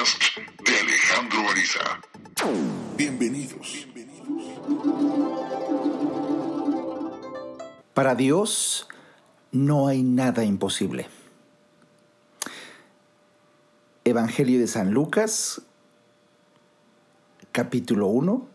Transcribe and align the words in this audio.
podcast 0.00 0.38
de 0.64 0.78
Alejandro 0.78 1.50
Ariza. 1.50 2.00
Bienvenidos. 2.96 3.86
Para 7.92 8.14
Dios 8.14 8.88
no 9.52 9.88
hay 9.88 10.02
nada 10.02 10.44
imposible. 10.44 11.06
Evangelio 14.04 14.58
de 14.58 14.66
San 14.66 14.92
Lucas, 14.92 15.60
capítulo 17.52 18.06
1, 18.06 18.48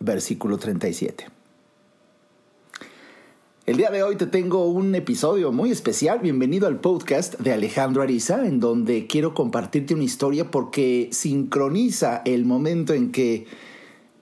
versículo 0.00 0.56
37. 0.56 1.35
El 3.66 3.78
día 3.78 3.90
de 3.90 4.04
hoy 4.04 4.14
te 4.14 4.26
tengo 4.26 4.66
un 4.66 4.94
episodio 4.94 5.50
muy 5.50 5.72
especial. 5.72 6.20
Bienvenido 6.20 6.68
al 6.68 6.78
podcast 6.78 7.36
de 7.40 7.52
Alejandro 7.52 8.00
Ariza, 8.00 8.46
en 8.46 8.60
donde 8.60 9.08
quiero 9.08 9.34
compartirte 9.34 9.92
una 9.92 10.04
historia 10.04 10.52
porque 10.52 11.08
sincroniza 11.10 12.22
el 12.24 12.44
momento 12.44 12.94
en 12.94 13.10
que 13.10 13.46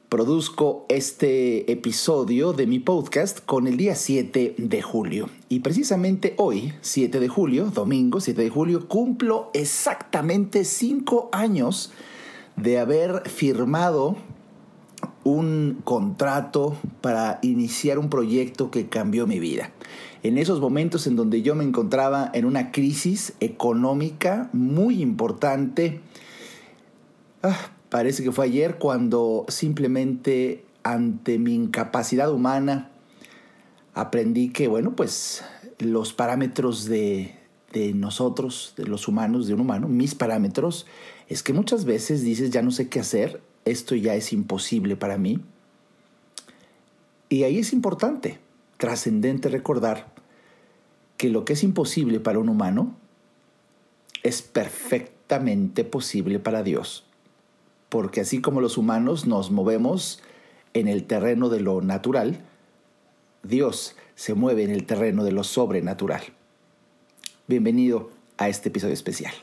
produzco 0.08 0.86
este 0.88 1.70
episodio 1.70 2.54
de 2.54 2.66
mi 2.66 2.78
podcast 2.78 3.44
con 3.44 3.66
el 3.66 3.76
día 3.76 3.96
7 3.96 4.54
de 4.56 4.80
julio. 4.80 5.28
Y 5.50 5.60
precisamente 5.60 6.32
hoy, 6.38 6.72
7 6.80 7.20
de 7.20 7.28
julio, 7.28 7.66
domingo 7.66 8.20
7 8.20 8.40
de 8.40 8.48
julio, 8.48 8.88
cumplo 8.88 9.50
exactamente 9.52 10.64
5 10.64 11.28
años 11.32 11.92
de 12.56 12.78
haber 12.78 13.28
firmado 13.28 14.16
un 15.24 15.80
contrato 15.84 16.76
para 17.00 17.38
iniciar 17.42 17.98
un 17.98 18.10
proyecto 18.10 18.70
que 18.70 18.88
cambió 18.88 19.26
mi 19.26 19.40
vida. 19.40 19.72
En 20.22 20.38
esos 20.38 20.60
momentos 20.60 21.06
en 21.06 21.16
donde 21.16 21.42
yo 21.42 21.54
me 21.54 21.64
encontraba 21.64 22.30
en 22.32 22.44
una 22.44 22.70
crisis 22.70 23.34
económica 23.40 24.48
muy 24.52 25.02
importante, 25.02 26.00
ah, 27.42 27.70
parece 27.88 28.22
que 28.22 28.32
fue 28.32 28.46
ayer 28.46 28.76
cuando 28.78 29.44
simplemente 29.48 30.64
ante 30.82 31.38
mi 31.38 31.54
incapacidad 31.54 32.30
humana 32.32 32.90
aprendí 33.94 34.50
que, 34.50 34.68
bueno, 34.68 34.94
pues 34.94 35.42
los 35.78 36.12
parámetros 36.12 36.84
de, 36.84 37.34
de 37.72 37.92
nosotros, 37.94 38.74
de 38.76 38.84
los 38.84 39.08
humanos, 39.08 39.46
de 39.46 39.54
un 39.54 39.60
humano, 39.60 39.88
mis 39.88 40.14
parámetros, 40.14 40.86
es 41.28 41.42
que 41.42 41.52
muchas 41.52 41.84
veces 41.84 42.22
dices, 42.22 42.50
ya 42.50 42.62
no 42.62 42.70
sé 42.70 42.88
qué 42.88 43.00
hacer, 43.00 43.40
esto 43.64 43.94
ya 43.94 44.14
es 44.14 44.32
imposible 44.32 44.96
para 44.96 45.18
mí. 45.18 45.40
Y 47.28 47.44
ahí 47.44 47.58
es 47.58 47.72
importante, 47.72 48.38
trascendente 48.76 49.48
recordar 49.48 50.12
que 51.16 51.30
lo 51.30 51.44
que 51.44 51.54
es 51.54 51.62
imposible 51.62 52.20
para 52.20 52.38
un 52.38 52.48
humano 52.48 52.94
es 54.22 54.42
perfectamente 54.42 55.84
posible 55.84 56.38
para 56.38 56.62
Dios. 56.62 57.04
Porque 57.88 58.20
así 58.20 58.40
como 58.40 58.60
los 58.60 58.76
humanos 58.76 59.26
nos 59.26 59.50
movemos 59.50 60.20
en 60.72 60.88
el 60.88 61.04
terreno 61.04 61.48
de 61.48 61.60
lo 61.60 61.80
natural, 61.80 62.40
Dios 63.42 63.96
se 64.16 64.34
mueve 64.34 64.64
en 64.64 64.70
el 64.70 64.86
terreno 64.86 65.24
de 65.24 65.32
lo 65.32 65.44
sobrenatural. 65.44 66.22
Bienvenido 67.46 68.10
a 68.36 68.48
este 68.48 68.70
episodio 68.70 68.94
especial. 68.94 69.34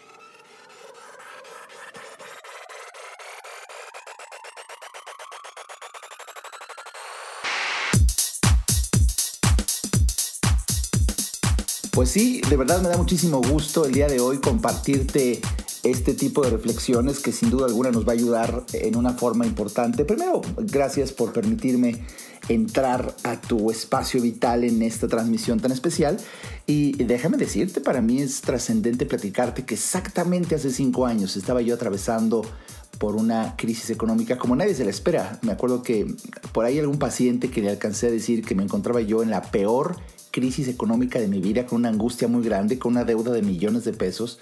Pues 12.02 12.10
sí, 12.10 12.42
de 12.50 12.58
verdad 12.58 12.82
me 12.82 12.90
da 12.90 12.98
muchísimo 12.98 13.44
gusto 13.44 13.86
el 13.86 13.92
día 13.92 14.08
de 14.08 14.20
hoy 14.20 14.40
compartirte 14.40 15.40
este 15.84 16.16
tipo 16.16 16.44
de 16.44 16.50
reflexiones 16.50 17.20
que 17.20 17.32
sin 17.32 17.52
duda 17.52 17.68
alguna 17.68 17.92
nos 17.92 18.08
va 18.08 18.14
a 18.14 18.16
ayudar 18.16 18.64
en 18.74 18.96
una 18.96 19.14
forma 19.14 19.46
importante. 19.46 20.04
Primero, 20.04 20.42
gracias 20.58 21.12
por 21.12 21.32
permitirme 21.32 22.04
entrar 22.50 23.16
a 23.22 23.40
tu 23.40 23.70
espacio 23.70 24.20
vital 24.20 24.64
en 24.64 24.82
esta 24.82 25.08
transmisión 25.08 25.60
tan 25.60 25.72
especial. 25.72 26.18
Y 26.66 26.94
déjame 27.04 27.38
decirte, 27.38 27.82
para 27.82 28.02
mí 28.02 28.20
es 28.20 28.42
trascendente 28.42 29.06
platicarte 29.06 29.64
que 29.64 29.76
exactamente 29.76 30.56
hace 30.56 30.72
cinco 30.72 31.06
años 31.06 31.38
estaba 31.38 31.62
yo 31.62 31.76
atravesando 31.76 32.42
por 32.98 33.16
una 33.16 33.56
crisis 33.58 33.92
económica 33.92 34.40
como 34.40 34.56
nadie 34.56 34.74
se 34.74 34.86
la 34.86 34.90
espera. 34.90 35.38
Me 35.44 35.52
acuerdo 35.52 35.84
que 35.84 36.16
por 36.52 36.66
ahí 36.66 36.80
algún 36.80 36.98
paciente 36.98 37.52
que 37.52 37.62
le 37.62 37.70
alcancé 37.70 38.08
a 38.08 38.12
decir 38.12 38.44
que 38.44 38.56
me 38.56 38.64
encontraba 38.64 39.02
yo 39.02 39.22
en 39.22 39.30
la 39.30 39.44
peor 39.44 39.98
crisis 40.32 40.68
económica 40.68 41.20
de 41.20 41.28
mi 41.28 41.40
vida, 41.40 41.66
con 41.66 41.80
una 41.80 41.90
angustia 41.90 42.28
muy 42.28 42.44
grande, 42.44 42.80
con 42.80 42.94
una 42.94 43.04
deuda 43.04 43.32
de 43.32 43.42
millones 43.42 43.84
de 43.84 43.94
pesos, 43.94 44.40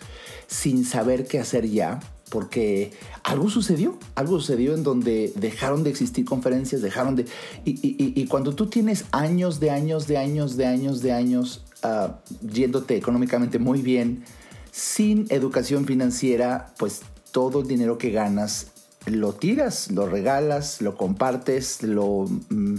sin 0.47 0.85
saber 0.85 1.27
qué 1.27 1.39
hacer 1.39 1.67
ya, 1.69 1.99
porque 2.29 2.91
algo 3.23 3.49
sucedió, 3.49 3.97
algo 4.15 4.39
sucedió 4.39 4.75
en 4.75 4.83
donde 4.83 5.33
dejaron 5.35 5.83
de 5.83 5.89
existir 5.89 6.25
conferencias, 6.25 6.81
dejaron 6.81 7.15
de... 7.15 7.25
Y, 7.65 8.25
cuando 8.27 8.53
tú 8.53 8.67
tienes 8.67 9.05
años 9.11 9.59
de 9.59 9.71
años 9.71 10.07
de 10.07 10.17
años 10.17 10.55
de 10.55 10.65
años 10.67 11.01
de 11.01 11.11
años 11.11 11.65
uh, 11.83 12.11
yéndote 12.47 12.95
económicamente 12.95 13.57
muy 13.57 13.81
bien, 13.81 14.23
sin 14.71 15.25
educación 15.29 15.85
financiera, 15.85 16.73
pues 16.77 17.01
todo 17.31 17.61
el 17.61 17.67
dinero 17.67 17.97
que 17.97 18.11
ganas 18.11 18.67
lo 19.05 19.33
tiras, 19.33 19.91
lo 19.91 20.05
regalas, 20.05 20.81
lo 20.81 20.95
compartes, 20.95 21.83
lo... 21.83 22.25
Mm, 22.49 22.75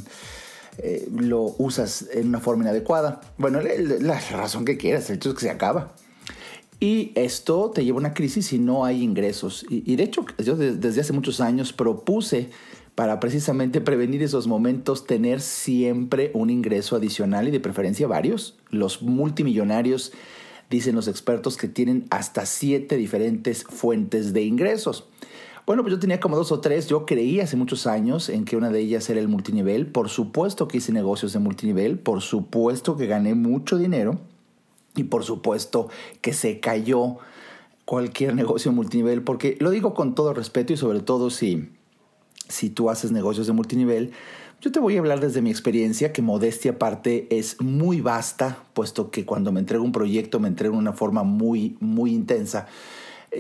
eh, 0.83 1.09
lo 1.15 1.55
usas 1.59 2.07
en 2.13 2.29
una 2.29 2.41
forma 2.41 2.65
inadecuada. 2.65 3.21
Bueno, 3.37 3.61
la 3.61 4.21
razón 4.31 4.65
que 4.65 4.77
quieras, 4.77 5.11
el 5.11 5.17
hecho 5.17 5.31
es 5.31 5.35
que 5.35 5.43
se 5.43 5.51
acaba. 5.51 5.93
Y 6.81 7.13
esto 7.15 7.71
te 7.71 7.85
lleva 7.85 7.99
a 7.99 8.01
una 8.01 8.15
crisis 8.15 8.47
si 8.47 8.59
no 8.59 8.87
hay 8.87 9.03
ingresos. 9.03 9.67
Y, 9.69 9.97
de 9.97 10.03
hecho, 10.03 10.25
yo 10.39 10.57
desde 10.57 11.03
hace 11.03 11.13
muchos 11.13 11.43
años 11.43 11.75
propuse 11.75 12.49
para 12.95 13.21
precisamente 13.21 13.83
prevenir 13.83 14.23
esos 14.23 14.47
momentos 14.47 15.07
tener 15.07 15.43
siempre 15.43 16.31
un 16.33 16.49
ingreso 16.49 16.97
adicional 16.97 17.49
y 17.49 17.51
de 17.51 17.61
preferencia 17.61 18.07
varios. 18.07 18.57
Los 18.71 19.03
multimillonarios 19.03 20.13
dicen 20.71 20.95
los 20.95 21.09
expertos 21.09 21.59
que 21.59 21.69
tienen 21.69 22.07
hasta 22.09 22.47
siete 22.47 22.97
diferentes 22.97 23.65
fuentes 23.65 24.33
de 24.33 24.43
ingresos. 24.43 25.07
Bueno, 25.71 25.85
pues 25.85 25.93
yo 25.95 26.01
tenía 26.01 26.19
como 26.19 26.35
dos 26.35 26.51
o 26.51 26.59
tres. 26.59 26.89
Yo 26.89 27.07
creí 27.07 27.39
hace 27.39 27.57
muchos 27.57 27.87
años 27.87 28.29
en 28.29 28.45
que 28.45 28.57
una 28.57 28.71
de 28.71 28.81
ellas 28.81 29.09
era 29.09 29.21
el 29.21 29.29
multinivel. 29.29 29.87
Por 29.87 30.09
supuesto 30.09 30.67
que 30.67 30.79
hice 30.79 30.91
negocios 30.91 31.33
de 31.33 31.39
multinivel. 31.39 31.97
Por 31.97 32.23
supuesto 32.23 32.97
que 32.97 33.07
gané 33.07 33.37
mucho 33.37 33.79
dinero. 33.79 34.19
Y 34.97 35.05
por 35.05 35.23
supuesto 35.23 35.89
que 36.23 36.33
se 36.33 36.59
cayó 36.59 37.19
cualquier 37.85 38.35
negocio 38.35 38.73
multinivel. 38.73 39.23
Porque 39.23 39.57
lo 39.61 39.71
digo 39.71 39.95
con 39.95 40.17
todo 40.17 40.35
respeto 40.35 40.73
y 40.73 40.77
sobre 40.77 40.99
todo 40.99 41.31
si, 41.31 41.71
si 42.49 42.69
tú 42.69 42.91
haces 42.91 43.13
negocios 43.13 43.47
de 43.47 43.53
multinivel. 43.53 44.11
Yo 44.61 44.73
te 44.73 44.81
voy 44.81 44.97
a 44.97 44.99
hablar 44.99 45.21
desde 45.21 45.41
mi 45.41 45.51
experiencia, 45.51 46.13
que 46.13 46.21
modestia 46.21 46.73
aparte 46.73 47.29
es 47.31 47.61
muy 47.61 48.01
vasta, 48.01 48.59
puesto 48.75 49.13
que 49.13 49.25
cuando 49.25 49.53
me 49.53 49.61
entrego 49.61 49.85
un 49.85 49.93
proyecto 49.93 50.41
me 50.41 50.49
entrego 50.49 50.77
una 50.77 50.95
forma 50.95 51.23
muy, 51.23 51.77
muy 51.79 52.13
intensa. 52.13 52.67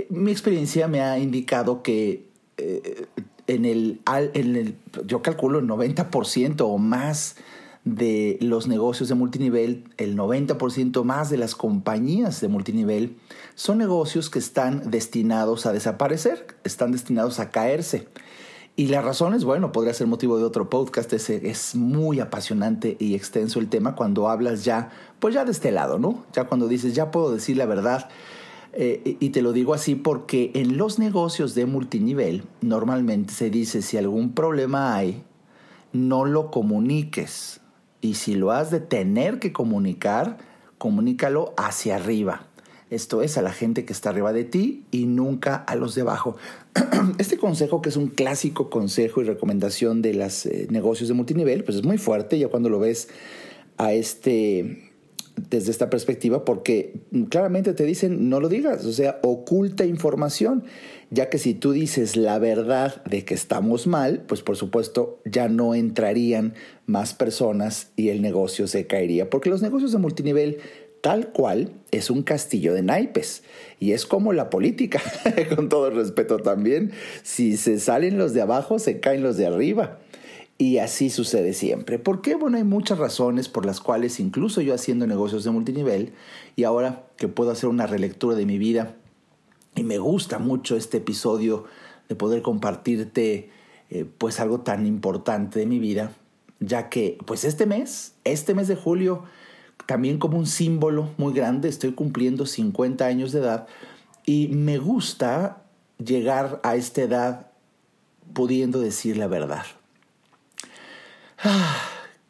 Mi 0.09 0.31
experiencia 0.31 0.89
me 0.89 1.01
ha 1.01 1.19
indicado 1.19 1.83
que 1.83 2.29
eh, 2.57 3.07
en, 3.47 3.65
el, 3.65 4.01
en 4.07 4.57
el, 4.57 4.77
yo 5.07 5.23
calculo 5.23 5.59
el 5.59 5.67
90% 5.67 6.61
o 6.61 6.79
más 6.79 7.37
de 7.85 8.39
los 8.41 8.69
negocios 8.69 9.09
de 9.09 9.15
multinivel, 9.15 9.85
el 9.97 10.17
90% 10.17 11.03
más 11.03 11.31
de 11.31 11.39
las 11.39 11.55
compañías 11.55 12.41
de 12.41 12.49
multinivel, 12.49 13.17
son 13.55 13.79
negocios 13.79 14.31
que 14.31 14.39
están 14.39 14.91
destinados 14.91 15.67
a 15.67 15.73
desaparecer, 15.73 16.47
están 16.63 16.93
destinados 16.93 17.41
a 17.41 17.51
caerse. 17.51 18.07
Y 18.77 18.87
la 18.87 19.03
razón 19.03 19.35
es, 19.35 19.45
bueno, 19.45 19.73
podría 19.73 19.95
ser 19.95 20.07
motivo 20.07 20.39
de 20.39 20.45
otro 20.45 20.71
podcast, 20.71 21.13
es, 21.13 21.29
es 21.31 21.75
muy 21.75 22.21
apasionante 22.21 22.97
y 22.99 23.15
extenso 23.15 23.59
el 23.59 23.69
tema 23.69 23.95
cuando 23.95 24.29
hablas 24.29 24.65
ya, 24.65 24.91
pues 25.19 25.35
ya 25.35 25.45
de 25.45 25.51
este 25.53 25.73
lado, 25.73 25.99
¿no? 25.99 26.25
Ya 26.33 26.45
cuando 26.45 26.69
dices, 26.69 26.95
ya 26.95 27.11
puedo 27.11 27.33
decir 27.33 27.57
la 27.57 27.67
verdad, 27.67 28.09
eh, 28.73 29.17
y 29.19 29.31
te 29.31 29.43
lo 29.43 29.53
digo 29.53 29.75
así 29.75 29.95
porque 29.95 30.53
en 30.55 30.77
los 30.77 30.99
negocios 30.99 31.55
de 31.55 31.67
multinivel 31.67 32.45
normalmente 32.61 33.35
se 33.35 33.51
dice 33.51 33.83
si 33.83 33.97
algún 33.97 34.33
problema 34.33 34.95
hay, 34.95 35.23
no 35.93 36.25
lo 36.25 36.51
comuniques. 36.51 37.61
Y 38.01 38.15
si 38.15 38.35
lo 38.35 38.53
has 38.53 38.71
de 38.71 38.81
tener 38.81 39.39
que 39.39 39.53
comunicar, 39.53 40.39
comunícalo 40.79 41.53
hacia 41.57 41.97
arriba. 41.97 42.47
Esto 42.89 43.23
es 43.23 43.39
a 43.39 43.43
la 43.43 43.53
gente 43.53 43.85
que 43.85 43.93
está 43.93 44.11
arriba 44.11 44.33
de 44.33 44.45
ti 44.45 44.85
y 44.91 45.07
nunca 45.07 45.57
a 45.57 45.77
los 45.77 45.95
de 45.95 46.03
abajo. 46.03 46.37
Este 47.19 47.37
consejo, 47.37 47.83
que 47.83 47.89
es 47.89 47.97
un 47.97 48.09
clásico 48.09 48.71
consejo 48.71 49.21
y 49.21 49.25
recomendación 49.25 50.03
de 50.03 50.15
los 50.15 50.47
eh, 50.47 50.67
negocios 50.71 51.09
de 51.09 51.15
multinivel, 51.15 51.63
pues 51.63 51.77
es 51.77 51.85
muy 51.85 51.99
fuerte 51.99 52.39
ya 52.39 52.49
cuando 52.49 52.69
lo 52.69 52.81
ves 52.81 53.09
a 53.77 53.93
este 53.93 54.90
desde 55.49 55.71
esta 55.71 55.91
perspectiva 55.91 56.45
porque 56.45 57.01
claramente 57.29 57.73
te 57.73 57.85
dicen 57.85 58.29
no 58.29 58.41
lo 58.41 58.49
digas, 58.49 58.85
o 58.85 58.93
sea, 58.93 59.19
oculta 59.23 59.85
información, 59.85 60.65
ya 61.11 61.29
que 61.29 61.39
si 61.39 61.55
tú 61.55 61.73
dices 61.73 62.17
la 62.17 62.39
verdad 62.39 63.03
de 63.05 63.25
que 63.25 63.35
estamos 63.35 63.87
mal, 63.87 64.23
pues 64.27 64.43
por 64.43 64.57
supuesto 64.57 65.21
ya 65.25 65.49
no 65.49 65.75
entrarían 65.75 66.55
más 66.87 67.15
personas 67.15 67.91
y 67.97 68.09
el 68.09 68.23
negocio 68.23 68.67
se 68.67 68.87
caería, 68.87 69.31
porque 69.31 69.51
los 69.51 69.63
negocios 69.63 69.93
de 69.93 69.99
multinivel 69.99 70.59
tal 71.01 71.29
cual 71.29 71.73
es 71.91 72.11
un 72.11 72.23
castillo 72.23 72.75
de 72.75 72.83
naipes. 72.83 73.43
Y 73.79 73.93
es 73.93 74.07
como 74.07 74.33
la 74.33 74.51
política, 74.51 75.01
con 75.55 75.69
todo 75.69 75.91
respeto 75.91 76.39
también. 76.39 76.93
Si 77.23 77.57
se 77.57 77.81
salen 77.81 78.19
los 78.19 78.35
de 78.35 78.43
abajo, 78.43 78.79
se 78.79 79.01
caen 79.01 79.23
los 79.23 79.37
de 79.37 79.47
arriba. 79.47 79.99
Y 80.61 80.77
así 80.77 81.09
sucede 81.09 81.55
siempre. 81.55 81.99
¿Por 81.99 82.21
qué? 82.21 82.35
Bueno, 82.35 82.59
hay 82.59 82.65
muchas 82.65 82.99
razones 82.99 83.49
por 83.49 83.65
las 83.65 83.81
cuales 83.81 84.21
incluso 84.21 84.61
yo 84.61 84.75
haciendo 84.75 85.07
negocios 85.07 85.43
de 85.43 85.51
multinivel 85.51 86.13
y 86.55 86.65
ahora 86.65 87.07
que 87.17 87.29
puedo 87.29 87.51
hacer 87.51 87.71
una 87.71 87.87
relectura 87.87 88.37
de 88.37 88.45
mi 88.45 88.59
vida 88.59 88.95
y 89.75 89.85
me 89.85 89.97
gusta 89.97 90.39
mucho 90.39 90.77
este 90.77 90.99
episodio 90.99 91.65
de 92.11 92.15
poder 92.15 92.43
compartirte 92.43 93.49
eh, 93.89 94.05
pues 94.19 94.39
algo 94.39 94.61
tan 94.61 94.85
importante 94.85 95.61
de 95.61 95.65
mi 95.65 95.79
vida, 95.79 96.13
ya 96.59 96.91
que 96.91 97.17
pues 97.25 97.45
este 97.45 97.65
mes, 97.65 98.13
este 98.25 98.53
mes 98.53 98.69
de 98.69 98.77
julio, 98.77 99.25
también 99.87 100.19
como 100.19 100.37
un 100.37 100.47
símbolo 100.47 101.09
muy 101.17 101.33
grande, 101.33 101.71
estoy 101.71 101.93
cumpliendo 101.93 102.45
50 102.45 103.07
años 103.07 103.33
de 103.33 103.41
edad 103.41 103.67
y 104.27 104.49
me 104.49 104.77
gusta 104.77 105.63
llegar 105.97 106.61
a 106.65 106.77
esta 106.77 107.01
edad 107.01 107.51
pudiendo 108.35 108.79
decir 108.79 109.17
la 109.17 109.27
verdad. 109.27 109.65
Ah, 111.43 111.77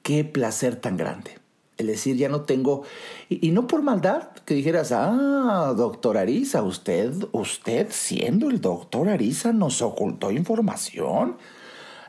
qué 0.02 0.24
placer 0.24 0.76
tan 0.76 0.96
grande. 0.96 1.38
Es 1.78 1.86
decir, 1.86 2.16
ya 2.16 2.28
no 2.28 2.42
tengo, 2.42 2.82
y, 3.28 3.50
no 3.50 3.66
por 3.66 3.82
maldad, 3.82 4.28
que 4.44 4.54
dijeras, 4.54 4.92
ah, 4.92 5.72
doctor 5.76 6.18
Arisa, 6.18 6.62
usted, 6.62 7.12
usted 7.32 7.88
siendo 7.90 8.50
el 8.50 8.60
doctor 8.60 9.08
Arisa 9.08 9.52
nos 9.52 9.80
ocultó 9.80 10.30
información. 10.30 11.38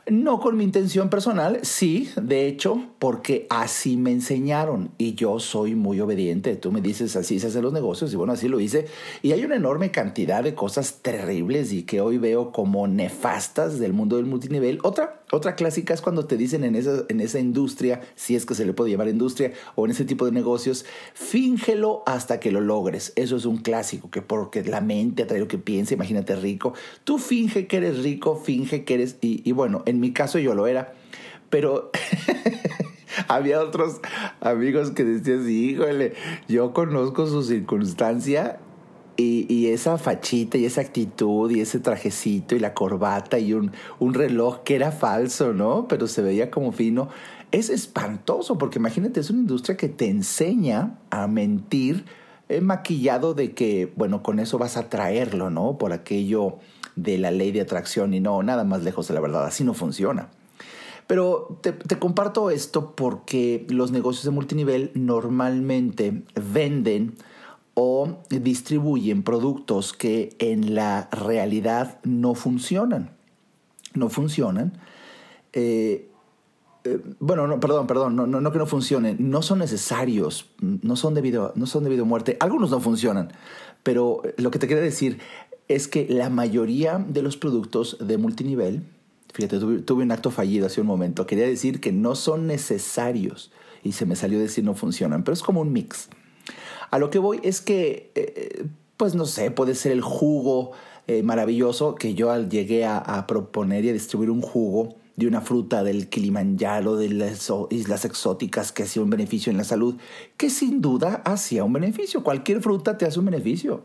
No 0.08 0.40
con 0.40 0.56
mi 0.56 0.64
intención 0.64 1.08
personal, 1.08 1.60
sí, 1.62 2.10
de 2.20 2.48
hecho, 2.48 2.88
porque 2.98 3.46
así 3.50 3.96
me 3.96 4.10
enseñaron 4.10 4.90
y 4.98 5.14
yo 5.14 5.38
soy 5.38 5.76
muy 5.76 6.00
obediente. 6.00 6.56
Tú 6.56 6.72
me 6.72 6.80
dices 6.80 7.14
así 7.14 7.38
se 7.38 7.46
hacen 7.46 7.62
los 7.62 7.72
negocios 7.72 8.12
y 8.12 8.16
bueno, 8.16 8.32
así 8.32 8.48
lo 8.48 8.58
hice. 8.58 8.86
Y 9.22 9.30
hay 9.30 9.44
una 9.44 9.54
enorme 9.54 9.92
cantidad 9.92 10.42
de 10.42 10.56
cosas 10.56 11.02
terribles 11.02 11.72
y 11.72 11.84
que 11.84 12.00
hoy 12.00 12.18
veo 12.18 12.50
como 12.50 12.88
nefastas 12.88 13.78
del 13.78 13.92
mundo 13.92 14.16
del 14.16 14.26
multinivel. 14.26 14.80
Otra, 14.82 15.22
otra 15.30 15.54
clásica 15.54 15.94
es 15.94 16.00
cuando 16.00 16.26
te 16.26 16.36
dicen 16.36 16.64
en 16.64 16.74
esa, 16.74 17.04
en 17.08 17.20
esa 17.20 17.38
industria, 17.38 18.00
si 18.16 18.34
es 18.34 18.44
que 18.44 18.56
se 18.56 18.66
le 18.66 18.72
puede 18.72 18.90
llamar 18.90 19.06
industria, 19.06 19.52
o 19.76 19.84
en 19.84 19.92
ese 19.92 20.04
tipo 20.04 20.26
de 20.26 20.32
negocios, 20.32 20.84
fíngelo 21.14 22.02
hasta 22.06 22.40
que 22.40 22.50
lo 22.50 22.60
logres. 22.60 23.12
Eso 23.14 23.36
es 23.36 23.44
un 23.44 23.58
clásico, 23.58 24.10
que 24.10 24.20
porque 24.20 24.64
la 24.64 24.80
mente 24.80 25.22
atrae 25.22 25.38
lo 25.38 25.48
que 25.48 25.58
piensa, 25.58 25.94
imagínate 25.94 26.34
rico. 26.34 26.74
Tú 27.04 27.18
finge 27.18 27.68
que 27.68 27.76
eres 27.76 28.02
rico, 28.02 28.34
finge 28.34 28.84
que 28.84 28.94
eres... 28.94 29.16
Y, 29.20 29.48
y 29.48 29.52
bueno, 29.52 29.84
en 29.92 30.00
mi 30.00 30.12
caso 30.12 30.38
yo 30.38 30.54
lo 30.54 30.66
era, 30.66 30.94
pero... 31.48 31.90
había 33.28 33.60
otros 33.60 34.00
amigos 34.40 34.90
que 34.90 35.04
decían, 35.04 35.44
sí, 35.44 35.70
híjole, 35.70 36.14
yo 36.48 36.72
conozco 36.72 37.26
su 37.26 37.42
circunstancia 37.42 38.58
y, 39.16 39.66
esa 39.68 39.98
fachita 39.98 40.58
y 40.58 40.64
esa 40.64 40.80
actitud 40.80 41.50
y 41.50 41.60
ese 41.60 41.78
trajecito 41.78 42.56
y 42.56 42.58
la 42.58 42.74
corbata 42.74 43.38
y 43.38 43.52
un, 43.52 43.72
reloj 44.00 44.62
que 44.64 44.74
era 44.74 44.90
falso, 44.90 45.52
¿no? 45.52 45.86
Pero 45.88 46.06
se 46.08 46.22
veía 46.22 46.50
como 46.50 46.72
fino. 46.72 47.08
Es 47.52 47.68
espantoso 47.68 48.58
porque 48.58 48.78
imagínate, 48.78 49.20
es 49.20 49.30
una 49.30 49.40
industria 49.40 49.76
que 49.76 49.88
te 49.88 50.08
enseña 50.08 50.98
a 51.10 51.26
mentir 51.26 52.06
eh, 52.48 52.60
maquillado 52.60 53.34
de 53.34 53.52
que, 53.52 53.92
bueno, 53.96 54.22
con 54.22 54.38
eso 54.38 54.58
vas 54.58 54.76
a 54.76 54.88
traerlo, 54.88 55.50
¿no? 55.50 55.78
Por 55.78 55.92
aquello 55.92 56.58
de 56.96 57.18
la 57.18 57.30
ley 57.30 57.52
de 57.52 57.60
atracción 57.60 58.14
y 58.14 58.20
no, 58.20 58.42
nada 58.42 58.64
más 58.64 58.82
lejos 58.82 59.08
de 59.08 59.14
la 59.14 59.20
verdad, 59.20 59.46
así 59.46 59.64
no 59.64 59.74
funciona. 59.74 60.28
Pero 61.06 61.58
te, 61.60 61.98
comparto 61.98 62.50
esto 62.50 62.94
porque 62.96 63.66
los 63.68 63.90
negocios 63.90 64.24
de 64.24 64.30
multinivel 64.30 64.92
normalmente 64.94 66.22
venden 66.34 67.16
o 67.74 68.18
distribuyen 68.30 69.22
productos 69.22 69.92
que 69.92 70.34
en 70.38 70.74
la 70.74 71.08
realidad 71.10 71.98
no 72.04 72.34
funcionan. 72.34 73.10
No 73.94 74.08
funcionan. 74.08 74.72
Eh, 75.52 76.08
eh, 76.84 77.00
bueno, 77.20 77.46
no, 77.46 77.60
perdón, 77.60 77.86
perdón, 77.86 78.16
no, 78.16 78.26
no, 78.26 78.52
que 78.52 78.58
no 78.58 78.66
funcionen, 78.66 79.16
no 79.30 79.42
son 79.42 79.60
necesarios, 79.60 80.50
no 80.60 80.96
son, 80.96 81.14
debido, 81.14 81.52
no 81.54 81.66
son 81.66 81.84
debido 81.84 82.04
a 82.04 82.06
muerte. 82.06 82.36
Algunos 82.40 82.70
no 82.70 82.80
funcionan, 82.80 83.32
pero 83.82 84.22
lo 84.36 84.50
que 84.50 84.58
te 84.58 84.66
quiero 84.66 84.82
decir 84.82 85.20
es 85.74 85.88
que 85.88 86.06
la 86.08 86.30
mayoría 86.30 86.98
de 86.98 87.22
los 87.22 87.36
productos 87.36 87.96
de 88.00 88.18
multinivel, 88.18 88.82
fíjate, 89.32 89.58
tuve, 89.58 90.02
un 90.02 90.12
acto 90.12 90.30
fallido 90.30 90.66
hace 90.66 90.80
un 90.80 90.86
momento, 90.86 91.26
quería 91.26 91.46
decir 91.46 91.80
que 91.80 91.92
no 91.92 92.14
son 92.14 92.46
necesarios 92.46 93.50
y 93.82 93.92
se 93.92 94.06
me 94.06 94.16
salió 94.16 94.38
decir 94.38 94.64
no 94.64 94.74
funcionan, 94.74 95.24
pero 95.24 95.34
es 95.34 95.42
como 95.42 95.60
un 95.60 95.72
mix. 95.72 96.08
A 96.90 96.98
lo 96.98 97.10
que 97.10 97.18
voy 97.18 97.40
es 97.42 97.60
que, 97.60 98.10
eh, 98.14 98.66
pues 98.96 99.14
no 99.14 99.26
sé, 99.26 99.50
puede 99.50 99.74
ser 99.74 99.92
el 99.92 100.02
jugo 100.02 100.72
eh, 101.08 101.22
maravilloso 101.24 101.96
que 101.96 102.14
yo 102.14 102.34
llegué 102.48 102.84
a, 102.84 103.26
proponer 103.26 103.84
y 103.84 103.88
a 103.88 103.92
distribuir 103.92 104.30
un 104.30 104.40
jugo 104.40 104.94
de 105.16 105.26
una 105.26 105.40
fruta 105.40 105.82
del 105.82 106.08
Kilimanjaro, 106.08 106.96
de 106.96 107.08
las 107.08 107.50
islas 107.70 108.04
exóticas 108.04 108.70
que 108.70 108.84
hacía 108.84 109.02
un 109.02 109.10
beneficio 109.10 109.50
en 109.50 109.58
la 109.58 109.64
salud, 109.64 109.96
que 110.36 110.48
sin 110.48 110.80
duda 110.80 111.22
hacía 111.24 111.64
un 111.64 111.72
beneficio. 111.72 112.22
Cualquier 112.22 112.62
fruta 112.62 112.98
te 112.98 113.04
hace 113.04 113.18
un 113.18 113.26
beneficio. 113.26 113.82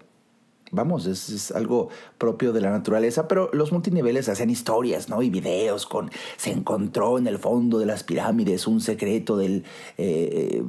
Vamos, 0.72 1.06
es, 1.06 1.52
algo 1.52 1.90
propio 2.18 2.52
de 2.52 2.62
la 2.62 2.70
naturaleza, 2.70 3.28
pero 3.28 3.50
los 3.54 3.72
multiniveles 3.72 4.28
hacen 4.28 4.50
historias, 4.50 5.08
¿no? 5.08 5.22
Y 5.22 5.30
videos 5.30 5.86
con, 5.86 6.12
se 6.36 6.52
encontró 6.52 7.18
en 7.18 7.28
el 7.28 7.40
fondo 7.40 7.80
de 7.80 7.86
las 7.86 8.04
pirámides 8.04 8.68
un 8.68 8.82
secreto 8.82 9.38
del 9.38 9.64
eh, 9.98 10.64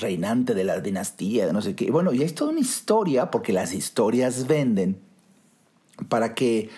reinante 0.00 0.54
de 0.54 0.64
la 0.64 0.80
dinastía, 0.80 1.52
no 1.52 1.62
sé 1.62 1.76
qué. 1.76 1.90
Bueno, 1.90 2.12
y 2.12 2.22
es 2.22 2.34
toda 2.34 2.50
una 2.50 2.60
historia, 2.60 3.30
porque 3.30 3.52
las 3.52 3.72
historias 3.72 4.46
venden 4.46 4.98
para 6.08 6.34
que 6.34 6.70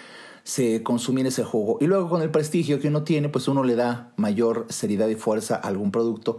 se 0.44 0.82
consumiera 0.82 1.28
ese 1.28 1.42
juego. 1.42 1.78
Y 1.80 1.86
luego 1.86 2.08
con 2.08 2.22
el 2.22 2.30
prestigio 2.30 2.78
que 2.80 2.88
uno 2.88 3.02
tiene, 3.02 3.28
pues 3.28 3.48
uno 3.48 3.64
le 3.64 3.74
da 3.74 4.12
mayor 4.16 4.66
seriedad 4.68 5.08
y 5.08 5.16
fuerza 5.16 5.56
a 5.56 5.68
algún 5.68 5.90
producto. 5.90 6.38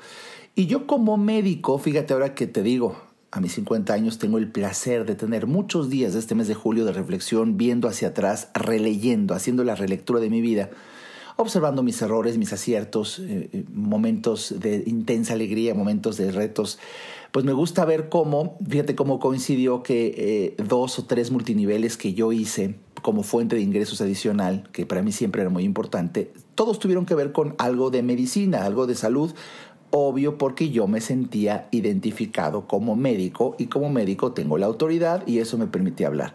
Y 0.55 0.67
yo 0.67 0.87
como 0.87 1.17
médico, 1.17 1.77
fíjate 1.77 2.13
ahora 2.13 2.33
que 2.33 2.47
te 2.47 2.63
digo, 2.63 2.95
a 3.31 3.39
mis 3.41 3.53
50 3.53 3.94
años 3.94 4.18
tengo 4.19 4.38
el 4.38 4.50
placer 4.50 5.06
de 5.06 5.15
tener 5.15 5.47
muchos 5.47 5.89
días 5.89 6.13
de 6.13 6.19
este 6.19 6.35
mes 6.35 6.47
de 6.47 6.56
julio 6.56 6.85
de 6.85 6.94
reflexión, 6.94 7.57
viendo 7.57 7.88
hacia 7.88 8.09
atrás, 8.09 8.50
releyendo, 8.53 9.33
haciendo 9.33 9.63
la 9.63 9.75
relectura 9.75 10.19
de 10.19 10.29
mi 10.29 10.41
vida, 10.41 10.69
observando 11.35 11.83
mis 11.83 12.01
errores, 12.01 12.38
mis 12.38 12.53
aciertos, 12.53 13.19
eh, 13.19 13.50
eh, 13.51 13.65
momentos 13.74 14.56
de 14.59 14.83
intensa 14.88 15.33
alegría, 15.33 15.74
momentos 15.74 16.18
de 16.18 16.31
retos. 16.31 16.79
Pues 17.31 17.45
me 17.45 17.53
gusta 17.53 17.85
ver 17.85 18.09
cómo, 18.09 18.57
fíjate 18.68 18.95
cómo 18.95 19.19
coincidió 19.19 19.83
que 19.83 20.56
eh, 20.57 20.63
dos 20.63 20.97
o 20.97 21.06
tres 21.06 21.29
multiniveles 21.29 21.97
que 21.97 22.13
yo 22.13 22.31
hice 22.31 22.75
como 23.01 23.24
fuente 23.24 23.55
de 23.55 23.62
ingresos 23.62 24.01
adicional, 24.01 24.67
que 24.72 24.86
para 24.86 25.01
mí 25.01 25.12
siempre 25.12 25.41
era 25.41 25.50
muy 25.50 25.63
importante, 25.63 26.34
todos 26.55 26.79
tuvieron 26.79 27.05
que 27.05 27.13
ver 27.13 27.31
con 27.31 27.55
algo 27.60 27.91
de 27.91 28.01
medicina, 28.01 28.65
algo 28.65 28.88
de 28.88 28.96
salud, 28.96 29.34
Obvio 29.89 30.38
porque 30.38 30.70
yo 30.70 30.88
me 30.88 31.00
sentía 31.00 31.70
identificado 31.72 32.67
como 32.67 32.98
médico 32.98 33.56
y 33.58 33.67
como 33.67 33.89
médico 33.89 34.34
tengo 34.34 34.58
la 34.58 34.65
autoridad 34.65 35.25
y 35.25 35.39
eso 35.39 35.58
me 35.58 35.67
permitía 35.67 36.08
hablar. 36.08 36.34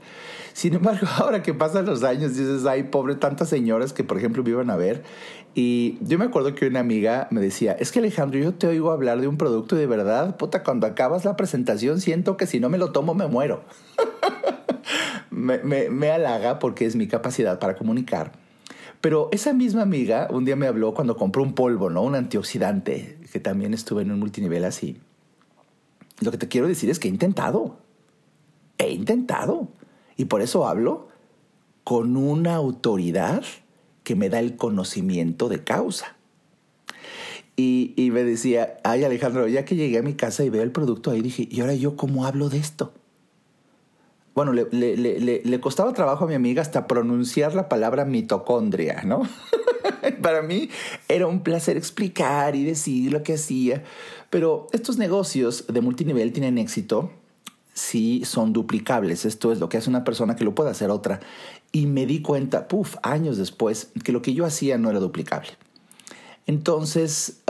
Sin 0.54 0.75
embargo, 0.75 1.06
ahora 1.18 1.42
que 1.42 1.52
pasan 1.52 1.87
los 1.87 2.02
años, 2.02 2.37
dices, 2.37 2.64
ay, 2.66 2.85
pobre, 2.85 3.14
tantas 3.14 3.49
señoras 3.49 3.92
que, 3.92 4.04
por 4.04 4.18
ejemplo, 4.18 4.42
me 4.42 4.50
iban 4.50 4.71
a 4.71 4.76
ver. 4.76 5.02
Y 5.54 5.99
yo 6.00 6.18
me 6.18 6.25
acuerdo 6.25 6.54
que 6.54 6.66
una 6.66 6.80
amiga 6.80 7.28
me 7.30 7.40
decía, 7.40 7.73
es 7.73 7.92
que 7.92 7.99
Alejandro, 7.99 8.38
yo 8.38 8.54
te 8.54 8.66
oigo 8.66 8.90
hablar 8.90 9.21
de 9.21 9.28
un 9.28 9.37
producto 9.37 9.76
y 9.76 9.80
de 9.80 9.87
verdad, 9.87 10.37
puta, 10.38 10.62
cuando 10.62 10.87
acabas 10.87 11.26
la 11.26 11.37
presentación 11.37 12.00
siento 12.00 12.38
que 12.38 12.47
si 12.47 12.59
no 12.59 12.71
me 12.71 12.78
lo 12.78 12.92
tomo 12.92 13.14
me 13.14 13.26
muero. 13.26 13.62
me, 15.30 15.59
me, 15.59 15.90
me 15.90 16.11
halaga 16.11 16.59
porque 16.59 16.87
es 16.87 16.97
mi 16.97 17.06
capacidad 17.06 17.59
para 17.59 17.76
comunicar. 17.76 18.32
Pero 19.02 19.28
esa 19.32 19.52
misma 19.52 19.82
amiga 19.82 20.28
un 20.30 20.44
día 20.44 20.54
me 20.54 20.68
habló 20.68 20.94
cuando 20.94 21.16
compró 21.16 21.42
un 21.42 21.54
polvo, 21.54 21.90
¿no? 21.90 22.02
Un 22.02 22.14
antioxidante, 22.14 23.18
que 23.32 23.40
también 23.40 23.75
estuve 23.75 24.02
en 24.02 24.12
un 24.12 24.21
multinivel 24.21 24.64
así. 24.64 24.97
Lo 26.21 26.30
que 26.30 26.38
te 26.38 26.47
quiero 26.47 26.68
decir 26.68 26.88
es 26.88 27.00
que 27.00 27.09
he 27.09 27.11
intentado. 27.11 27.78
He 28.78 28.92
intentado. 28.92 29.66
Y 30.16 30.26
por 30.26 30.40
eso 30.40 30.68
hablo 30.68 31.09
con 31.82 32.16
una 32.16 32.54
autoridad 32.54 33.42
que 34.04 34.14
me 34.14 34.28
da 34.28 34.38
el 34.38 34.56
conocimiento 34.56 35.49
de 35.49 35.64
causa. 35.64 36.16
Y, 37.56 37.94
y, 37.97 38.12
me 38.12 38.23
decía, 38.23 38.78
ay 38.85 39.02
Alejandro, 39.02 39.49
ya 39.49 39.64
que 39.64 39.75
llegué 39.75 39.99
a 39.99 40.02
mi 40.02 40.14
casa 40.14 40.44
y 40.44 40.49
veo 40.49 40.62
el 40.62 40.71
producto 40.71 41.11
ahí, 41.11 41.23
dije, 41.23 41.49
¿y 41.50 41.61
ahora 41.61 41.75
yo 41.75 41.97
cómo 41.97 42.25
hablo 42.25 42.49
de 42.49 42.59
esto? 42.59 42.94
Bueno, 44.34 44.52
le, 44.52 44.66
le, 44.70 44.96
le, 44.96 45.42
le, 45.44 45.60
costaba 45.60 45.92
trabajo 45.92 46.24
a 46.24 46.28
mi 46.28 46.34
amiga 46.34 46.62
hasta 46.62 46.86
pronunciar 46.86 47.54
la 47.54 47.68
palabra 47.68 48.04
mitocondria, 48.04 49.02
¿no? 49.04 49.28
Para 50.22 50.42
mí 50.42 50.70
era 51.08 51.26
un 51.26 51.42
placer 51.42 51.76
explicar 51.76 52.56
y 52.56 52.64
decir 52.64 53.12
lo 53.12 53.22
que 53.22 53.34
hacía, 53.34 53.84
pero 54.30 54.68
estos 54.72 54.96
negocios 54.96 55.66
de 55.68 55.80
multinivel 55.80 56.32
tienen 56.32 56.58
éxito 56.58 57.10
si 57.74 58.24
son 58.24 58.52
duplicables. 58.52 59.24
Esto 59.24 59.52
es 59.52 59.58
lo 59.58 59.68
que 59.68 59.78
hace 59.78 59.90
una 59.90 60.04
persona 60.04 60.36
que 60.36 60.44
lo 60.44 60.54
puede 60.54 60.70
hacer 60.70 60.90
otra. 60.90 61.20
Y 61.70 61.86
me 61.86 62.06
di 62.06 62.20
cuenta, 62.22 62.68
puff, 62.68 62.96
años 63.02 63.36
después, 63.36 63.90
que 64.04 64.12
lo 64.12 64.22
que 64.22 64.34
yo 64.34 64.44
hacía 64.44 64.78
no 64.78 64.90
era 64.90 65.00
duplicable. 65.00 65.50
Entonces, 66.46 67.42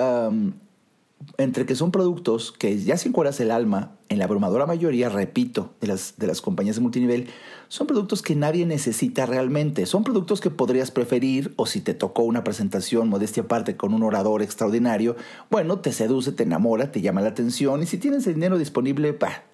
entre 1.38 1.66
que 1.66 1.74
son 1.74 1.90
productos 1.90 2.52
que 2.52 2.78
ya 2.78 2.96
sin 2.96 3.12
cueras 3.12 3.40
el 3.40 3.50
alma, 3.50 3.92
en 4.08 4.18
la 4.18 4.24
abrumadora 4.24 4.66
mayoría, 4.66 5.08
repito, 5.08 5.72
de 5.80 5.86
las, 5.86 6.14
de 6.16 6.26
las 6.26 6.40
compañías 6.40 6.76
de 6.76 6.82
multinivel, 6.82 7.28
son 7.68 7.86
productos 7.86 8.22
que 8.22 8.36
nadie 8.36 8.66
necesita 8.66 9.24
realmente. 9.26 9.86
Son 9.86 10.04
productos 10.04 10.40
que 10.40 10.50
podrías 10.50 10.90
preferir 10.90 11.54
o 11.56 11.66
si 11.66 11.80
te 11.80 11.94
tocó 11.94 12.22
una 12.22 12.44
presentación 12.44 13.08
modestia 13.08 13.44
aparte 13.44 13.76
con 13.76 13.94
un 13.94 14.02
orador 14.02 14.42
extraordinario, 14.42 15.16
bueno, 15.50 15.78
te 15.78 15.92
seduce, 15.92 16.32
te 16.32 16.42
enamora, 16.42 16.92
te 16.92 17.00
llama 17.00 17.22
la 17.22 17.28
atención 17.28 17.82
y 17.82 17.86
si 17.86 17.98
tienes 17.98 18.26
el 18.26 18.34
dinero 18.34 18.58
disponible, 18.58 19.12
bah, 19.12 19.44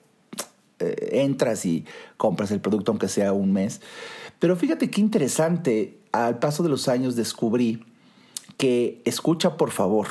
eh, 0.81 1.21
entras 1.23 1.65
y 1.67 1.85
compras 2.17 2.51
el 2.51 2.61
producto 2.61 2.93
aunque 2.93 3.09
sea 3.09 3.33
un 3.33 3.53
mes. 3.53 3.81
Pero 4.39 4.57
fíjate 4.57 4.91
qué 4.91 5.01
interesante, 5.01 5.99
al 6.13 6.39
paso 6.39 6.63
de 6.63 6.69
los 6.69 6.89
años 6.89 7.17
descubrí 7.17 7.85
que, 8.57 9.03
escucha 9.05 9.57
por 9.57 9.71
favor, 9.71 10.07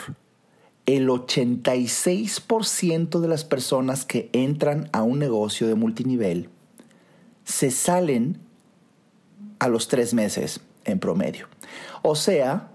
el 0.88 1.08
86% 1.10 3.20
de 3.20 3.28
las 3.28 3.44
personas 3.44 4.06
que 4.06 4.30
entran 4.32 4.90
a 4.94 5.04
un 5.04 5.20
negocio 5.20 5.68
de 5.68 5.76
multinivel 5.76 6.50
se 7.44 7.70
salen 7.72 8.40
a 9.60 9.68
los 9.68 9.90
tres 9.90 10.14
meses 10.14 10.62
en 10.86 11.00
promedio. 11.00 11.50
O 12.04 12.16
sea, 12.16 12.72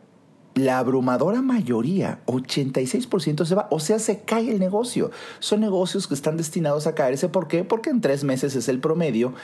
la 0.54 0.78
abrumadora 0.78 1.40
mayoría, 1.40 2.21
86% 2.26 3.44
se 3.44 3.54
va, 3.54 3.68
o 3.71 3.80
sea, 3.80 3.99
se 3.99 4.21
cae 4.21 4.50
el 4.50 4.59
negocio. 4.59 5.11
Son 5.38 5.61
negocios 5.61 6.06
que 6.06 6.14
están 6.14 6.37
destinados 6.37 6.87
a 6.87 6.94
caerse. 6.94 7.28
¿Por 7.28 7.49
qué? 7.49 7.64
Porque 7.64 7.90
en 7.90 8.00
tres 8.00 8.23
meses 8.25 8.54
es 8.54 8.68
el 8.68 8.78
promedio 8.78 9.35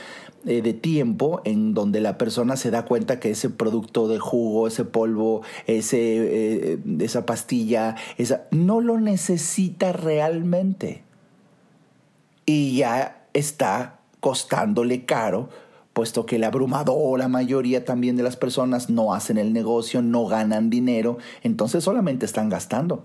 eh, 0.45 0.61
de 0.61 0.75
tiempo 0.75 1.41
en 1.45 1.73
donde 1.73 2.01
la 2.01 2.19
persona 2.19 2.57
se 2.57 2.71
da 2.71 2.85
cuenta 2.85 3.21
que 3.21 3.31
ese 3.31 3.49
producto 3.49 4.07
de 4.09 4.19
jugo, 4.19 4.67
ese 4.67 4.85
polvo, 4.85 5.43
ese, 5.67 6.73
eh, 6.73 6.79
esa 7.01 7.25
pastilla, 7.25 7.97
esa, 8.19 8.45
no 8.51 8.81
lo 8.81 9.01
necesita 9.01 9.93
realmente. 9.93 11.03
Y 12.45 12.77
ya 12.77 13.27
está 13.33 14.01
costándole 14.21 15.05
caro 15.05 15.49
puesto 15.99 16.27
que 16.27 16.39
la 16.39 16.47
abrumadora 16.47 17.27
mayoría 17.27 17.85
también 17.85 18.15
de 18.15 18.23
las 18.23 18.37
personas 18.37 18.89
no 18.89 19.15
hacen 19.15 19.37
el 19.37 19.53
negocio, 19.53 20.01
no 20.01 20.27
ganan 20.27 20.71
dinero, 20.71 21.19
entonces 21.43 21.83
solamente 21.83 22.25
están 22.25 22.49
gastando. 22.49 23.05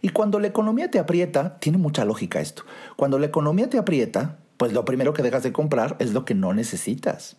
Y 0.00 0.10
cuando 0.10 0.38
la 0.38 0.46
economía 0.46 0.92
te 0.92 1.00
aprieta, 1.00 1.58
tiene 1.58 1.76
mucha 1.76 2.04
lógica 2.04 2.40
esto, 2.40 2.62
cuando 2.94 3.18
la 3.18 3.26
economía 3.26 3.68
te 3.68 3.78
aprieta, 3.78 4.38
pues 4.58 4.72
lo 4.72 4.84
primero 4.84 5.12
que 5.12 5.24
dejas 5.24 5.42
de 5.42 5.52
comprar 5.52 5.96
es 5.98 6.12
lo 6.12 6.24
que 6.24 6.36
no 6.36 6.54
necesitas. 6.54 7.36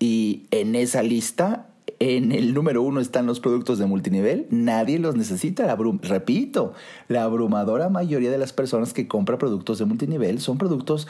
Y 0.00 0.48
en 0.50 0.74
esa 0.74 1.04
lista 1.04 1.68
en 1.98 2.32
el 2.32 2.52
número 2.52 2.82
uno 2.82 3.00
están 3.00 3.26
los 3.26 3.40
productos 3.40 3.78
de 3.78 3.86
multinivel. 3.86 4.46
Nadie 4.50 4.98
los 4.98 5.16
necesita. 5.16 5.74
repito, 6.02 6.74
la 7.08 7.22
abrumadora 7.22 7.88
mayoría 7.88 8.30
de 8.30 8.38
las 8.38 8.52
personas 8.52 8.92
que 8.92 9.08
compran 9.08 9.38
productos 9.38 9.78
de 9.78 9.84
multinivel 9.84 10.40
son 10.40 10.58
productos 10.58 11.08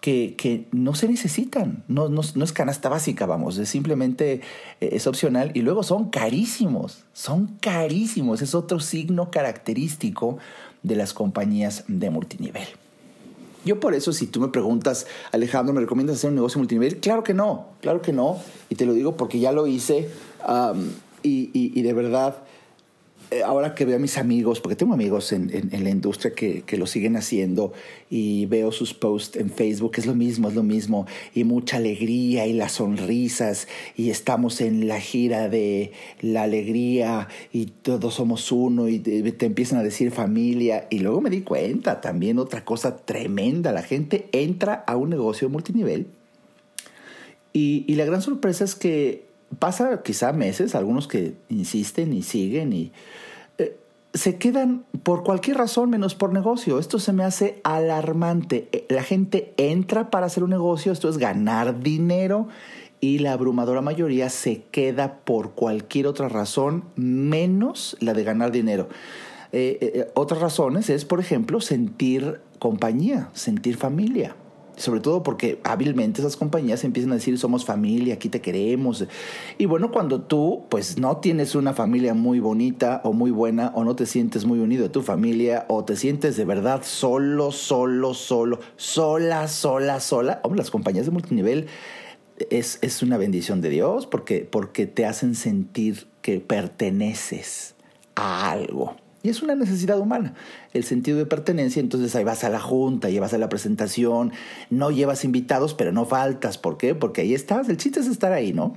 que, 0.00 0.68
no 0.72 0.94
se 0.94 1.08
necesitan. 1.08 1.84
No, 1.88 2.08
no, 2.08 2.20
es 2.20 2.52
canasta 2.52 2.88
básica, 2.88 3.26
vamos. 3.26 3.58
Es 3.58 3.68
simplemente 3.68 4.40
eh, 4.80 4.90
es 4.92 5.06
opcional. 5.06 5.50
Y 5.54 5.62
luego 5.62 5.82
son 5.82 6.10
carísimos. 6.10 7.04
Son 7.12 7.58
carísimos. 7.60 8.42
Es 8.42 8.54
otro 8.54 8.80
signo 8.80 9.30
característico 9.30 10.38
de 10.82 10.96
las 10.96 11.12
compañías 11.12 11.84
de 11.88 12.10
multinivel. 12.10 12.68
Yo 13.64 13.80
por 13.80 13.94
eso, 13.94 14.12
si 14.12 14.26
tú 14.26 14.40
me 14.40 14.48
preguntas, 14.48 15.06
Alejandro, 15.32 15.74
¿me 15.74 15.80
recomiendas 15.80 16.16
hacer 16.16 16.30
un 16.30 16.36
negocio 16.36 16.58
multinivel? 16.58 16.98
Claro 16.98 17.24
que 17.24 17.34
no, 17.34 17.66
claro 17.80 18.00
que 18.00 18.12
no. 18.12 18.38
Y 18.70 18.76
te 18.76 18.86
lo 18.86 18.94
digo 18.94 19.16
porque 19.16 19.40
ya 19.40 19.52
lo 19.52 19.66
hice 19.66 20.08
y, 21.22 21.50
y, 21.52 21.82
de 21.82 21.92
verdad 21.92 22.38
ahora 23.44 23.74
que 23.74 23.84
veo 23.84 23.96
a 23.96 23.98
mis 23.98 24.18
amigos, 24.18 24.60
porque 24.60 24.76
tengo 24.76 24.94
amigos 24.94 25.32
en, 25.32 25.50
la 25.70 25.90
industria 25.90 26.34
que, 26.34 26.76
lo 26.76 26.86
siguen 26.86 27.16
haciendo 27.16 27.72
y 28.08 28.46
veo 28.46 28.72
sus 28.72 28.94
posts 28.94 29.36
en 29.36 29.50
Facebook, 29.50 29.92
es 29.96 30.06
lo 30.06 30.14
mismo, 30.14 30.48
es 30.48 30.54
lo 30.54 30.62
mismo, 30.62 31.06
y 31.34 31.44
mucha 31.44 31.76
alegría 31.76 32.46
y 32.46 32.52
las 32.52 32.72
sonrisas, 32.72 33.68
y 33.96 34.10
estamos 34.10 34.60
en 34.60 34.88
la 34.88 35.00
gira 35.00 35.48
de 35.48 35.92
la 36.20 36.44
alegría 36.44 37.28
y 37.52 37.66
todos 37.66 38.14
somos 38.14 38.50
uno 38.52 38.88
y 38.88 38.98
te, 38.98 39.46
empiezan 39.46 39.78
a 39.78 39.82
decir 39.82 40.10
familia, 40.10 40.86
y 40.90 41.00
luego 41.00 41.20
me 41.20 41.30
di 41.30 41.42
cuenta 41.42 42.00
también 42.00 42.38
otra 42.38 42.64
cosa 42.64 42.96
tremenda, 42.96 43.72
la 43.72 43.82
gente 43.82 44.28
entra 44.32 44.84
a 44.86 44.96
un 44.96 45.10
negocio 45.10 45.48
multinivel 45.48 46.06
y, 47.52 47.84
y 47.86 47.96
la 47.96 48.04
gran 48.04 48.22
sorpresa 48.22 48.64
es 48.64 48.74
que 48.74 49.27
pasa 49.58 50.02
quizá 50.02 50.32
meses, 50.32 50.74
algunos 50.74 51.08
que 51.08 51.34
insisten 51.48 52.12
y 52.12 52.22
siguen 52.22 52.72
y 52.72 52.92
eh, 53.58 53.76
se 54.14 54.36
quedan 54.36 54.84
por 55.02 55.24
cualquier 55.24 55.58
razón 55.58 55.90
menos 55.90 56.14
por 56.14 56.32
negocio. 56.32 56.78
Esto 56.78 56.98
se 56.98 57.12
me 57.12 57.24
hace 57.24 57.60
alarmante. 57.64 58.68
Eh, 58.72 58.86
la 58.88 59.02
gente 59.02 59.54
entra 59.56 60.10
para 60.10 60.26
hacer 60.26 60.44
un 60.44 60.50
negocio, 60.50 60.92
esto 60.92 61.08
es 61.08 61.18
ganar 61.18 61.80
dinero 61.80 62.48
y 63.00 63.18
la 63.18 63.32
abrumadora 63.32 63.80
mayoría 63.80 64.28
se 64.28 64.62
queda 64.70 65.18
por 65.24 65.52
cualquier 65.52 66.06
otra 66.06 66.28
razón 66.28 66.84
menos 66.96 67.96
la 68.00 68.12
de 68.14 68.24
ganar 68.24 68.50
dinero. 68.50 68.88
Eh, 69.52 70.10
otras 70.14 70.40
razones 70.40 70.90
es, 70.90 71.04
por 71.04 71.20
ejemplo, 71.20 71.60
sentir 71.60 72.40
compañía, 72.58 73.30
sentir 73.32 73.76
familia 73.76 74.34
sobre 74.78 75.00
todo 75.00 75.22
porque 75.22 75.60
hábilmente 75.64 76.20
esas 76.20 76.36
compañías 76.36 76.84
empiezan 76.84 77.12
a 77.12 77.16
decir 77.16 77.38
somos 77.38 77.64
familia, 77.64 78.14
aquí 78.14 78.28
te 78.28 78.40
queremos. 78.40 79.04
Y 79.58 79.66
bueno, 79.66 79.90
cuando 79.90 80.22
tú 80.22 80.64
pues 80.68 80.98
no 80.98 81.18
tienes 81.18 81.54
una 81.54 81.74
familia 81.74 82.14
muy 82.14 82.40
bonita 82.40 83.00
o 83.04 83.12
muy 83.12 83.30
buena 83.30 83.72
o 83.74 83.84
no 83.84 83.96
te 83.96 84.06
sientes 84.06 84.44
muy 84.44 84.58
unido 84.58 84.86
a 84.86 84.92
tu 84.92 85.02
familia 85.02 85.66
o 85.68 85.84
te 85.84 85.96
sientes 85.96 86.36
de 86.36 86.44
verdad 86.44 86.82
solo, 86.84 87.52
solo, 87.52 88.14
solo, 88.14 88.60
sola, 88.76 89.48
sola, 89.48 90.00
sola, 90.00 90.40
hombre, 90.42 90.58
las 90.58 90.70
compañías 90.70 91.06
de 91.06 91.12
multinivel 91.12 91.66
es, 92.50 92.78
es 92.82 93.02
una 93.02 93.18
bendición 93.18 93.60
de 93.60 93.70
Dios 93.70 94.06
porque, 94.06 94.46
porque 94.50 94.86
te 94.86 95.06
hacen 95.06 95.34
sentir 95.34 96.06
que 96.22 96.40
perteneces 96.40 97.74
a 98.14 98.50
algo. 98.50 98.96
Es 99.28 99.42
una 99.42 99.54
necesidad 99.54 99.98
humana, 99.98 100.34
el 100.72 100.84
sentido 100.84 101.18
de 101.18 101.26
pertenencia. 101.26 101.80
Entonces 101.80 102.14
ahí 102.14 102.24
vas 102.24 102.44
a 102.44 102.48
la 102.48 102.60
junta, 102.60 103.10
llevas 103.10 103.34
a 103.34 103.38
la 103.38 103.48
presentación, 103.48 104.32
no 104.70 104.90
llevas 104.90 105.24
invitados, 105.24 105.74
pero 105.74 105.92
no 105.92 106.04
faltas. 106.04 106.58
¿Por 106.58 106.76
qué? 106.76 106.94
Porque 106.94 107.22
ahí 107.22 107.34
estás. 107.34 107.68
El 107.68 107.76
chiste 107.76 108.00
es 108.00 108.06
estar 108.06 108.32
ahí, 108.32 108.52
¿no? 108.52 108.76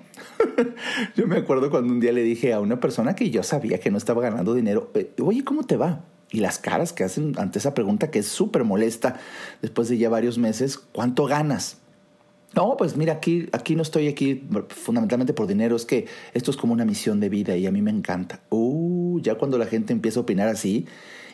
yo 1.15 1.27
me 1.27 1.38
acuerdo 1.38 1.70
cuando 1.70 1.93
un 1.93 2.00
día 2.00 2.12
le 2.12 2.24
dije 2.24 2.53
a 2.53 2.60
una 2.60 2.79
persona 2.79 3.15
que 3.15 3.29
yo 3.29 3.43
sabía 3.43 3.79
que 3.79 3.91
no 3.91 3.98
estaba 3.98 4.22
ganando 4.22 4.53
dinero, 4.53 4.91
eh, 4.93 5.12
oye, 5.22 5.43
¿cómo 5.43 5.63
te 5.63 5.77
va? 5.77 6.03
Y 6.31 6.39
las 6.39 6.60
caras 6.60 6.93
que 6.93 7.03
hacen 7.03 7.34
ante 7.38 7.60
esa 7.60 7.74
pregunta 7.74 8.10
que 8.10 8.20
es 8.20 8.27
súper 8.27 8.63
molesta 8.63 9.20
después 9.62 9.89
de 9.89 9.98
ya 9.98 10.10
varios 10.10 10.38
meses, 10.38 10.77
¿cuánto 10.77 11.25
ganas? 11.25 11.77
No, 12.53 12.75
pues 12.77 12.98
mira, 12.98 13.13
aquí, 13.13 13.48
aquí 13.53 13.75
no 13.75 13.81
estoy 13.81 14.08
aquí 14.08 14.43
fundamentalmente 14.70 15.34
por 15.34 15.48
dinero, 15.48 15.75
es 15.75 15.86
que 15.86 16.08
esto 16.34 16.51
es 16.51 16.58
como 16.58 16.74
una 16.74 16.84
misión 16.84 17.20
de 17.22 17.29
vida 17.29 17.55
y 17.55 17.65
a 17.65 17.72
mí 17.72 17.81
me 17.81 17.91
encanta. 17.91 18.41
Uh, 18.50 19.00
ya 19.20 19.36
cuando 19.36 19.58
la 19.58 19.65
gente 19.65 19.94
empieza 19.94 20.20
a 20.20 20.24
opinar 20.24 20.48
así, 20.48 20.86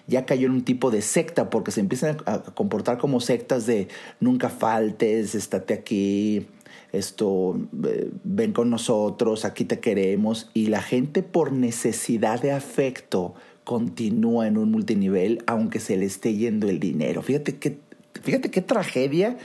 ya 0.07 0.25
cayó 0.25 0.48
en 0.48 0.53
un 0.53 0.63
tipo 0.63 0.89
de 0.89 1.01
secta, 1.01 1.50
porque 1.50 1.72
se 1.72 1.81
empiezan 1.81 2.17
a, 2.25 2.39
comportar 2.39 2.98
como 2.98 3.19
sectas 3.19 3.65
de 3.65 3.89
nunca 4.19 4.50
faltes, 4.50 5.36
estate 5.36 5.74
aquí, 5.74 6.48
esto, 6.93 7.60
ven 7.72 8.53
con 8.53 8.69
nosotros, 8.69 9.43
aquí 9.46 9.65
te 9.65 9.79
queremos, 9.79 10.50
y 10.53 10.67
la 10.67 10.81
gente 10.81 11.24
por 11.24 11.51
necesidad 11.51 12.41
de 12.41 12.53
afecto 12.53 13.36
continúa 13.65 14.48
en 14.48 14.57
un 14.57 14.72
multinivel 14.72 15.43
aunque 15.46 15.81
se 15.81 15.98
le 15.98 16.05
esté 16.05 16.34
yendo 16.36 16.69
el 16.69 16.79
dinero. 16.79 17.22
Fíjate 17.22 17.57
qué, 17.57 17.77
fíjate 18.24 18.50
qué 18.50 18.62
tragedia 18.62 19.38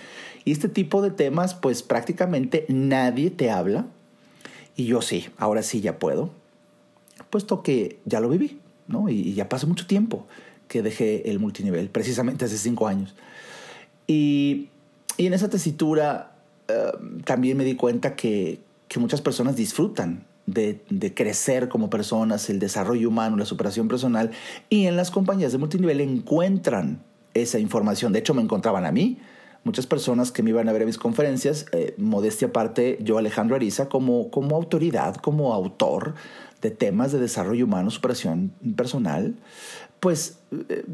y 0.44 0.52
este 0.52 0.68
tipo 0.68 1.02
de 1.02 1.10
temas, 1.10 1.54
pues 1.54 1.82
prácticamente 1.82 2.64
nadie 2.68 3.30
te 3.30 3.50
habla. 3.50 3.86
Y 4.76 4.86
yo 4.86 5.02
sí, 5.02 5.26
ahora 5.36 5.62
sí 5.62 5.80
ya 5.80 5.98
puedo, 5.98 6.30
puesto 7.32 7.62
que 7.62 7.98
ya 8.04 8.20
lo 8.20 8.28
viví, 8.28 8.60
¿no? 8.88 9.08
Y, 9.08 9.32
ya 9.32 9.48
pasó 9.48 9.66
mucho 9.66 9.86
tiempo 9.86 10.26
que 10.68 10.82
dejé 10.82 11.30
el 11.30 11.38
multinivel, 11.38 11.88
precisamente 11.88 12.44
hace 12.44 12.58
cinco 12.58 12.86
años. 12.86 13.14
Y, 14.06 14.68
y 15.16 15.26
en 15.26 15.32
esa 15.32 15.48
tesitura 15.48 16.36
eh, 16.68 16.92
también 17.24 17.56
me 17.56 17.64
di 17.64 17.74
cuenta 17.74 18.16
que, 18.16 18.60
que 18.86 19.00
muchas 19.00 19.22
personas 19.22 19.56
disfrutan 19.56 20.26
de, 20.44 20.84
de, 20.90 21.14
crecer 21.14 21.70
como 21.70 21.88
personas, 21.88 22.50
el 22.50 22.58
desarrollo 22.58 23.08
humano, 23.08 23.38
la 23.38 23.46
superación 23.46 23.88
personal, 23.88 24.30
y 24.68 24.84
en 24.84 24.96
las 24.96 25.10
compañías 25.10 25.52
de 25.52 25.58
multinivel 25.58 26.02
encuentran 26.02 27.02
esa 27.32 27.58
información. 27.58 28.12
De 28.12 28.18
hecho, 28.18 28.34
me 28.34 28.42
encontraban 28.42 28.84
a 28.84 28.92
mí, 28.92 29.18
muchas 29.64 29.86
personas 29.86 30.32
que 30.32 30.42
me 30.42 30.50
iban 30.50 30.68
a 30.68 30.72
ver 30.72 30.82
a 30.82 30.86
mis 30.86 30.98
conferencias, 30.98 31.66
eh, 31.72 31.94
modestia 31.98 32.48
aparte, 32.48 32.98
yo 33.00 33.18
Alejandro 33.18 33.56
Ariza, 33.56 33.88
como, 33.88 34.30
como 34.30 34.56
autoridad, 34.56 35.16
como 35.16 35.54
autor 35.54 36.14
de 36.60 36.70
temas 36.70 37.12
de 37.12 37.18
desarrollo 37.18 37.64
humano, 37.64 37.90
superación 37.90 38.52
personal, 38.76 39.36
pues 40.00 40.38
eh, 40.68 40.84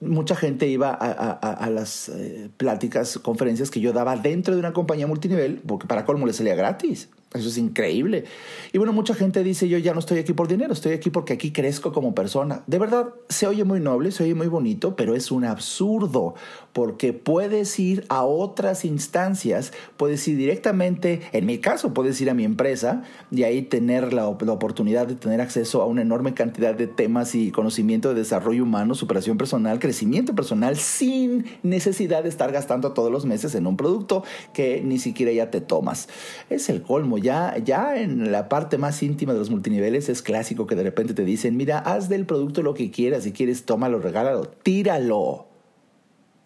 mucha 0.00 0.36
gente 0.36 0.68
iba 0.68 0.90
a, 0.92 1.70
las 1.70 2.08
eh, 2.08 2.50
pláticas, 2.56 3.18
conferencias 3.18 3.70
que 3.70 3.80
yo 3.80 3.92
daba 3.92 4.16
dentro 4.16 4.54
de 4.54 4.60
una 4.60 4.72
compañía 4.72 5.06
multinivel, 5.06 5.60
porque 5.66 5.86
para 5.86 6.04
colmo 6.04 6.26
le 6.26 6.32
salía 6.32 6.54
gratis. 6.54 7.08
Eso 7.34 7.50
es 7.50 7.58
increíble. 7.58 8.24
Y 8.72 8.78
bueno, 8.78 8.94
mucha 8.94 9.14
gente 9.14 9.44
dice, 9.44 9.68
yo 9.68 9.76
ya 9.76 9.92
no 9.92 9.98
estoy 9.98 10.18
aquí 10.18 10.32
por 10.32 10.48
dinero, 10.48 10.72
estoy 10.72 10.92
aquí 10.92 11.10
porque 11.10 11.34
aquí 11.34 11.52
crezco 11.52 11.92
como 11.92 12.14
persona. 12.14 12.62
De 12.66 12.78
verdad, 12.78 13.10
se 13.28 13.46
oye 13.46 13.64
muy 13.64 13.80
noble, 13.80 14.12
se 14.12 14.24
oye 14.24 14.34
muy 14.34 14.46
bonito, 14.46 14.96
pero 14.96 15.14
es 15.14 15.30
un 15.30 15.44
absurdo, 15.44 16.34
porque 16.72 17.12
puedes 17.12 17.78
ir 17.78 18.06
a 18.08 18.24
otras 18.24 18.86
instancias, 18.86 19.74
puedes 19.98 20.26
ir 20.26 20.38
directamente, 20.38 21.20
en 21.32 21.44
mi 21.44 21.58
caso, 21.58 21.92
puedes 21.92 22.18
ir 22.22 22.30
a 22.30 22.34
mi 22.34 22.44
empresa 22.44 23.02
y 23.30 23.42
ahí 23.42 23.60
tener 23.60 24.14
la, 24.14 24.26
oportunidad 24.26 25.06
de 25.06 25.14
tener 25.14 25.42
acceso 25.42 25.82
a 25.82 25.86
una 25.86 26.00
enorme 26.00 26.32
cantidad 26.32 26.74
de 26.74 26.86
temas 26.86 27.34
y 27.34 27.50
conocimiento 27.50 28.08
de 28.08 28.14
desarrollo 28.14 28.62
humano, 28.62 28.94
superación 28.94 29.36
personal, 29.36 29.80
crecimiento 29.80 30.34
personal, 30.34 30.78
sin 30.78 31.44
necesidad 31.62 32.22
de 32.22 32.30
estar 32.30 32.52
gastando 32.52 32.92
todos 32.94 33.12
los 33.12 33.26
meses 33.26 33.54
en 33.54 33.66
un 33.66 33.76
producto 33.76 34.24
que 34.54 34.80
ni 34.82 34.98
siquiera 34.98 35.30
ya 35.30 35.50
te 35.50 35.60
tomas. 35.60 36.08
Es 36.48 36.70
el 36.70 36.80
colmo 36.80 37.17
ya, 37.18 37.56
ya 37.58 37.96
en 37.96 38.32
la 38.32 38.48
parte 38.48 38.78
más 38.78 39.02
íntima 39.02 39.32
de 39.32 39.38
los 39.38 39.50
multiniveles 39.50 40.08
es 40.08 40.22
clásico 40.22 40.66
que 40.66 40.74
de 40.74 40.82
repente 40.82 41.14
te 41.14 41.24
dicen, 41.24 41.56
mira, 41.56 41.78
haz 41.78 42.08
del 42.08 42.26
producto 42.26 42.62
lo 42.62 42.74
que 42.74 42.90
quieras, 42.90 43.24
si 43.24 43.32
quieres, 43.32 43.64
tómalo, 43.64 43.98
regálalo, 43.98 44.46
tíralo. 44.46 45.46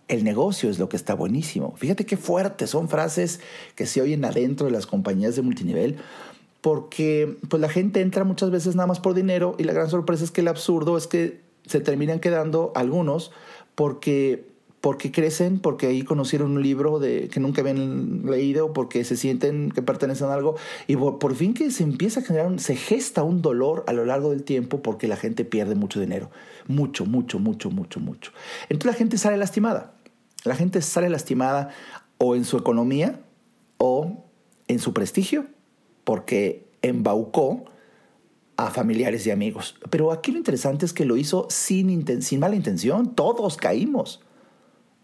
El 0.09 0.25
negocio 0.25 0.69
es 0.69 0.79
lo 0.79 0.89
que 0.89 0.97
está 0.97 1.15
buenísimo. 1.15 1.75
Fíjate 1.77 2.05
qué 2.05 2.17
fuerte, 2.17 2.67
son 2.67 2.89
frases 2.89 3.41
que 3.75 3.87
se 3.87 4.03
oyen 4.03 4.25
adentro 4.25 4.67
de 4.67 4.73
las 4.73 4.87
compañías 4.87 5.37
de 5.37 5.43
multinivel, 5.43 5.97
porque 6.61 7.39
pues 7.49 7.61
la 7.61 7.69
gente 7.69 8.01
entra 8.01 8.25
muchas 8.25 8.51
veces 8.51 8.77
nada 8.77 8.87
más 8.87 9.01
por 9.01 9.15
dinero 9.15 9.57
y 9.59 9.65
la 9.65 9.73
gran 9.73 9.89
sorpresa 9.89 10.25
es 10.25 10.31
que 10.31 10.43
el 10.43 10.49
absurdo 10.49 10.97
es 10.97 11.07
que 11.07 11.41
se 11.67 11.81
terminan 11.81 12.21
quedando 12.21 12.73
algunos 12.75 13.33
porque 13.75 14.52
porque 14.83 15.13
crecen, 15.13 15.61
porque 15.61 15.87
ahí 15.87 16.03
conocieron 16.03 16.57
un 16.57 16.63
libro 16.63 16.99
de, 16.99 17.29
que 17.29 17.39
nunca 17.39 17.61
habían 17.61 18.27
leído, 18.27 18.73
porque 18.73 19.05
se 19.05 19.17
sienten 19.17 19.71
que 19.71 19.81
pertenecen 19.81 20.27
a 20.27 20.35
algo, 20.35 20.57
y 20.89 20.97
por, 20.97 21.35
fin 21.37 21.55
que 21.55 21.71
se 21.71 21.85
empieza 21.85 22.19
a 22.19 22.25
generar, 22.25 22.59
se 22.59 22.75
gesta 22.75 23.23
un 23.23 23.43
dolor 23.43 23.85
a 23.87 23.93
lo 23.93 24.05
largo 24.05 24.31
del 24.31 24.43
tiempo 24.43 24.83
porque 24.83 25.07
la 25.07 25.17
gente 25.17 25.45
pierde 25.45 25.77
mucho 25.77 26.01
dinero, 26.01 26.31
mucho, 26.67 27.07
mucho, 27.07 27.39
mucho, 27.39 27.71
mucho, 27.71 28.01
mucho. 28.01 28.33
Entonces 28.69 28.93
la 28.93 28.99
gente 28.99 29.19
sale 29.19 29.37
lastimada, 29.37 29.95
la 30.43 30.57
gente 30.57 30.83
sale 30.83 31.09
lastimada 31.09 31.71
o 32.19 32.35
en 32.35 32.45
su 32.45 32.57
economía 32.57 33.21
o 33.79 34.25
en 34.67 34.81
su 34.81 34.93
prestigio, 34.93 35.47
porque 36.03 36.67
embaucó 36.83 37.67
a 38.57 38.73
familiares 38.73 39.29
y 39.29 39.31
amigos. 39.31 39.77
Pero 39.91 40.11
aquí 40.11 40.33
lo 40.33 40.39
interesante 40.39 40.87
es 40.87 40.93
que 40.93 41.05
lo 41.05 41.17
hizo 41.17 41.47
sin, 41.51 42.21
sin 42.21 42.41
mala 42.41 42.57
intención, 42.57 43.15
todos 43.15 43.57
caímos. 43.57 44.23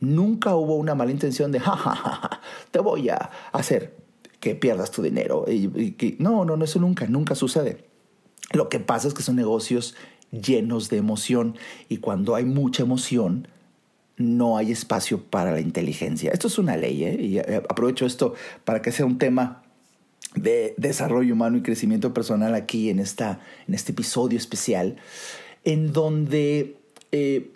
Nunca 0.00 0.54
hubo 0.54 0.76
una 0.76 0.94
mala 0.94 1.10
intención 1.10 1.52
de, 1.52 1.60
ja, 1.60 2.40
te 2.70 2.78
voy 2.78 3.08
a 3.08 3.30
hacer 3.52 3.96
que 4.40 4.54
pierdas 4.54 4.90
tu 4.90 5.02
dinero. 5.02 5.44
Y, 5.48 6.16
no, 6.18 6.44
no, 6.44 6.56
no, 6.56 6.64
eso 6.64 6.78
nunca, 6.78 7.06
nunca 7.06 7.34
sucede. 7.34 7.84
Lo 8.52 8.68
que 8.68 8.80
pasa 8.80 9.08
es 9.08 9.14
que 9.14 9.22
son 9.22 9.36
negocios 9.36 9.94
llenos 10.30 10.88
de 10.88 10.98
emoción 10.98 11.56
y 11.88 11.98
cuando 11.98 12.34
hay 12.34 12.44
mucha 12.44 12.82
emoción, 12.82 13.48
no 14.16 14.56
hay 14.56 14.72
espacio 14.72 15.22
para 15.22 15.52
la 15.52 15.60
inteligencia. 15.60 16.30
Esto 16.32 16.48
es 16.48 16.58
una 16.58 16.76
ley, 16.76 17.04
¿eh? 17.04 17.16
y 17.20 17.38
eh, 17.38 17.62
aprovecho 17.68 18.04
esto 18.04 18.34
para 18.64 18.82
que 18.82 18.92
sea 18.92 19.06
un 19.06 19.18
tema 19.18 19.62
de 20.34 20.74
desarrollo 20.76 21.34
humano 21.34 21.56
y 21.56 21.62
crecimiento 21.62 22.12
personal 22.12 22.54
aquí 22.54 22.90
en, 22.90 22.98
esta, 22.98 23.40
en 23.66 23.74
este 23.74 23.92
episodio 23.92 24.36
especial, 24.36 24.96
en 25.64 25.92
donde 25.92 26.76
eh, 27.12 27.52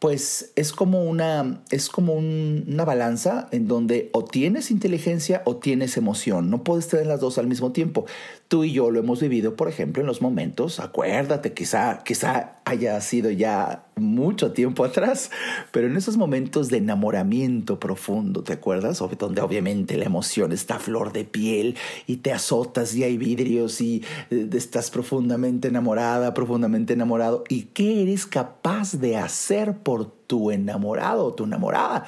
pues 0.00 0.50
es 0.56 0.72
como 0.72 1.04
una, 1.04 1.62
es 1.70 1.90
como 1.90 2.14
una 2.14 2.84
balanza 2.86 3.48
en 3.52 3.68
donde 3.68 4.08
o 4.12 4.24
tienes 4.24 4.70
inteligencia 4.70 5.42
o 5.44 5.56
tienes 5.56 5.98
emoción. 5.98 6.48
No 6.48 6.64
puedes 6.64 6.88
tener 6.88 7.06
las 7.06 7.20
dos 7.20 7.36
al 7.36 7.46
mismo 7.46 7.72
tiempo. 7.72 8.06
Tú 8.50 8.64
y 8.64 8.72
yo 8.72 8.90
lo 8.90 8.98
hemos 8.98 9.20
vivido, 9.20 9.54
por 9.54 9.68
ejemplo, 9.68 10.00
en 10.00 10.08
los 10.08 10.22
momentos, 10.22 10.80
acuérdate, 10.80 11.52
quizá, 11.52 12.02
quizá 12.02 12.56
haya 12.64 13.00
sido 13.00 13.30
ya 13.30 13.84
mucho 13.94 14.50
tiempo 14.50 14.84
atrás, 14.86 15.30
pero 15.70 15.86
en 15.86 15.96
esos 15.96 16.16
momentos 16.16 16.68
de 16.68 16.78
enamoramiento 16.78 17.78
profundo, 17.78 18.42
¿te 18.42 18.54
acuerdas? 18.54 19.04
Donde 19.16 19.40
obviamente 19.40 19.96
la 19.96 20.06
emoción 20.06 20.50
está 20.50 20.74
a 20.74 20.78
flor 20.80 21.12
de 21.12 21.24
piel 21.24 21.76
y 22.08 22.16
te 22.16 22.32
azotas 22.32 22.92
y 22.96 23.04
hay 23.04 23.18
vidrios 23.18 23.80
y 23.80 24.02
eh, 24.32 24.50
estás 24.52 24.90
profundamente 24.90 25.68
enamorada, 25.68 26.34
profundamente 26.34 26.94
enamorado. 26.94 27.44
¿Y 27.48 27.66
qué 27.66 28.02
eres 28.02 28.26
capaz 28.26 28.98
de 28.98 29.16
hacer 29.16 29.78
por 29.78 30.10
tu 30.10 30.50
enamorado 30.50 31.26
o 31.26 31.34
tu 31.34 31.44
enamorada? 31.44 32.04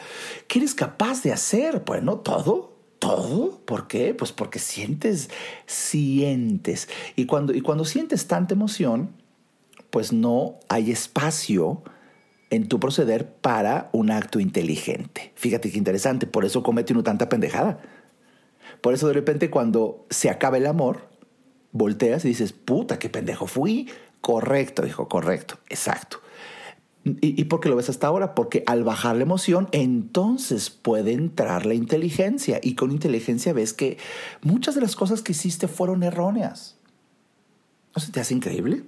¿Qué 0.49 0.59
eres 0.59 0.75
capaz 0.75 1.23
de 1.23 1.33
hacer? 1.33 1.85
Pues 1.85 2.03
no 2.03 2.17
todo 2.17 2.72
todo. 3.03 3.59
¿Por 3.65 3.89
qué? 3.89 4.15
Pues 4.15 4.31
porque 4.31 4.61
sientes, 4.61 5.29
sientes. 5.67 6.89
Y 7.17 7.27
cuando, 7.27 7.53
y 7.53 7.61
cuando 7.61 7.85
sientes 7.85 8.29
tanta 8.29 8.55
emoción, 8.55 9.11
pues 9.91 10.13
no 10.13 10.61
hay 10.69 10.93
espacio 10.93 11.83
en 12.51 12.69
tu 12.69 12.79
proceder 12.79 13.27
para 13.27 13.91
un 13.93 14.13
acto 14.13 14.39
inteligente. 14.39 15.33
Fíjate 15.35 15.73
qué 15.73 15.79
interesante, 15.79 16.29
por 16.29 16.45
eso 16.45 16.63
comete 16.63 16.93
uno 16.93 17.03
tanta 17.03 17.29
pendejada. 17.29 17.81
Por 18.81 18.95
eso 18.95 19.09
de 19.09 19.15
repente 19.15 19.51
cuando 19.51 20.07
se 20.09 20.31
acaba 20.31 20.59
el 20.59 20.67
amor, 20.67 21.09
volteas 21.73 22.25
y 22.25 22.29
dices, 22.29 22.53
puta, 22.53 23.01
qué 23.01 23.09
pendejo 23.09 23.49
fui. 23.49 23.91
Correcto, 24.21 24.83
dijo, 24.83 25.09
correcto, 25.09 25.59
exacto. 25.69 26.22
¿Y, 27.05 27.45
por 27.45 27.61
qué 27.61 27.69
lo 27.69 27.75
ves 27.75 27.89
hasta 27.89 28.07
ahora? 28.07 28.35
Porque 28.35 28.63
al 28.67 28.85
bajar 28.85 29.17
la 29.17 29.25
emoción, 29.25 29.69
entonces 29.73 30.71
puede 30.71 31.13
entrar 31.13 31.67
la 31.67 31.75
inteligencia. 31.75 32.61
Y 32.63 32.77
con 32.77 32.93
inteligencia 32.93 33.53
ves 33.53 33.73
que 33.73 33.99
muchas 34.43 34.77
de 34.77 34.83
las 34.83 34.95
cosas 34.95 35.21
que 35.21 35.33
hiciste 35.33 35.67
fueron 35.67 36.05
erróneas. 36.05 36.77
¿No 37.95 38.01
se 38.01 38.13
te 38.13 38.21
hace 38.21 38.35
increíble? 38.35 38.85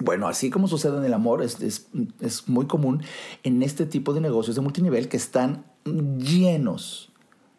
Bueno, 0.00 0.26
así 0.26 0.50
como 0.50 0.66
sucede 0.66 0.96
en 0.98 1.04
el 1.04 1.14
amor, 1.14 1.42
es, 1.42 1.86
es 2.20 2.48
muy 2.48 2.66
común 2.66 3.04
en 3.44 3.62
este 3.62 3.86
tipo 3.86 4.14
de 4.14 4.20
negocios 4.20 4.56
de 4.56 4.62
multinivel 4.62 5.08
que 5.08 5.16
están 5.16 5.64
llenos 5.84 7.12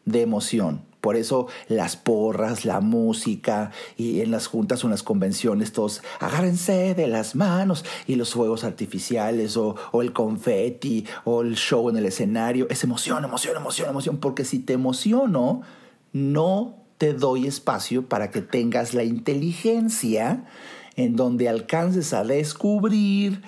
de 0.03 0.21
emoción 0.21 0.92
por 1.03 1.17
eso 1.17 1.47
las 1.67 1.97
porras, 1.97 2.63
la 2.63 2.79
música 2.79 3.71
y 3.97 4.21
en 4.21 4.31
las 4.31 4.47
juntas 4.47 4.81
o 4.81 4.87
en 4.87 4.91
las 4.91 5.03
convenciones 5.03 5.73
todos 5.73 6.01
agárrense 6.21 6.95
de 6.95 7.07
las 7.07 7.35
manos 7.35 7.83
y 8.07 8.15
los 8.15 8.31
fuegos 8.31 8.63
artificiales 8.63 9.57
o, 9.57 9.75
o 9.91 10.01
el 10.01 10.13
confeti 10.13 11.05
o 11.25 11.41
el 11.41 11.57
show 11.57 11.89
en 11.89 11.97
el 11.97 12.05
escenario. 12.05 12.67
Es 12.69 12.85
emoción, 12.85 13.25
emoción, 13.25 13.57
emoción, 13.57 13.89
emoción, 13.89 14.15
porque 14.15 14.45
si 14.45 14.59
te 14.59 14.71
emociono, 14.71 15.63
no 16.13 16.77
te 16.97 17.13
doy 17.13 17.47
espacio 17.47 18.07
para 18.07 18.31
que 18.31 18.41
tengas 18.41 18.93
la 18.93 19.03
inteligencia 19.03 20.45
en 20.95 21.17
donde 21.17 21.49
alcances 21.49 22.13
a 22.13 22.23
descubrir 22.23 23.41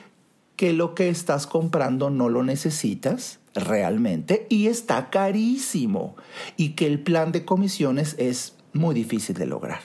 que 0.58 0.74
lo 0.74 0.94
que 0.94 1.08
estás 1.08 1.48
comprando 1.48 2.10
no 2.10 2.28
lo 2.28 2.44
necesitas 2.44 3.40
realmente 3.56 4.46
y 4.50 4.68
está 4.68 5.10
carísimo 5.10 6.16
y 6.58 6.72
que 6.72 6.86
el 6.86 7.00
plan 7.00 7.32
de 7.32 7.46
comisiones 7.46 8.16
es 8.20 8.56
muy 8.74 8.94
difícil 8.94 9.36
de 9.36 9.46
lograr. 9.46 9.80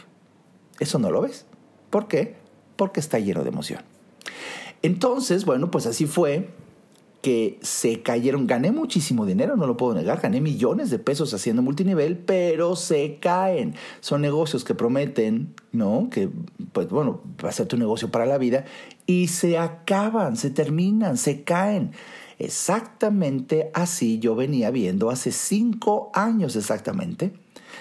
Eso 0.80 0.98
no 0.98 1.10
lo 1.10 1.22
ves. 1.22 1.46
¿Por 1.88 2.08
qué? 2.08 2.36
Porque 2.76 3.00
está 3.00 3.18
lleno 3.18 3.42
de 3.42 3.50
emoción. 3.50 3.82
Entonces, 4.82 5.44
bueno, 5.44 5.70
pues 5.70 5.86
así 5.86 6.06
fue 6.06 6.48
que 7.22 7.58
se 7.60 8.00
cayeron, 8.00 8.46
gané 8.46 8.72
muchísimo 8.72 9.26
dinero, 9.26 9.56
no 9.56 9.66
lo 9.66 9.76
puedo 9.76 9.94
negar, 9.94 10.20
gané 10.20 10.40
millones 10.40 10.88
de 10.88 10.98
pesos 10.98 11.34
haciendo 11.34 11.60
multinivel, 11.60 12.16
pero 12.16 12.76
se 12.76 13.18
caen. 13.20 13.74
Son 14.00 14.22
negocios 14.22 14.64
que 14.64 14.74
prometen, 14.74 15.54
¿no? 15.70 16.08
Que, 16.10 16.30
pues 16.72 16.88
bueno, 16.88 17.20
va 17.44 17.50
a 17.50 17.52
ser 17.52 17.66
tu 17.66 17.76
negocio 17.76 18.10
para 18.10 18.24
la 18.24 18.38
vida 18.38 18.64
y 19.04 19.28
se 19.28 19.58
acaban, 19.58 20.36
se 20.36 20.50
terminan, 20.50 21.18
se 21.18 21.42
caen. 21.42 21.92
Exactamente 22.40 23.70
así 23.74 24.18
yo 24.18 24.34
venía 24.34 24.70
viendo 24.70 25.10
hace 25.10 25.30
cinco 25.30 26.10
años 26.14 26.56
exactamente. 26.56 27.34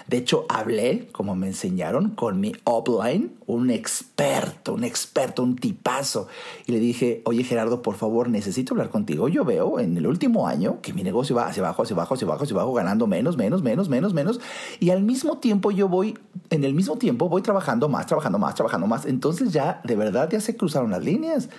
De 0.08 0.18
hecho, 0.18 0.46
hablé, 0.50 1.08
como 1.14 1.34
me 1.34 1.48
enseñaron, 1.48 2.10
con 2.10 2.42
mi 2.42 2.52
upline, 2.66 3.32
un 3.48 3.70
experto, 3.70 4.74
un 4.74 4.84
experto, 4.84 5.44
un 5.44 5.56
tipazo. 5.56 6.28
Y 6.66 6.74
le 6.74 6.80
dije, 6.80 7.22
oye 7.24 7.44
Gerardo, 7.44 7.82
por 7.82 7.96
favor, 7.96 8.28
necesito 8.28 8.74
hablar 8.74 8.90
contigo. 8.90 9.30
Yo 9.30 9.46
veo 9.46 9.80
en 9.80 9.96
el 9.96 10.08
último 10.08 10.46
año 10.46 10.82
que 10.82 10.92
mi 10.92 11.04
negocio 11.04 11.38
va 11.38 11.48
hacia 11.48 11.64
abajo, 11.64 11.84
hacia 11.84 11.96
abajo, 11.96 12.16
hacia 12.16 12.26
abajo, 12.26 12.44
hacia 12.44 12.56
abajo, 12.56 12.74
ganando 12.74 13.08
menos, 13.08 13.38
menos, 13.38 13.64
menos, 13.64 13.88
menos, 13.88 14.14
menos. 14.14 14.42
Y 14.82 14.90
al 14.90 15.04
mismo 15.04 15.38
tiempo 15.38 15.72
yo 15.72 15.88
voy, 15.88 16.18
en 16.50 16.66
el 16.66 16.74
mismo 16.74 16.98
tiempo 16.98 17.30
voy 17.30 17.42
trabajando 17.42 17.88
más, 17.88 18.08
trabajando 18.08 18.40
más, 18.40 18.56
trabajando 18.56 18.88
más. 18.88 19.06
Entonces 19.06 19.54
ya, 19.54 19.80
de 19.86 19.96
verdad, 19.96 20.30
ya 20.30 20.42
se 20.42 20.58
cruzaron 20.58 20.92
las 20.92 21.04
líneas. 21.04 21.50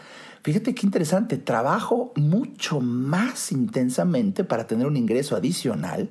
Fíjate 0.42 0.74
qué 0.74 0.87
interesante, 0.87 1.37
trabajo 1.37 2.12
mucho 2.16 2.81
más 2.81 3.53
intensamente 3.53 4.42
para 4.42 4.66
tener 4.66 4.87
un 4.87 4.96
ingreso 4.96 5.37
adicional 5.37 6.09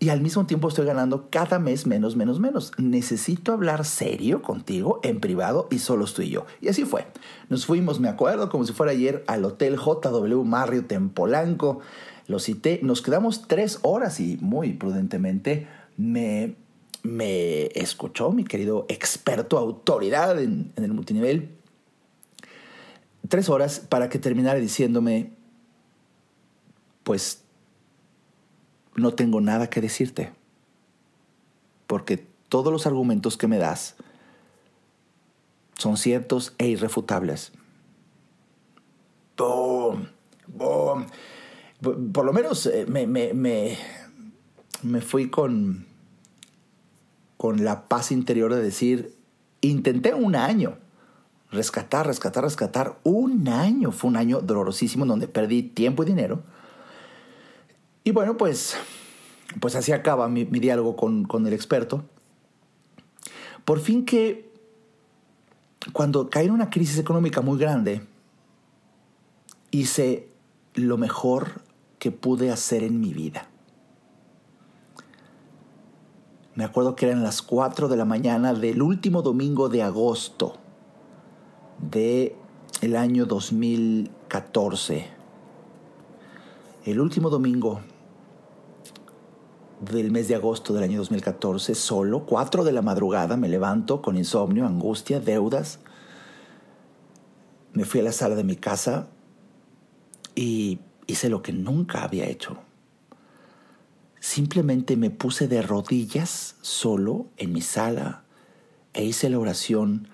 y 0.00 0.10
al 0.10 0.20
mismo 0.20 0.46
tiempo 0.46 0.68
estoy 0.68 0.86
ganando 0.86 1.28
cada 1.28 1.58
mes 1.58 1.86
menos, 1.86 2.14
menos, 2.14 2.38
menos. 2.38 2.72
Necesito 2.78 3.52
hablar 3.52 3.84
serio 3.84 4.42
contigo 4.42 5.00
en 5.02 5.18
privado 5.18 5.66
y 5.70 5.80
solo 5.80 6.04
estoy 6.04 6.30
yo. 6.30 6.46
Y 6.60 6.68
así 6.68 6.84
fue. 6.84 7.06
Nos 7.48 7.66
fuimos, 7.66 7.98
me 7.98 8.08
acuerdo, 8.08 8.48
como 8.48 8.64
si 8.64 8.72
fuera 8.72 8.92
ayer, 8.92 9.24
al 9.26 9.44
Hotel 9.44 9.76
JW 9.76 10.44
Marriott 10.44 10.92
en 10.92 11.10
Polanco. 11.10 11.80
Lo 12.28 12.38
cité, 12.38 12.78
nos 12.82 13.02
quedamos 13.02 13.48
tres 13.48 13.80
horas 13.82 14.20
y 14.20 14.38
muy 14.40 14.74
prudentemente 14.74 15.66
me 15.96 16.54
me 17.04 17.66
escuchó, 17.74 18.32
mi 18.32 18.44
querido 18.44 18.84
experto, 18.88 19.56
autoridad 19.56 20.40
en, 20.40 20.72
en 20.76 20.84
el 20.84 20.92
multinivel, 20.92 21.57
tres 23.26 23.48
horas 23.48 23.80
para 23.80 24.08
que 24.08 24.18
terminara 24.18 24.58
diciéndome, 24.58 25.32
pues 27.02 27.42
no 28.94 29.14
tengo 29.14 29.40
nada 29.40 29.70
que 29.70 29.80
decirte, 29.80 30.32
porque 31.86 32.26
todos 32.48 32.72
los 32.72 32.86
argumentos 32.86 33.36
que 33.36 33.48
me 33.48 33.58
das 33.58 33.96
son 35.76 35.96
ciertos 35.96 36.54
e 36.58 36.68
irrefutables. 36.68 37.52
¡Boom! 39.36 40.08
Por 42.12 42.24
lo 42.24 42.32
menos 42.32 42.66
eh, 42.66 42.86
me, 42.88 43.06
me, 43.06 43.32
me, 43.34 43.78
me 44.82 45.00
fui 45.00 45.30
con, 45.30 45.86
con 47.36 47.64
la 47.64 47.86
paz 47.86 48.10
interior 48.10 48.52
de 48.54 48.62
decir, 48.62 49.14
intenté 49.60 50.14
un 50.14 50.34
año 50.34 50.78
rescatar, 51.50 52.06
rescatar, 52.06 52.44
rescatar. 52.44 52.98
Un 53.04 53.48
año, 53.48 53.92
fue 53.92 54.10
un 54.10 54.16
año 54.16 54.40
dolorosísimo 54.40 55.06
donde 55.06 55.28
perdí 55.28 55.62
tiempo 55.62 56.02
y 56.02 56.06
dinero. 56.06 56.42
Y 58.04 58.10
bueno, 58.10 58.36
pues, 58.36 58.76
pues 59.60 59.74
así 59.74 59.92
acaba 59.92 60.28
mi, 60.28 60.44
diálogo 60.44 60.96
con, 60.96 61.24
con 61.24 61.46
el 61.46 61.52
experto. 61.52 62.04
Por 63.64 63.80
fin 63.80 64.04
que 64.04 64.50
cuando 65.92 66.30
caí 66.30 66.46
en 66.46 66.52
una 66.52 66.70
crisis 66.70 66.98
económica 66.98 67.40
muy 67.40 67.58
grande, 67.58 68.02
hice 69.70 70.28
lo 70.74 70.96
mejor 70.96 71.62
que 71.98 72.10
pude 72.10 72.50
hacer 72.50 72.82
en 72.82 73.00
mi 73.00 73.12
vida. 73.12 73.48
Me 76.54 76.64
acuerdo 76.64 76.96
que 76.96 77.06
eran 77.06 77.22
las 77.22 77.40
4 77.42 77.88
de 77.88 77.96
la 77.96 78.04
mañana 78.04 78.52
del 78.52 78.82
último 78.82 79.22
domingo 79.22 79.68
de 79.68 79.82
agosto 79.82 80.58
de 81.78 82.36
el 82.80 82.96
año 82.96 83.26
2014. 83.26 85.06
El 86.84 87.00
último 87.00 87.30
domingo 87.30 87.80
del 89.80 90.10
mes 90.10 90.28
de 90.28 90.34
agosto 90.34 90.72
del 90.74 90.82
año 90.84 90.98
2014, 90.98 91.74
solo, 91.74 92.26
4 92.26 92.64
de 92.64 92.72
la 92.72 92.82
madrugada, 92.82 93.36
me 93.36 93.48
levanto 93.48 94.02
con 94.02 94.16
insomnio, 94.16 94.66
angustia, 94.66 95.20
deudas. 95.20 95.80
Me 97.72 97.84
fui 97.84 98.00
a 98.00 98.04
la 98.04 98.12
sala 98.12 98.34
de 98.34 98.44
mi 98.44 98.56
casa 98.56 99.08
y 100.34 100.80
hice 101.06 101.28
lo 101.28 101.42
que 101.42 101.52
nunca 101.52 102.02
había 102.02 102.26
hecho. 102.26 102.58
Simplemente 104.20 104.96
me 104.96 105.10
puse 105.10 105.46
de 105.46 105.62
rodillas 105.62 106.56
solo 106.60 107.26
en 107.36 107.52
mi 107.52 107.60
sala 107.60 108.24
e 108.94 109.04
hice 109.04 109.30
la 109.30 109.38
oración 109.38 110.08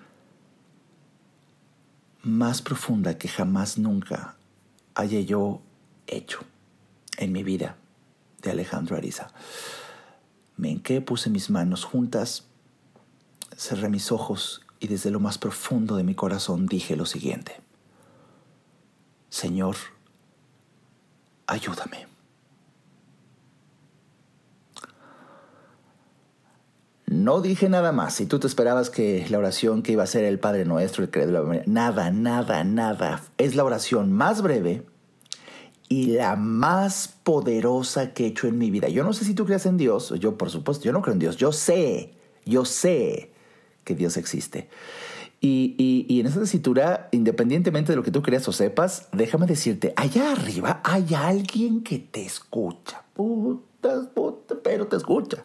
más 2.24 2.62
profunda 2.62 3.18
que 3.18 3.28
jamás 3.28 3.78
nunca 3.78 4.36
haya 4.94 5.20
yo 5.20 5.60
hecho 6.06 6.40
en 7.18 7.32
mi 7.32 7.42
vida 7.42 7.76
de 8.42 8.50
Alejandro 8.50 8.96
Ariza. 8.96 9.28
Me 10.56 10.70
enqué, 10.70 11.00
puse 11.00 11.30
mis 11.30 11.50
manos 11.50 11.84
juntas, 11.84 12.44
cerré 13.56 13.88
mis 13.88 14.10
ojos 14.10 14.62
y 14.80 14.88
desde 14.88 15.10
lo 15.10 15.20
más 15.20 15.38
profundo 15.38 15.96
de 15.96 16.04
mi 16.04 16.14
corazón 16.14 16.66
dije 16.66 16.96
lo 16.96 17.06
siguiente. 17.06 17.60
Señor, 19.28 19.76
ayúdame. 21.46 22.13
No 27.06 27.40
dije 27.40 27.68
nada 27.68 27.92
más. 27.92 28.14
Si 28.14 28.26
tú 28.26 28.38
te 28.38 28.46
esperabas 28.46 28.90
que 28.90 29.26
la 29.28 29.38
oración 29.38 29.82
que 29.82 29.92
iba 29.92 30.02
a 30.02 30.06
ser 30.06 30.24
el 30.24 30.38
Padre 30.38 30.64
Nuestro, 30.64 31.04
el 31.04 31.10
credo, 31.10 31.48
nada, 31.66 32.10
nada, 32.10 32.64
nada. 32.64 33.22
Es 33.36 33.56
la 33.56 33.64
oración 33.64 34.12
más 34.12 34.42
breve 34.42 34.82
y 35.88 36.06
la 36.06 36.36
más 36.36 37.14
poderosa 37.22 38.14
que 38.14 38.24
he 38.24 38.26
hecho 38.28 38.46
en 38.46 38.58
mi 38.58 38.70
vida. 38.70 38.88
Yo 38.88 39.04
no 39.04 39.12
sé 39.12 39.24
si 39.24 39.34
tú 39.34 39.44
crees 39.44 39.66
en 39.66 39.76
Dios. 39.76 40.14
Yo, 40.18 40.38
por 40.38 40.50
supuesto, 40.50 40.84
yo 40.84 40.92
no 40.92 41.02
creo 41.02 41.12
en 41.12 41.18
Dios. 41.18 41.36
Yo 41.36 41.52
sé, 41.52 42.14
yo 42.46 42.64
sé 42.64 43.30
que 43.84 43.94
Dios 43.94 44.16
existe. 44.16 44.68
Y, 45.40 46.06
y, 46.08 46.20
en 46.20 46.26
esa 46.26 46.40
tesitura, 46.40 47.10
independientemente 47.12 47.92
de 47.92 47.96
lo 47.96 48.02
que 48.02 48.10
tú 48.10 48.22
creas 48.22 48.48
o 48.48 48.52
sepas, 48.52 49.08
déjame 49.12 49.44
decirte, 49.44 49.92
allá 49.94 50.32
arriba 50.32 50.80
hay 50.82 51.12
alguien 51.14 51.82
que 51.82 51.98
te 51.98 52.24
escucha. 52.24 53.02
Puta, 53.12 54.10
puta, 54.14 54.54
pero 54.62 54.86
te 54.86 54.96
escucha. 54.96 55.44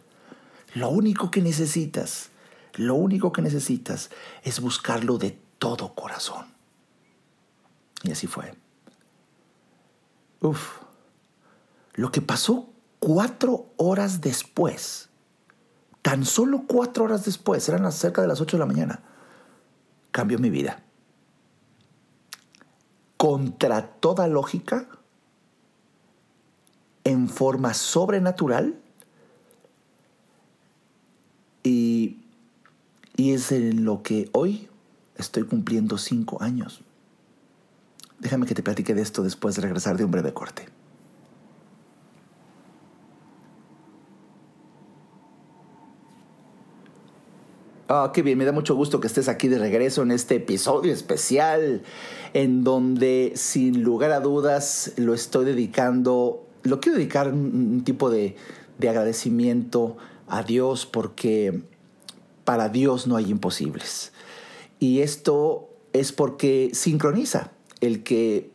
Lo 0.76 0.90
único 0.90 1.32
que 1.32 1.42
necesitas, 1.42 2.30
lo 2.76 2.96
único 2.96 3.32
que 3.32 3.42
necesitas 3.42 4.10
es 4.44 4.60
buscarlo 4.60 5.18
de 5.18 5.40
todo 5.58 5.96
corazón. 5.96 6.46
Y 8.04 8.12
así 8.12 8.28
fue. 8.28 8.54
Uf. 10.42 10.80
Lo 11.94 12.12
que 12.12 12.22
pasó 12.22 12.70
cuatro 13.00 13.74
horas 13.78 14.22
después, 14.22 15.10
tan 16.02 16.26
solo 16.26 16.64
cuatro 16.68 17.06
horas 17.06 17.26
después, 17.26 17.68
eran 17.68 17.92
cerca 17.92 18.22
de 18.22 18.28
las 18.28 18.40
ocho 18.40 18.58
de 18.58 18.60
la 18.60 18.66
mañana, 18.66 19.04
cambió 20.12 20.40
mi 20.40 20.50
vida. 20.50 20.84
Contra 23.18 23.86
toda 24.00 24.28
lógica, 24.28 24.88
en 27.04 27.28
forma 27.28 27.74
sobrenatural, 27.74 28.80
y, 31.64 32.18
es 33.18 33.52
en 33.52 33.84
lo 33.84 34.02
que 34.02 34.30
hoy 34.32 34.70
estoy 35.18 35.44
cumpliendo 35.44 35.98
cinco 35.98 36.42
años. 36.42 36.82
Déjame 38.20 38.46
que 38.46 38.56
te 38.56 38.64
platique 38.64 38.94
de 38.94 39.02
esto 39.02 39.24
después 39.24 39.56
de 39.56 39.62
regresar 39.62 39.98
de 39.98 40.06
un 40.06 40.12
breve 40.12 40.34
corte. 40.34 40.68
Ah, 47.90 48.12
qué 48.14 48.22
bien, 48.22 48.38
me 48.38 48.46
da 48.46 48.52
mucho 48.52 48.76
gusto 48.76 49.00
que 49.00 49.08
estés 49.08 49.28
aquí 49.28 49.48
de 49.48 49.58
regreso 49.58 50.04
en 50.04 50.12
este 50.12 50.36
episodio 50.36 50.94
especial 50.94 51.82
en 52.34 52.64
donde 52.64 53.34
sin 53.36 53.84
lugar 53.84 54.12
a 54.12 54.20
dudas 54.20 54.94
lo 54.96 55.14
estoy 55.14 55.46
dedicando, 55.46 56.46
lo 56.64 56.80
quiero 56.80 56.98
dedicar 57.00 57.34
un 57.34 57.84
tipo 57.84 58.12
de, 58.12 58.36
de 58.78 58.90
agradecimiento 58.90 59.98
a 60.30 60.44
Dios 60.44 60.86
porque 60.86 61.62
para 62.46 62.70
Dios 62.70 63.08
no 63.08 63.16
hay 63.16 63.30
imposibles. 63.30 64.12
Y 64.80 65.00
esto 65.00 65.70
es 65.94 66.12
porque 66.12 66.72
sincroniza 66.74 67.52
el 67.82 68.04
que 68.04 68.52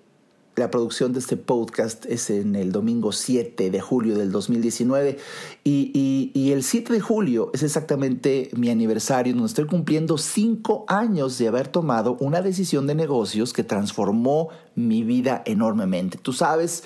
la 0.57 0.71
producción 0.71 1.13
de 1.13 1.19
este 1.19 1.37
podcast 1.37 2.07
es 2.07 2.31
en 2.31 2.55
el 2.55 2.71
domingo 2.71 3.11
7 3.11 3.71
de 3.71 3.81
julio 3.81 4.17
del 4.17 4.31
2019 4.31 5.19
y, 5.65 6.31
y, 6.33 6.53
el 6.53 6.63
7 6.63 6.93
de 6.93 7.01
julio 7.01 7.51
es 7.55 7.65
exactamente 7.65 8.51
mi 8.57 8.71
aniversario 8.71 9.33
donde 9.33 9.49
estoy 9.49 9.67
cumpliendo 9.67 10.17
cinco 10.17 10.85
años 10.87 11.39
de 11.39 11.49
haber 11.49 11.67
tomado 11.67 12.17
una 12.21 12.41
decisión 12.41 12.87
de 12.87 12.95
negocios 12.95 13.53
que 13.53 13.65
transformó 13.65 14.51
mi 14.77 15.03
vida 15.03 15.43
enormemente. 15.45 16.19
Tú 16.19 16.33
sabes 16.33 16.85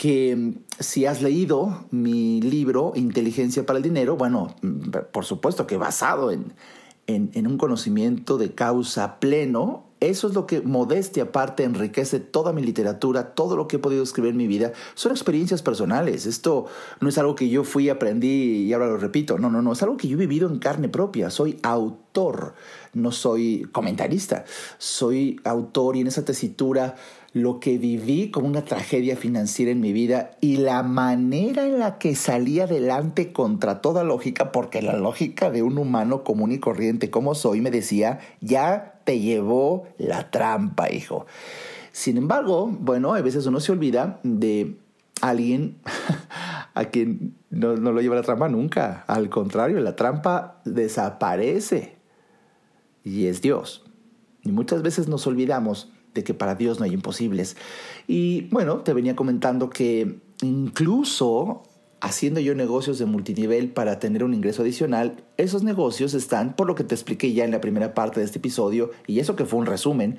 que 0.00 0.34
mm, 0.34 0.54
si 0.78 1.04
has 1.04 1.20
leído 1.20 1.84
mi 1.90 2.40
libro 2.40 2.92
Inteligencia 2.96 3.66
para 3.66 3.76
el 3.76 3.82
Dinero, 3.82 4.16
bueno, 4.16 4.56
mm, 4.62 4.92
por 5.12 5.26
supuesto 5.26 5.66
que 5.66 5.76
basado 5.76 6.30
en, 6.30 6.54
en, 7.06 7.46
un 7.46 7.58
conocimiento 7.58 8.38
de 8.38 8.54
causa 8.54 9.20
pleno, 9.20 9.84
eso 10.00 10.28
es 10.28 10.34
lo 10.34 10.46
que 10.46 10.62
modestia 10.62 11.24
aparte 11.24 11.64
enriquece 11.64 12.18
toda 12.18 12.54
mi 12.54 12.62
literatura, 12.62 13.34
todo 13.34 13.56
lo 13.56 13.68
que 13.68 13.76
he 13.76 13.78
podido 13.78 14.02
escribir 14.02 14.30
en 14.30 14.38
mi 14.38 14.46
vida, 14.46 14.72
son 14.94 15.12
experiencias 15.12 15.60
personales. 15.60 16.24
Esto 16.24 16.64
no 17.00 17.10
es 17.10 17.18
algo 17.18 17.34
que 17.34 17.50
yo 17.50 17.64
fui, 17.64 17.90
aprendí 17.90 18.64
y 18.64 18.72
ahora 18.72 18.86
lo 18.86 18.96
repito. 18.96 19.36
No, 19.38 19.50
no, 19.50 19.60
no, 19.60 19.72
es 19.72 19.82
algo 19.82 19.98
que 19.98 20.08
yo 20.08 20.16
he 20.16 20.20
vivido 20.20 20.48
en 20.48 20.60
carne 20.60 20.88
propia. 20.88 21.28
Soy 21.28 21.58
autor, 21.62 22.54
no 22.94 23.12
soy 23.12 23.68
comentarista. 23.72 24.44
Soy 24.78 25.38
autor 25.44 25.96
y 25.96 26.00
en 26.00 26.06
esa 26.06 26.24
tesitura 26.24 26.96
lo 27.32 27.60
que 27.60 27.78
viví 27.78 28.30
como 28.30 28.48
una 28.48 28.64
tragedia 28.64 29.16
financiera 29.16 29.70
en 29.70 29.80
mi 29.80 29.92
vida 29.92 30.32
y 30.40 30.56
la 30.56 30.82
manera 30.82 31.64
en 31.64 31.78
la 31.78 31.98
que 31.98 32.16
salí 32.16 32.58
adelante 32.58 33.32
contra 33.32 33.80
toda 33.80 34.02
lógica, 34.02 34.50
porque 34.50 34.82
la 34.82 34.96
lógica 34.96 35.50
de 35.50 35.62
un 35.62 35.78
humano 35.78 36.24
común 36.24 36.50
y 36.50 36.58
corriente 36.58 37.10
como 37.10 37.36
soy 37.36 37.60
me 37.60 37.70
decía, 37.70 38.18
ya 38.40 39.00
te 39.04 39.20
llevó 39.20 39.86
la 39.96 40.30
trampa, 40.30 40.92
hijo. 40.92 41.26
Sin 41.92 42.16
embargo, 42.16 42.66
bueno, 42.66 43.14
a 43.14 43.20
veces 43.20 43.46
uno 43.46 43.60
se 43.60 43.72
olvida 43.72 44.18
de 44.24 44.76
alguien 45.20 45.76
a 46.74 46.84
quien 46.86 47.36
no, 47.50 47.76
no 47.76 47.92
lo 47.92 48.00
lleva 48.00 48.16
la 48.16 48.22
trampa 48.22 48.48
nunca. 48.48 49.04
Al 49.06 49.28
contrario, 49.28 49.80
la 49.80 49.94
trampa 49.94 50.60
desaparece 50.64 51.96
y 53.04 53.26
es 53.26 53.40
Dios. 53.40 53.84
Y 54.42 54.50
muchas 54.50 54.82
veces 54.82 55.06
nos 55.06 55.26
olvidamos 55.26 55.92
de 56.14 56.24
que 56.24 56.34
para 56.34 56.54
Dios 56.54 56.78
no 56.78 56.84
hay 56.84 56.92
imposibles. 56.92 57.56
Y 58.06 58.48
bueno, 58.50 58.78
te 58.78 58.92
venía 58.92 59.16
comentando 59.16 59.70
que 59.70 60.20
incluso 60.42 61.62
haciendo 62.00 62.40
yo 62.40 62.54
negocios 62.54 62.98
de 62.98 63.04
multinivel 63.04 63.70
para 63.70 63.98
tener 63.98 64.24
un 64.24 64.34
ingreso 64.34 64.62
adicional, 64.62 65.22
esos 65.36 65.62
negocios 65.62 66.14
están, 66.14 66.54
por 66.56 66.66
lo 66.66 66.74
que 66.74 66.84
te 66.84 66.94
expliqué 66.94 67.32
ya 67.32 67.44
en 67.44 67.50
la 67.50 67.60
primera 67.60 67.94
parte 67.94 68.20
de 68.20 68.26
este 68.26 68.38
episodio, 68.38 68.90
y 69.06 69.20
eso 69.20 69.36
que 69.36 69.44
fue 69.44 69.58
un 69.58 69.66
resumen, 69.66 70.16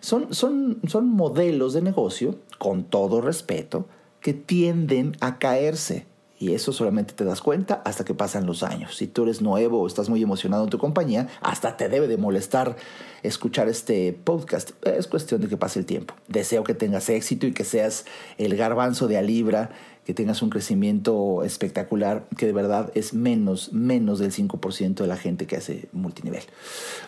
son, 0.00 0.34
son, 0.34 0.80
son 0.86 1.08
modelos 1.08 1.72
de 1.72 1.82
negocio, 1.82 2.38
con 2.58 2.84
todo 2.84 3.20
respeto, 3.20 3.88
que 4.20 4.34
tienden 4.34 5.16
a 5.20 5.38
caerse. 5.38 6.06
Y 6.42 6.54
eso 6.54 6.72
solamente 6.72 7.14
te 7.14 7.24
das 7.24 7.40
cuenta 7.40 7.82
hasta 7.84 8.04
que 8.04 8.14
pasan 8.14 8.46
los 8.46 8.64
años. 8.64 8.96
Si 8.96 9.06
tú 9.06 9.22
eres 9.22 9.42
nuevo 9.42 9.80
o 9.80 9.86
estás 9.86 10.08
muy 10.08 10.20
emocionado 10.24 10.64
en 10.64 10.70
tu 10.70 10.78
compañía, 10.78 11.28
hasta 11.40 11.76
te 11.76 11.88
debe 11.88 12.08
de 12.08 12.16
molestar 12.16 12.74
escuchar 13.22 13.68
este 13.68 14.12
podcast. 14.12 14.72
Es 14.84 15.06
cuestión 15.06 15.40
de 15.40 15.46
que 15.46 15.56
pase 15.56 15.78
el 15.78 15.86
tiempo. 15.86 16.14
Deseo 16.26 16.64
que 16.64 16.74
tengas 16.74 17.08
éxito 17.10 17.46
y 17.46 17.52
que 17.52 17.62
seas 17.62 18.06
el 18.38 18.56
garbanzo 18.56 19.06
de 19.06 19.18
a 19.18 19.22
libra, 19.22 19.70
que 20.04 20.14
tengas 20.14 20.42
un 20.42 20.50
crecimiento 20.50 21.44
espectacular, 21.44 22.26
que 22.36 22.46
de 22.46 22.52
verdad 22.52 22.90
es 22.96 23.14
menos, 23.14 23.72
menos 23.72 24.18
del 24.18 24.32
5% 24.32 24.94
de 24.94 25.06
la 25.06 25.16
gente 25.16 25.46
que 25.46 25.54
hace 25.54 25.90
multinivel. 25.92 26.42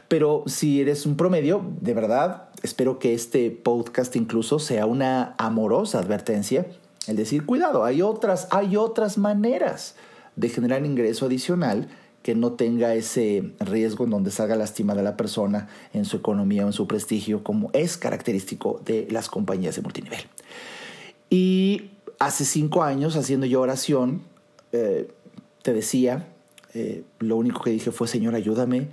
Pero 0.06 0.44
si 0.46 0.80
eres 0.80 1.06
un 1.06 1.16
promedio, 1.16 1.72
de 1.80 1.92
verdad, 1.92 2.50
espero 2.62 3.00
que 3.00 3.14
este 3.14 3.50
podcast 3.50 4.14
incluso 4.14 4.60
sea 4.60 4.86
una 4.86 5.34
amorosa 5.38 5.98
advertencia 5.98 6.66
el 7.06 7.16
decir, 7.16 7.44
cuidado, 7.44 7.84
hay 7.84 8.02
otras, 8.02 8.48
hay 8.50 8.76
otras 8.76 9.18
maneras 9.18 9.94
de 10.36 10.48
generar 10.48 10.84
ingreso 10.84 11.26
adicional 11.26 11.88
que 12.22 12.34
no 12.34 12.52
tenga 12.52 12.94
ese 12.94 13.52
riesgo 13.60 14.04
en 14.04 14.10
donde 14.10 14.30
salga 14.30 14.56
lastimada 14.56 15.02
la 15.02 15.16
persona 15.16 15.68
en 15.92 16.06
su 16.06 16.16
economía 16.16 16.64
o 16.64 16.68
en 16.68 16.72
su 16.72 16.86
prestigio, 16.86 17.44
como 17.44 17.70
es 17.74 17.98
característico 17.98 18.80
de 18.84 19.06
las 19.10 19.28
compañías 19.28 19.76
de 19.76 19.82
multinivel. 19.82 20.20
Y 21.28 21.90
hace 22.18 22.46
cinco 22.46 22.82
años, 22.82 23.16
haciendo 23.16 23.44
yo 23.44 23.60
oración, 23.60 24.22
eh, 24.72 25.12
te 25.60 25.74
decía, 25.74 26.28
eh, 26.72 27.04
lo 27.18 27.36
único 27.36 27.62
que 27.62 27.70
dije 27.70 27.92
fue, 27.92 28.08
Señor, 28.08 28.34
ayúdame, 28.34 28.88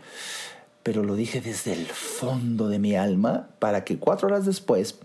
pero 0.84 1.02
lo 1.04 1.16
dije 1.16 1.40
desde 1.40 1.72
el 1.72 1.86
fondo 1.86 2.68
de 2.68 2.80
mi 2.80 2.96
alma 2.96 3.48
para 3.60 3.86
que 3.86 3.98
cuatro 3.98 4.28
horas 4.28 4.46
después 4.46 5.00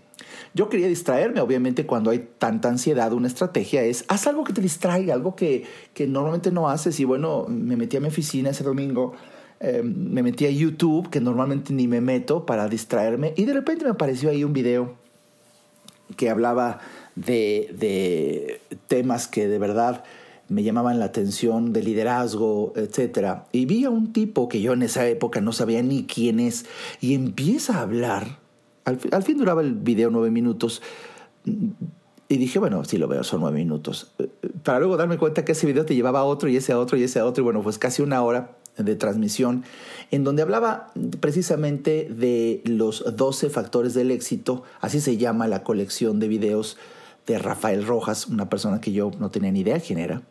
yo 0.57 0.69
quería 0.69 0.87
distraerme, 0.87 1.39
obviamente 1.39 1.85
cuando 1.85 2.09
hay 2.09 2.29
tanta 2.39 2.67
ansiedad, 2.67 3.13
una 3.13 3.27
estrategia 3.27 3.83
es, 3.83 4.05
haz 4.07 4.25
algo 4.25 4.43
que 4.43 4.53
te 4.53 4.61
distraiga, 4.61 5.13
algo 5.13 5.35
que, 5.35 5.65
que 5.93 6.07
normalmente 6.07 6.51
no 6.51 6.67
haces. 6.67 6.99
Y 6.99 7.05
bueno, 7.05 7.45
me 7.47 7.75
metí 7.75 7.95
a 7.95 7.99
mi 7.99 8.07
oficina 8.07 8.49
ese 8.49 8.63
domingo, 8.63 9.13
eh, 9.59 9.83
me 9.83 10.23
metí 10.23 10.47
a 10.47 10.49
YouTube, 10.49 11.11
que 11.11 11.21
normalmente 11.21 11.73
ni 11.73 11.87
me 11.87 12.01
meto 12.01 12.47
para 12.47 12.67
distraerme, 12.67 13.33
y 13.37 13.45
de 13.45 13.53
repente 13.53 13.85
me 13.85 13.91
apareció 13.91 14.31
ahí 14.31 14.43
un 14.43 14.53
video 14.53 14.95
que 16.15 16.31
hablaba 16.31 16.79
de, 17.15 17.75
de 17.77 18.59
temas 18.87 19.27
que 19.27 19.47
de 19.47 19.59
verdad 19.59 20.03
me 20.49 20.63
llamaban 20.63 20.97
la 20.97 21.05
atención 21.05 21.71
de 21.71 21.83
liderazgo, 21.83 22.73
etc. 22.75 23.41
Y 23.51 23.65
vi 23.65 23.85
a 23.85 23.91
un 23.91 24.11
tipo 24.11 24.49
que 24.49 24.59
yo 24.61 24.73
en 24.73 24.81
esa 24.81 25.07
época 25.07 25.39
no 25.39 25.51
sabía 25.51 25.83
ni 25.83 26.05
quién 26.05 26.39
es 26.39 26.65
y 26.99 27.13
empieza 27.13 27.77
a 27.77 27.81
hablar 27.81 28.46
al, 28.87 29.23
fin 29.23 29.37
duraba 29.37 29.61
el 29.61 29.73
video 29.73 30.09
nueve 30.09 30.31
minutos. 30.31 30.81
Y 31.43 32.37
dije, 32.37 32.59
bueno, 32.59 32.83
sí 32.85 32.97
lo 32.97 33.07
veo, 33.07 33.23
son 33.23 33.41
nueve 33.41 33.57
minutos. 33.57 34.13
Para 34.63 34.79
luego 34.79 34.97
darme 34.97 35.17
cuenta 35.17 35.45
que 35.45 35.51
ese 35.51 35.67
video 35.67 35.85
te 35.85 35.95
llevaba 35.95 36.19
a 36.19 36.23
otro 36.23 36.49
y 36.49 36.55
ese 36.55 36.71
a 36.71 36.79
otro 36.79 36.97
y 36.97 37.03
ese 37.03 37.19
a 37.19 37.25
otro. 37.25 37.41
Y 37.41 37.45
bueno, 37.45 37.61
pues 37.61 37.77
casi 37.77 38.01
una 38.01 38.21
hora 38.23 38.55
de 38.77 38.95
transmisión 38.95 39.63
en 40.11 40.23
donde 40.23 40.41
hablaba 40.41 40.91
precisamente 41.19 42.07
de 42.09 42.61
los 42.65 43.03
12 43.15 43.49
factores 43.49 43.93
del 43.93 44.11
éxito. 44.11 44.63
Así 44.79 45.01
se 45.01 45.17
llama 45.17 45.47
la 45.47 45.63
colección 45.63 46.19
de 46.19 46.27
videos 46.27 46.77
de 47.25 47.39
Rafael 47.39 47.85
Rojas, 47.85 48.27
una 48.27 48.49
persona 48.49 48.79
que 48.79 48.93
yo 48.93 49.11
no 49.19 49.31
tenía 49.31 49.51
ni 49.51 49.61
idea 49.61 49.79
quién 49.79 49.99
era. 49.99 50.21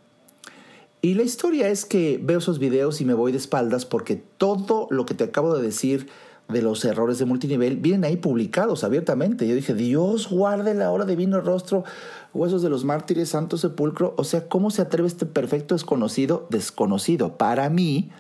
Y 1.03 1.15
la 1.15 1.25
historia 1.25 1.69
es 1.69 1.85
que 1.85 2.19
veo 2.23 2.39
esos 2.39 2.59
videos 2.59 3.01
y 3.01 3.05
me 3.05 3.15
voy 3.15 3.33
de 3.33 3.39
espaldas 3.39 3.85
porque 3.85 4.17
todo 4.17 4.89
lo 4.91 5.05
que 5.05 5.15
te 5.15 5.25
acabo 5.25 5.55
de 5.55 5.63
decir 5.63 6.09
de 6.49 6.63
los 6.63 6.85
errores 6.85 7.19
de 7.19 7.25
multinivel 7.25 7.77
vienen 7.77 8.05
ahí 8.05 8.17
publicados 8.17 8.85
abiertamente. 8.85 9.49
Yo 9.49 9.55
dije, 9.55 9.75
Dios 9.75 10.31
guarde 10.31 10.75
la 10.75 10.91
hora 10.91 11.05
de 11.05 11.17
vino 11.17 11.41
rostro, 11.41 11.85
huesos 12.33 12.63
de 12.63 12.69
los 12.69 12.85
mártires, 12.85 13.31
santo 13.31 13.59
sepulcro. 13.59 14.15
O 14.17 14.25
sea, 14.25 14.49
¿cómo 14.49 14.71
se 14.71 14.83
atreve 14.83 15.09
este 15.09 15.27
perfecto 15.27 15.75
desconocido, 15.75 16.47
desconocido 16.51 17.37
para 17.37 17.69
mí, 17.69 18.11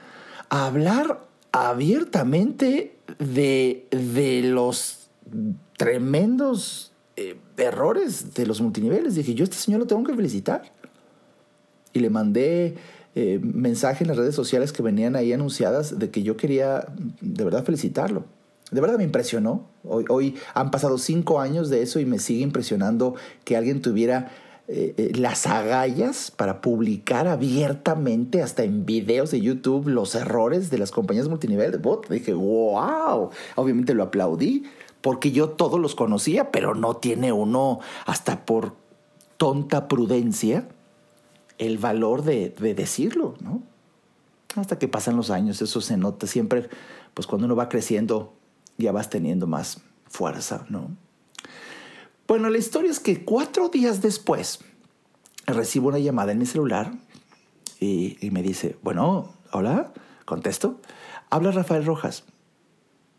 a 0.48 0.66
hablar 0.66 1.24
abiertamente 1.52 2.96
de, 3.18 3.86
de 3.90 4.42
los 4.42 5.08
tremendos 5.76 6.92
eh, 7.16 7.38
errores 7.56 8.34
de 8.34 8.46
los 8.46 8.60
multiniveles? 8.60 9.14
Dije, 9.14 9.34
yo 9.34 9.44
a 9.44 9.46
este 9.46 9.56
señor 9.56 9.80
lo 9.80 9.86
tengo 9.86 10.02
que 10.02 10.14
felicitar. 10.14 10.62
Y 11.92 12.00
le 12.00 12.10
mandé 12.10 12.76
eh, 13.18 13.40
mensaje 13.42 14.04
en 14.04 14.08
las 14.08 14.18
redes 14.18 14.34
sociales 14.34 14.74
que 14.74 14.82
venían 14.82 15.16
ahí 15.16 15.32
anunciadas 15.32 15.98
de 15.98 16.10
que 16.10 16.22
yo 16.22 16.36
quería 16.36 16.86
de 17.22 17.44
verdad 17.44 17.64
felicitarlo. 17.64 18.24
De 18.70 18.78
verdad 18.82 18.98
me 18.98 19.04
impresionó. 19.04 19.70
Hoy, 19.84 20.04
hoy 20.10 20.36
han 20.52 20.70
pasado 20.70 20.98
cinco 20.98 21.40
años 21.40 21.70
de 21.70 21.80
eso 21.80 21.98
y 21.98 22.04
me 22.04 22.18
sigue 22.18 22.42
impresionando 22.42 23.14
que 23.44 23.56
alguien 23.56 23.80
tuviera 23.80 24.32
eh, 24.68 24.92
eh, 24.98 25.12
las 25.14 25.46
agallas 25.46 26.30
para 26.30 26.60
publicar 26.60 27.26
abiertamente, 27.26 28.42
hasta 28.42 28.64
en 28.64 28.84
videos 28.84 29.30
de 29.30 29.40
YouTube, 29.40 29.88
los 29.88 30.14
errores 30.14 30.68
de 30.68 30.76
las 30.76 30.90
compañías 30.90 31.26
multinivel 31.26 31.78
bot. 31.78 32.10
Dije, 32.10 32.34
wow, 32.34 33.30
obviamente 33.54 33.94
lo 33.94 34.02
aplaudí 34.02 34.64
porque 35.00 35.32
yo 35.32 35.48
todos 35.48 35.80
los 35.80 35.94
conocía, 35.94 36.50
pero 36.50 36.74
no 36.74 36.96
tiene 36.96 37.32
uno 37.32 37.80
hasta 38.04 38.44
por 38.44 38.74
tonta 39.38 39.88
prudencia 39.88 40.68
el 41.58 41.78
valor 41.78 42.22
de, 42.22 42.50
decirlo, 42.50 43.34
¿no? 43.40 43.62
Hasta 44.54 44.78
que 44.78 44.88
pasan 44.88 45.16
los 45.16 45.30
años, 45.30 45.60
eso 45.60 45.80
se 45.80 45.96
nota 45.96 46.26
siempre, 46.26 46.68
pues 47.14 47.26
cuando 47.26 47.46
uno 47.46 47.56
va 47.56 47.68
creciendo, 47.68 48.34
ya 48.78 48.92
vas 48.92 49.10
teniendo 49.10 49.46
más 49.46 49.82
fuerza, 50.08 50.66
¿no? 50.68 50.90
Bueno, 52.26 52.48
la 52.50 52.58
historia 52.58 52.90
es 52.90 53.00
que 53.00 53.24
cuatro 53.24 53.68
días 53.68 54.02
después 54.02 54.60
recibo 55.46 55.88
una 55.88 55.98
llamada 55.98 56.32
en 56.32 56.38
mi 56.38 56.46
celular 56.46 56.92
y, 57.78 58.16
y 58.20 58.30
me 58.30 58.42
dice, 58.42 58.76
bueno, 58.82 59.32
hola, 59.52 59.92
contesto, 60.24 60.80
habla 61.30 61.52
Rafael 61.52 61.84
Rojas. 61.84 62.24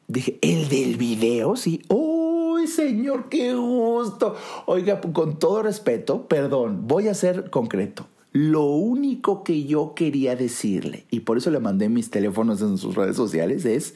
Dije, 0.08 0.39
¿el 0.41 0.69
del 0.69 0.97
video? 0.97 1.56
Sí. 1.56 1.82
¡Uy, 1.89 2.67
señor, 2.67 3.30
qué 3.30 3.54
gusto! 3.54 4.36
Oiga, 4.65 5.02
con 5.02 5.38
todo 5.38 5.63
respeto, 5.63 6.28
perdón, 6.28 6.88
voy 6.88 7.08
a 7.08 7.13
ser 7.13 7.50
concreto. 7.50 8.08
Lo 8.39 8.65
único 8.65 9.43
que 9.43 9.63
yo 9.63 9.95
quería 9.95 10.36
decirle, 10.36 11.08
y 11.10 11.21
por 11.21 11.39
eso 11.39 11.50
le 11.50 11.60
mandé 11.60 11.89
mis 11.89 12.12
teléfonos 12.12 12.62
en 12.62 12.78
sus 12.78 12.93
redes 12.93 13.15
sociales, 13.15 13.65
es, 13.65 13.95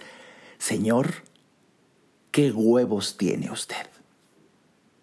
Señor, 0.58 1.12
¿qué 2.32 2.52
huevos 2.52 3.18
tiene 3.18 3.52
usted? 3.52 3.86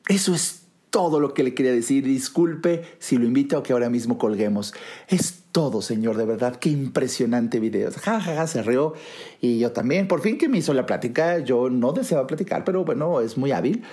Eso 0.09 0.35
es 0.35 0.62
todo 0.90 1.20
lo 1.20 1.35
que 1.35 1.44
le 1.44 1.55
quería 1.55 1.70
decir. 1.70 2.05
Disculpe 2.05 2.83
si 2.98 3.16
lo 3.16 3.27
invito 3.27 3.57
a 3.57 3.62
que 3.62 3.72
ahora 3.72 3.90
mismo 3.90 4.18
colguemos. 4.18 4.74
Es 5.07 5.44
todo, 5.53 5.83
señor, 5.83 6.16
de 6.16 6.27
verdad. 6.27 6.57
Qué 6.57 6.70
impresionante 6.70 7.61
video. 7.61 7.92
Ja, 7.92 8.20
ja, 8.20 8.35
ja, 8.35 8.46
se 8.48 8.64
rió. 8.64 8.94
Y 9.40 9.61
yo 9.61 9.70
también. 9.70 10.09
Por 10.09 10.20
fin 10.20 10.37
que 10.37 10.48
me 10.48 10.59
hizo 10.59 10.74
la 10.74 10.85
plática. 10.85 11.38
Yo 11.38 11.70
no 11.70 11.92
deseaba 11.92 12.27
platicar, 12.27 12.64
pero 12.64 12.85
bueno, 12.85 13.20
es 13.20 13.38
muy 13.38 13.53
hábil. 13.53 13.85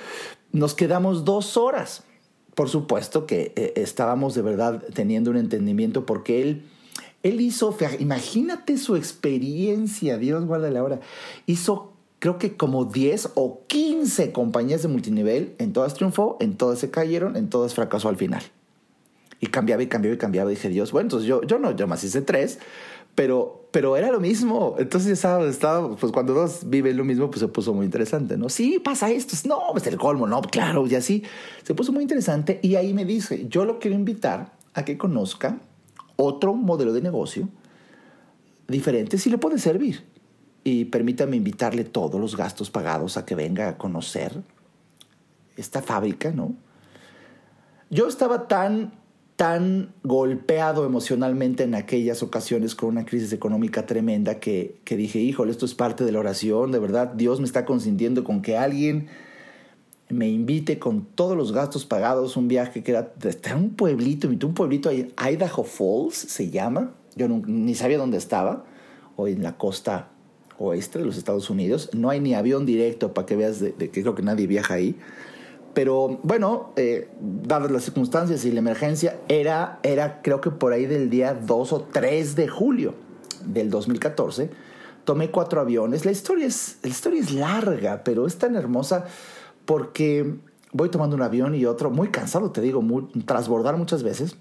Nos 0.51 0.73
quedamos 0.73 1.23
dos 1.23 1.55
horas 1.55 2.03
por 2.55 2.69
supuesto 2.69 3.25
que 3.25 3.53
eh, 3.55 3.73
estábamos 3.75 4.33
de 4.33 4.41
verdad 4.41 4.83
teniendo 4.93 5.31
un 5.31 5.37
entendimiento 5.37 6.05
porque 6.05 6.41
él, 6.41 6.63
él 7.23 7.41
hizo, 7.41 7.75
imagínate 7.99 8.77
su 8.77 8.95
experiencia, 8.95 10.17
Dios 10.17 10.45
guarda 10.45 10.71
la 10.71 10.83
hora, 10.83 10.99
hizo 11.45 11.91
creo 12.19 12.39
que 12.39 12.57
como 12.57 12.85
10 12.85 13.33
o 13.35 13.61
15 13.67 14.31
compañías 14.31 14.81
de 14.81 14.87
multinivel, 14.87 15.53
en 15.59 15.73
todas 15.73 15.93
triunfó, 15.93 16.37
en 16.39 16.55
todas 16.55 16.79
se 16.79 16.89
cayeron, 16.89 17.35
en 17.35 17.49
todas 17.49 17.75
fracasó 17.75 18.09
al 18.09 18.17
final. 18.17 18.41
Y 19.39 19.47
cambiaba 19.47 19.83
y 19.83 19.87
cambiaba 19.87 20.15
y 20.15 20.17
cambiaba. 20.17 20.49
Dije, 20.49 20.69
Dios, 20.69 20.91
bueno, 20.91 21.05
entonces 21.05 21.27
yo, 21.27 21.43
yo 21.43 21.59
no, 21.59 21.75
yo 21.75 21.85
más 21.87 22.03
hice 22.03 22.21
tres, 22.21 22.57
pero, 23.13 23.64
pero 23.75 23.97
era 23.97 24.09
lo 24.09 24.21
mismo. 24.21 24.77
Entonces 24.79 25.11
estaba, 25.11 25.97
pues 25.97 26.13
cuando 26.13 26.33
dos 26.33 26.61
viven 26.65 26.95
lo 26.95 27.03
mismo, 27.03 27.29
pues 27.29 27.41
se 27.41 27.49
puso 27.49 27.73
muy 27.73 27.85
interesante, 27.85 28.37
¿no? 28.37 28.47
Sí, 28.47 28.79
pasa 28.79 29.11
esto. 29.11 29.35
No, 29.49 29.59
pues 29.73 29.85
el 29.87 29.97
colmo, 29.97 30.25
no, 30.25 30.41
claro, 30.43 30.87
y 30.87 30.95
así. 30.95 31.23
Se 31.61 31.75
puso 31.75 31.91
muy 31.91 32.01
interesante 32.01 32.61
y 32.63 32.75
ahí 32.75 32.93
me 32.93 33.03
dice, 33.03 33.49
yo 33.49 33.65
lo 33.65 33.77
quiero 33.77 33.97
invitar 33.97 34.53
a 34.75 34.85
que 34.85 34.97
conozca 34.97 35.57
otro 36.15 36.53
modelo 36.53 36.93
de 36.93 37.01
negocio 37.01 37.49
diferente 38.69 39.17
si 39.17 39.29
le 39.29 39.39
puede 39.39 39.57
servir. 39.57 40.05
Y 40.63 40.85
permítame 40.85 41.35
invitarle 41.35 41.83
todos 41.83 42.21
los 42.21 42.37
gastos 42.37 42.71
pagados 42.71 43.17
a 43.17 43.25
que 43.25 43.35
venga 43.35 43.67
a 43.67 43.77
conocer 43.77 44.41
esta 45.57 45.81
fábrica, 45.81 46.31
¿no? 46.31 46.55
Yo 47.89 48.07
estaba 48.07 48.47
tan 48.47 48.93
tan 49.35 49.93
golpeado 50.03 50.85
emocionalmente 50.85 51.63
en 51.63 51.75
aquellas 51.75 52.23
ocasiones 52.23 52.73
con 52.73 52.89
una 52.89 53.05
crisis 53.05 53.33
económica 53.33 53.85
tremenda 53.85 54.39
que, 54.39 54.79
que, 54.85 54.95
dije, 54.95 55.19
híjole, 55.19 55.51
esto 55.51 55.65
es 55.65 55.73
parte 55.73 56.05
de 56.05 56.11
la 56.11 56.19
oración, 56.19 56.71
de 56.71 56.79
verdad, 56.79 57.07
Dios 57.07 57.39
me 57.39 57.45
está 57.45 57.65
consintiendo 57.65 58.23
con 58.23 58.41
que 58.41 58.57
alguien 58.57 59.09
me 60.09 60.29
invite 60.29 60.79
con 60.79 61.05
todos 61.05 61.35
los 61.35 61.51
gastos 61.51 61.85
pagados, 61.85 62.37
un 62.37 62.47
viaje 62.47 62.83
que 62.83 62.91
era 62.91 63.13
de 63.17 63.37
un 63.55 63.71
pueblito, 63.71 64.27
un 64.27 64.53
pueblito 64.53 64.89
ahí, 64.89 65.13
Idaho 65.17 65.63
Falls 65.63 66.15
se 66.15 66.49
llama, 66.49 66.93
yo 67.15 67.27
ni 67.27 67.75
sabía 67.75 67.97
dónde 67.97 68.17
estaba, 68.17 68.65
o 69.15 69.27
en 69.27 69.41
la 69.41 69.57
costa 69.57 70.09
oeste 70.57 70.99
de 70.99 71.05
los 71.05 71.17
Estados 71.17 71.49
Unidos, 71.49 71.89
no 71.93 72.09
hay 72.09 72.19
ni 72.19 72.33
avión 72.33 72.65
directo 72.65 73.13
para 73.13 73.25
que 73.25 73.35
veas 73.35 73.59
de, 73.59 73.73
que 73.73 73.89
creo 73.89 74.15
que 74.15 74.21
nadie 74.21 74.47
viaja 74.47 74.75
ahí, 74.75 74.95
pero 75.75 76.19
bueno, 76.23 76.71
eh, 76.77 77.09
dadas 77.19 77.69
las 77.69 77.83
circunstancias 77.83 78.45
y 78.45 78.51
la 78.51 78.59
emergencia, 78.59 79.19
era, 79.27 79.79
era 79.83 80.21
creo 80.23 80.41
que 80.41 80.49
por 80.49 80.73
ahí 80.73 80.87
del 80.87 81.11
día 81.11 81.35
2 81.35 81.73
o 81.73 81.81
3 81.81 82.35
de 82.35 82.47
julio 82.47 82.95
del 83.45 83.69
2014, 83.69 84.49
tomé 85.03 85.29
cuatro 85.29 85.61
aviones, 85.61 86.05
la 86.05 86.11
historia 86.11 86.47
es, 86.47 86.77
la 86.81 86.89
historia 86.89 87.21
es 87.21 87.31
larga, 87.31 88.03
pero 88.03 88.25
es 88.25 88.37
tan 88.37 88.55
hermosa, 88.55 89.05
porque 89.65 90.35
voy 90.71 90.89
tomando 90.89 91.15
un 91.15 91.21
avión 91.21 91.53
y 91.53 91.65
otro, 91.65 91.91
muy 91.91 92.07
cansado, 92.07 92.51
te 92.51 92.61
digo, 92.61 92.81
muy, 92.81 93.03
trasbordar 93.25 93.77
muchas 93.77 94.01
veces. 94.01 94.37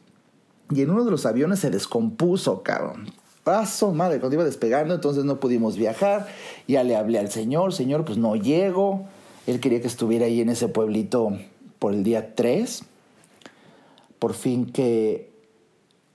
Y 0.70 0.80
en 0.82 0.90
uno 0.90 1.04
de 1.04 1.10
los 1.10 1.26
aviones 1.26 1.58
se 1.58 1.70
descompuso, 1.70 2.62
cabrón. 2.62 3.08
Paso, 3.42 3.92
madre, 3.92 4.20
cuando 4.20 4.36
iba 4.36 4.44
despegando, 4.44 4.94
entonces 4.94 5.24
no 5.24 5.38
pudimos 5.38 5.76
viajar. 5.76 6.28
Ya 6.66 6.82
le 6.82 6.96
hablé 6.96 7.18
al 7.18 7.30
señor, 7.30 7.74
señor, 7.74 8.06
pues 8.06 8.16
no 8.16 8.36
llego. 8.36 9.06
Él 9.46 9.60
quería 9.60 9.80
que 9.80 9.86
estuviera 9.86 10.26
ahí 10.26 10.40
en 10.40 10.48
ese 10.48 10.68
pueblito 10.68 11.38
por 11.78 11.92
el 11.92 12.02
día 12.02 12.34
3. 12.34 12.84
Por 14.18 14.34
fin 14.34 14.66
que 14.66 15.34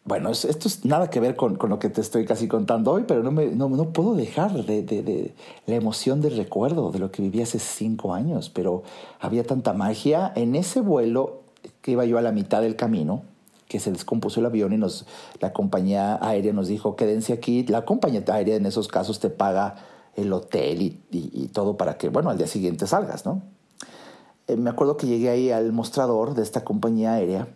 bueno, 0.09 0.31
esto 0.31 0.67
es 0.67 0.85
nada 0.85 1.11
que 1.11 1.19
ver 1.19 1.35
con, 1.35 1.59
lo 1.69 1.77
que 1.77 1.87
te 1.89 2.01
estoy 2.01 2.25
casi 2.25 2.47
contando 2.47 2.91
hoy, 2.91 3.03
pero 3.07 3.21
no, 3.21 3.29
me, 3.29 3.45
no, 3.45 3.69
puedo 3.93 4.15
dejar 4.15 4.65
de, 4.65 5.35
la 5.67 5.75
emoción 5.75 6.19
del 6.19 6.35
recuerdo 6.35 6.91
de 6.91 6.97
lo 6.97 7.11
que 7.11 7.21
viví 7.21 7.43
hace 7.43 7.59
cinco 7.59 8.15
años, 8.15 8.49
pero 8.49 8.81
había 9.19 9.43
tanta 9.43 9.73
magia. 9.73 10.33
En 10.35 10.55
ese 10.55 10.81
vuelo 10.81 11.43
que 11.83 11.91
iba 11.91 12.05
yo 12.05 12.17
a 12.17 12.23
la 12.23 12.31
mitad 12.31 12.63
del 12.63 12.75
camino, 12.75 13.21
que 13.67 13.79
se 13.79 13.91
descompuso 13.91 14.39
el 14.39 14.47
avión 14.47 14.73
y 14.73 14.77
nos, 14.77 15.05
la 15.41 15.53
compañía 15.53 16.17
aérea 16.19 16.53
nos 16.53 16.69
dijo, 16.69 16.95
quédense 16.95 17.31
aquí. 17.31 17.63
La 17.67 17.85
compañía 17.85 18.23
aérea 18.31 18.55
en 18.55 18.65
esos 18.65 18.87
casos 18.87 19.19
te 19.19 19.29
paga 19.29 19.75
el 20.15 20.33
hotel 20.33 20.99
y, 21.11 21.47
todo 21.53 21.77
para 21.77 21.97
que, 21.97 22.09
bueno, 22.09 22.29
al 22.29 22.37
día 22.37 22.47
siguiente 22.47 22.87
salgas, 22.87 23.25
¿no? 23.25 23.41
Eh, 24.47 24.55
me 24.55 24.69
acuerdo 24.69 24.97
que 24.97 25.07
llegué 25.07 25.29
ahí 25.29 25.51
al 25.51 25.71
mostrador 25.71 26.33
de 26.33 26.43
esta 26.43 26.63
compañía 26.63 27.13
aérea 27.13 27.47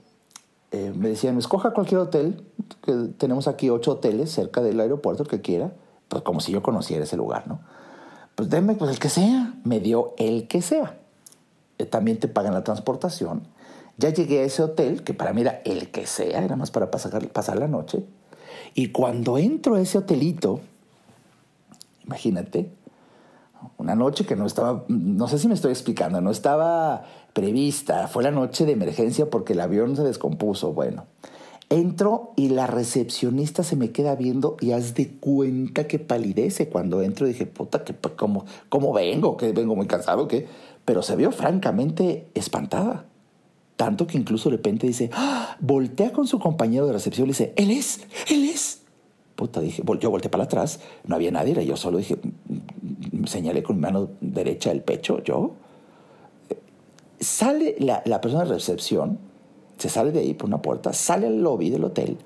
eh, 0.73 0.91
me 0.95 1.07
decían, 1.07 1.37
escoja 1.37 1.69
cualquier 1.69 2.01
hotel, 2.01 2.43
que 2.81 2.93
tenemos 3.19 3.47
aquí 3.47 3.69
ocho 3.69 3.91
hoteles 3.91 4.31
cerca 4.31 4.59
del 4.63 4.79
aeropuerto, 4.79 5.23
que 5.23 5.39
quiera, 5.39 5.71
pues 6.07 6.23
como 6.23 6.39
si 6.39 6.51
yo 6.51 6.63
conociera 6.63 7.03
ese 7.03 7.15
lugar, 7.15 7.47
¿no? 7.47 7.59
Pues 8.33 8.49
denme 8.49 8.73
pues 8.73 8.89
el 8.89 8.97
que 8.97 9.09
sea, 9.09 9.53
me 9.63 9.79
dio 9.79 10.15
el 10.17 10.47
que 10.47 10.63
sea. 10.63 10.97
Eh, 11.77 11.85
también 11.85 12.19
te 12.19 12.27
pagan 12.27 12.55
la 12.55 12.63
transportación. 12.63 13.43
Ya 13.97 14.09
llegué 14.09 14.39
a 14.39 14.45
ese 14.45 14.63
hotel, 14.63 15.03
que 15.03 15.13
para 15.13 15.31
mí 15.31 15.41
era 15.41 15.61
el 15.63 15.91
que 15.91 16.07
sea, 16.07 16.43
era 16.43 16.55
más 16.55 16.71
para 16.71 16.89
pasar, 16.89 17.27
pasar 17.29 17.59
la 17.59 17.67
noche. 17.67 18.03
Y 18.73 18.87
cuando 18.87 19.37
entro 19.37 19.75
a 19.75 19.79
ese 19.79 19.99
hotelito, 19.99 20.59
imagínate, 22.05 22.71
una 23.77 23.95
noche 23.95 24.25
que 24.25 24.35
no 24.35 24.45
estaba, 24.45 24.85
no 24.87 25.27
sé 25.27 25.39
si 25.39 25.47
me 25.47 25.53
estoy 25.53 25.71
explicando, 25.71 26.21
no 26.21 26.31
estaba 26.31 27.05
prevista, 27.33 28.07
fue 28.07 28.23
la 28.23 28.31
noche 28.31 28.65
de 28.65 28.73
emergencia 28.73 29.29
porque 29.29 29.53
el 29.53 29.61
avión 29.61 29.95
se 29.95 30.03
descompuso. 30.03 30.73
Bueno, 30.73 31.05
entro 31.69 32.33
y 32.35 32.49
la 32.49 32.67
recepcionista 32.67 33.63
se 33.63 33.75
me 33.75 33.91
queda 33.91 34.15
viendo 34.15 34.57
y 34.59 34.71
haz 34.71 34.93
de 34.93 35.09
cuenta 35.11 35.87
que 35.87 35.99
palidece. 35.99 36.69
Cuando 36.69 37.01
entro 37.01 37.25
dije, 37.25 37.45
puta, 37.45 37.83
que, 37.83 37.95
¿cómo, 38.15 38.45
¿cómo 38.69 38.93
vengo? 38.93 39.37
¿Que 39.37 39.51
vengo 39.51 39.75
muy 39.75 39.87
cansado? 39.87 40.27
¿Qué? 40.27 40.47
Pero 40.85 41.01
se 41.01 41.15
vio 41.15 41.31
francamente 41.31 42.27
espantada. 42.33 43.05
Tanto 43.75 44.05
que 44.05 44.17
incluso 44.17 44.49
de 44.49 44.57
repente 44.57 44.85
dice, 44.85 45.09
¡Ah! 45.13 45.57
voltea 45.59 46.13
con 46.13 46.27
su 46.27 46.37
compañero 46.37 46.85
de 46.85 46.93
recepción 46.93 47.27
y 47.27 47.31
dice, 47.31 47.53
él 47.55 47.71
es, 47.71 48.01
él 48.29 48.45
es. 48.45 48.82
Puta, 49.35 49.61
dije, 49.61 49.83
yo 49.99 50.11
volteé 50.11 50.29
para 50.29 50.43
atrás, 50.43 50.79
no 51.05 51.15
había 51.15 51.31
nadie, 51.31 51.53
era 51.53 51.63
yo 51.63 51.75
solo 51.75 51.97
dije, 51.97 52.17
señalé 53.25 53.63
con 53.63 53.77
mi 53.77 53.81
mano 53.81 54.09
derecha 54.21 54.71
el 54.71 54.81
pecho, 54.81 55.23
yo. 55.23 55.53
Sale 57.19 57.75
la, 57.79 58.21
persona 58.21 58.43
de 58.43 58.53
recepción, 58.53 59.17
se 59.77 59.89
sale 59.89 60.11
de 60.11 60.19
ahí 60.19 60.33
por 60.33 60.47
una 60.47 60.61
puerta, 60.61 60.93
sale 60.93 61.27
al 61.27 61.41
lobby 61.41 61.69
del 61.69 61.83
hotel 61.85 62.17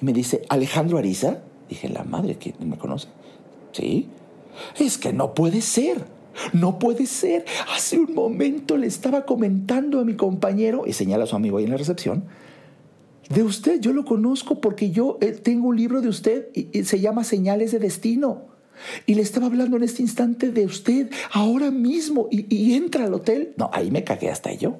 y 0.00 0.04
me 0.04 0.12
dice, 0.12 0.42
Alejandro 0.48 0.98
Ariza. 0.98 1.38
Dije, 1.68 1.88
la 1.88 2.02
madre 2.02 2.36
que 2.36 2.54
me 2.58 2.76
conoce. 2.78 3.08
Sí. 3.72 4.08
Es 4.78 4.98
que 4.98 5.12
no 5.12 5.34
puede 5.34 5.60
ser. 5.60 6.04
No 6.52 6.78
puede 6.78 7.06
ser. 7.06 7.44
Hace 7.74 7.98
un 7.98 8.14
momento 8.14 8.76
le 8.76 8.86
estaba 8.86 9.24
comentando 9.24 10.00
a 10.00 10.04
mi 10.04 10.14
compañero, 10.14 10.84
y 10.86 10.92
señala 10.92 11.24
a 11.24 11.26
su 11.26 11.36
amigo 11.36 11.58
ahí 11.58 11.64
en 11.64 11.70
la 11.70 11.76
recepción, 11.76 12.24
de 13.30 13.42
usted. 13.42 13.80
Yo 13.80 13.94
lo 13.94 14.04
conozco 14.04 14.60
porque 14.60 14.90
yo 14.90 15.16
eh, 15.22 15.32
tengo 15.32 15.68
un 15.68 15.76
libro 15.76 16.02
de 16.02 16.08
usted 16.08 16.48
y 16.54 16.84
se 16.84 17.00
llama 17.00 17.24
Señales 17.24 17.72
de 17.72 17.78
Destino. 17.78 18.50
Y 19.06 19.14
le 19.14 19.22
estaba 19.22 19.46
hablando 19.46 19.76
en 19.76 19.82
este 19.82 20.02
instante 20.02 20.50
de 20.50 20.64
usted, 20.64 21.10
ahora 21.32 21.70
mismo, 21.70 22.28
y, 22.30 22.74
entra 22.74 23.04
al 23.04 23.14
hotel. 23.14 23.54
No, 23.56 23.70
ahí 23.72 23.90
me 23.90 24.04
cagué 24.04 24.30
hasta 24.30 24.52
yo. 24.52 24.78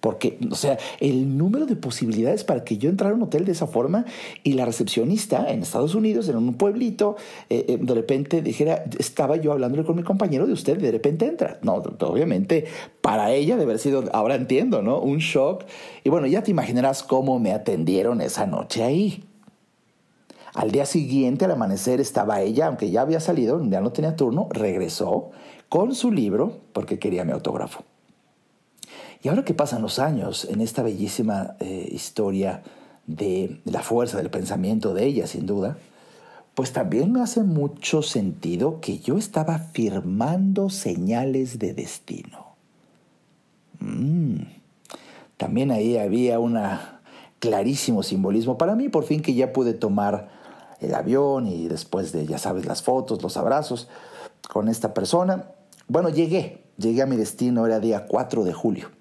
Porque, 0.00 0.38
o 0.50 0.54
sea, 0.54 0.78
el 0.98 1.36
número 1.36 1.66
de 1.66 1.76
posibilidades 1.76 2.42
para 2.44 2.64
que 2.64 2.78
yo 2.78 2.88
entrara 2.88 3.12
a 3.12 3.16
un 3.16 3.22
hotel 3.22 3.44
de 3.44 3.52
esa 3.52 3.66
forma 3.66 4.06
y 4.42 4.54
la 4.54 4.64
recepcionista 4.64 5.50
en 5.50 5.62
Estados 5.62 5.94
Unidos, 5.94 6.28
en 6.28 6.36
un 6.36 6.54
pueblito, 6.54 7.16
eh, 7.50 7.66
eh, 7.68 7.78
de 7.80 7.94
repente 7.94 8.40
dijera, 8.40 8.84
estaba 8.98 9.36
yo 9.36 9.52
hablándole 9.52 9.84
con 9.84 9.96
mi 9.96 10.02
compañero 10.02 10.46
de 10.46 10.54
usted, 10.54 10.78
de 10.78 10.90
repente 10.90 11.26
entra. 11.26 11.58
No, 11.62 11.74
obviamente 11.74 12.64
para 13.00 13.32
ella 13.32 13.56
debe 13.56 13.72
haber 13.72 13.78
sido, 13.78 14.04
ahora 14.12 14.34
entiendo, 14.34 14.82
¿no? 14.82 15.00
Un 15.00 15.18
shock. 15.18 15.64
Y 16.02 16.08
bueno, 16.08 16.26
ya 16.26 16.42
te 16.42 16.50
imaginarás 16.50 17.02
cómo 17.02 17.38
me 17.38 17.52
atendieron 17.52 18.20
esa 18.20 18.46
noche 18.46 18.82
ahí. 18.82 19.24
Al 20.54 20.70
día 20.72 20.84
siguiente, 20.84 21.44
al 21.44 21.52
amanecer, 21.52 22.00
estaba 22.00 22.40
ella, 22.40 22.66
aunque 22.66 22.90
ya 22.90 23.02
había 23.02 23.20
salido, 23.20 23.62
ya 23.68 23.80
no 23.80 23.92
tenía 23.92 24.16
turno, 24.16 24.48
regresó 24.50 25.30
con 25.68 25.94
su 25.94 26.10
libro 26.10 26.58
porque 26.72 26.98
quería 26.98 27.24
mi 27.24 27.32
autógrafo. 27.32 27.84
Y 29.22 29.28
ahora 29.28 29.44
que 29.44 29.54
pasan 29.54 29.82
los 29.82 29.98
años 29.98 30.46
en 30.46 30.60
esta 30.60 30.82
bellísima 30.82 31.56
eh, 31.60 31.88
historia 31.90 32.62
de 33.06 33.60
la 33.64 33.82
fuerza 33.82 34.16
del 34.16 34.30
pensamiento 34.30 34.94
de 34.94 35.04
ella, 35.04 35.26
sin 35.26 35.46
duda, 35.46 35.76
pues 36.54 36.72
también 36.72 37.12
me 37.12 37.20
hace 37.20 37.42
mucho 37.42 38.02
sentido 38.02 38.80
que 38.80 38.98
yo 38.98 39.18
estaba 39.18 39.58
firmando 39.58 40.70
señales 40.70 41.58
de 41.58 41.74
destino. 41.74 42.56
Mm. 43.80 44.42
También 45.36 45.70
ahí 45.70 45.96
había 45.96 46.38
un 46.38 46.58
clarísimo 47.38 48.02
simbolismo 48.02 48.58
para 48.58 48.74
mí, 48.74 48.88
por 48.88 49.04
fin 49.04 49.22
que 49.22 49.34
ya 49.34 49.52
pude 49.52 49.72
tomar 49.72 50.28
el 50.80 50.94
avión 50.94 51.46
y 51.46 51.68
después 51.68 52.12
de, 52.12 52.26
ya 52.26 52.38
sabes, 52.38 52.66
las 52.66 52.82
fotos, 52.82 53.22
los 53.22 53.36
abrazos 53.36 53.88
con 54.48 54.68
esta 54.68 54.92
persona. 54.92 55.52
Bueno, 55.88 56.08
llegué, 56.08 56.64
llegué 56.76 57.02
a 57.02 57.06
mi 57.06 57.16
destino, 57.16 57.66
era 57.66 57.80
día 57.80 58.06
4 58.06 58.44
de 58.44 58.52
julio. 58.52 58.99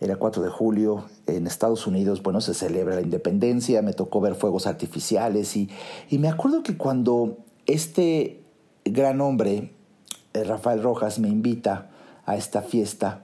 Era 0.00 0.16
4 0.16 0.42
de 0.42 0.48
julio, 0.48 1.04
en 1.26 1.46
Estados 1.46 1.86
Unidos, 1.86 2.22
bueno, 2.22 2.40
se 2.40 2.54
celebra 2.54 2.94
la 2.94 3.02
independencia, 3.02 3.82
me 3.82 3.92
tocó 3.92 4.22
ver 4.22 4.34
fuegos 4.34 4.66
artificiales 4.66 5.56
y, 5.56 5.68
me 6.10 6.28
acuerdo 6.28 6.62
que 6.62 6.78
cuando 6.78 7.36
este 7.66 8.40
gran 8.86 9.20
hombre, 9.20 9.74
eh, 10.32 10.44
Rafael 10.44 10.82
Rojas, 10.82 11.18
me 11.18 11.28
invita 11.28 11.90
a 12.24 12.36
esta 12.36 12.62
fiesta 12.62 13.22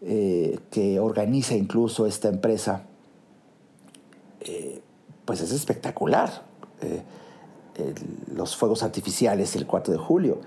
eh, 0.00 0.60
que 0.70 1.00
organiza 1.00 1.56
incluso 1.56 2.06
esta 2.06 2.28
empresa, 2.28 2.84
eh, 4.40 4.80
pues 5.24 5.40
es 5.40 5.52
espectacular. 5.52 6.50
Los 8.34 8.56
fuegos 8.56 8.82
artificiales 8.82 9.56
el 9.56 9.66
4 9.66 9.92
de 9.92 9.98
julio. 9.98 10.40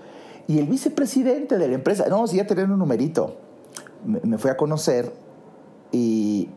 Y 0.48 0.58
el 0.58 0.66
vicepresidente 0.66 1.58
de 1.58 1.68
la 1.68 1.74
empresa, 1.74 2.06
no, 2.08 2.26
si 2.26 2.36
ya 2.36 2.46
tenía 2.46 2.64
un 2.64 2.78
numerito, 2.78 3.36
me, 4.04 4.38
fue 4.38 4.50
a 4.50 4.56
conocer 4.56 5.12
y 5.92 6.48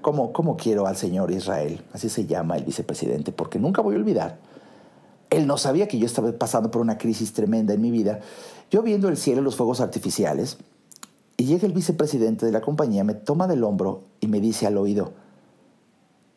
¿cómo, 0.00 0.32
¿cómo 0.32 0.56
quiero 0.56 0.86
al 0.86 0.96
señor 0.96 1.30
Israel? 1.30 1.84
Así 1.92 2.08
se 2.08 2.26
llama 2.26 2.56
el 2.56 2.64
vicepresidente, 2.64 3.32
porque 3.32 3.58
nunca 3.58 3.82
voy 3.82 3.94
a 3.94 3.98
olvidar. 3.98 4.38
Él 5.30 5.46
no 5.46 5.58
sabía 5.58 5.88
que 5.88 5.98
yo 5.98 6.06
estaba 6.06 6.30
pasando 6.32 6.70
por 6.70 6.80
una 6.80 6.98
crisis 6.98 7.32
tremenda 7.32 7.74
en 7.74 7.80
mi 7.80 7.90
vida. 7.90 8.20
Yo 8.70 8.82
viendo 8.82 9.08
el 9.08 9.16
cielo, 9.16 9.42
los 9.42 9.56
fuegos 9.56 9.80
artificiales, 9.80 10.58
y 11.36 11.44
llega 11.44 11.66
el 11.66 11.72
vicepresidente 11.72 12.46
de 12.46 12.52
la 12.52 12.60
compañía, 12.60 13.02
me 13.02 13.14
toma 13.14 13.46
del 13.46 13.64
hombro 13.64 14.04
y 14.20 14.28
me 14.28 14.40
dice 14.40 14.66
al 14.66 14.76
oído, 14.76 15.12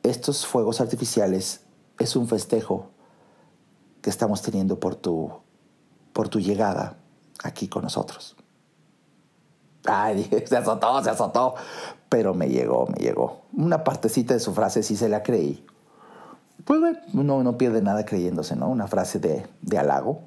estos 0.03 0.45
fuegos 0.45 0.81
artificiales 0.81 1.61
es 1.99 2.15
un 2.15 2.27
festejo 2.27 2.87
que 4.01 4.09
estamos 4.09 4.41
teniendo 4.41 4.79
por 4.79 4.95
tu, 4.95 5.31
por 6.13 6.29
tu 6.29 6.39
llegada 6.39 6.97
aquí 7.43 7.67
con 7.67 7.83
nosotros. 7.83 8.35
Ay, 9.87 10.29
se 10.45 10.57
azotó, 10.57 11.03
se 11.03 11.09
azotó. 11.09 11.55
Pero 12.09 12.33
me 12.33 12.49
llegó, 12.49 12.87
me 12.87 13.03
llegó. 13.03 13.41
Una 13.53 13.83
partecita 13.83 14.33
de 14.33 14.39
su 14.39 14.53
frase 14.53 14.83
sí 14.83 14.95
se 14.95 15.09
la 15.09 15.23
creí. 15.23 15.65
Pues 16.65 16.79
bueno, 16.79 16.99
uno 17.13 17.43
no 17.43 17.57
pierde 17.57 17.81
nada 17.81 18.05
creyéndose, 18.05 18.55
¿no? 18.55 18.69
Una 18.69 18.87
frase 18.87 19.19
de, 19.19 19.45
de 19.61 19.77
halago. 19.77 20.21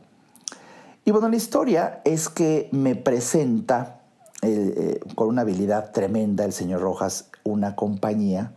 Y 1.05 1.11
bueno, 1.11 1.29
la 1.29 1.37
historia 1.37 2.01
es 2.05 2.29
que 2.29 2.69
me 2.73 2.95
presenta 2.95 4.01
eh, 4.43 5.01
con 5.17 5.29
una 5.29 5.43
habilidad 5.43 5.93
tremenda 5.93 6.47
el 6.47 6.53
señor 6.53 6.81
Rojas 6.81 7.31
una 7.45 7.77
compañía 7.77 8.55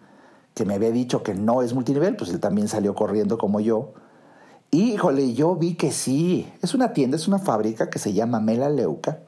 que 0.54 0.64
me 0.64 0.76
había 0.76 0.92
dicho 0.92 1.24
que 1.24 1.34
no 1.34 1.62
es 1.62 1.74
multinivel, 1.74 2.16
pues 2.16 2.30
él 2.30 2.40
también 2.40 2.68
salió 2.68 2.96
corriendo 2.96 3.38
como 3.38 3.60
yo. 3.60 3.94
Híjole, 4.72 5.34
yo 5.34 5.56
vi 5.56 5.76
que 5.76 5.92
sí, 5.92 6.52
es 6.62 6.74
una 6.74 6.94
tienda, 6.94 7.18
es 7.18 7.28
una 7.28 7.40
fábrica 7.40 7.90
que 7.90 8.00
se 8.00 8.14
llama 8.14 8.40
Mela 8.40 8.70
Leuca. 8.70 9.20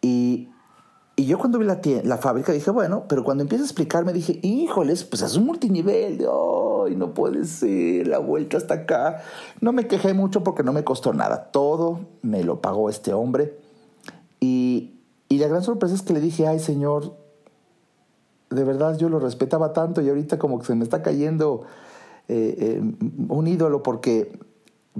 Y, 0.00 0.48
y 1.16 1.26
yo 1.26 1.38
cuando 1.38 1.58
vi 1.58 1.66
la, 1.66 1.80
la 2.04 2.18
fábrica 2.18 2.52
dije, 2.52 2.70
bueno, 2.70 3.04
pero 3.08 3.24
cuando 3.24 3.42
empieza 3.42 3.64
a 3.64 3.66
explicarme 3.66 4.12
dije, 4.12 4.38
híjoles, 4.42 5.04
pues 5.04 5.22
es 5.22 5.36
un 5.36 5.46
multinivel, 5.46 6.20
ay, 6.20 6.96
no 6.96 7.14
puede 7.14 7.44
ser, 7.44 8.06
la 8.06 8.18
vuelta 8.18 8.56
hasta 8.56 8.74
acá. 8.74 9.22
No 9.60 9.72
me 9.72 9.86
quejé 9.86 10.14
mucho 10.14 10.44
porque 10.44 10.62
no 10.62 10.72
me 10.72 10.84
costó 10.84 11.12
nada, 11.12 11.50
todo 11.50 12.00
me 12.22 12.44
lo 12.44 12.60
pagó 12.60 12.88
este 12.88 13.12
hombre. 13.12 13.58
Y, 14.40 15.00
y 15.28 15.38
la 15.38 15.48
gran 15.48 15.62
sorpresa 15.62 15.94
es 15.94 16.02
que 16.02 16.12
le 16.12 16.20
dije, 16.20 16.46
ay 16.46 16.60
señor, 16.60 17.16
de 18.50 18.64
verdad 18.64 18.96
yo 18.96 19.08
lo 19.08 19.18
respetaba 19.18 19.72
tanto 19.72 20.00
y 20.00 20.08
ahorita 20.08 20.38
como 20.38 20.58
que 20.58 20.66
se 20.66 20.74
me 20.74 20.84
está 20.84 21.02
cayendo 21.02 21.64
eh, 22.28 22.56
eh, 22.58 22.82
un 23.28 23.46
ídolo 23.46 23.82
porque 23.82 24.38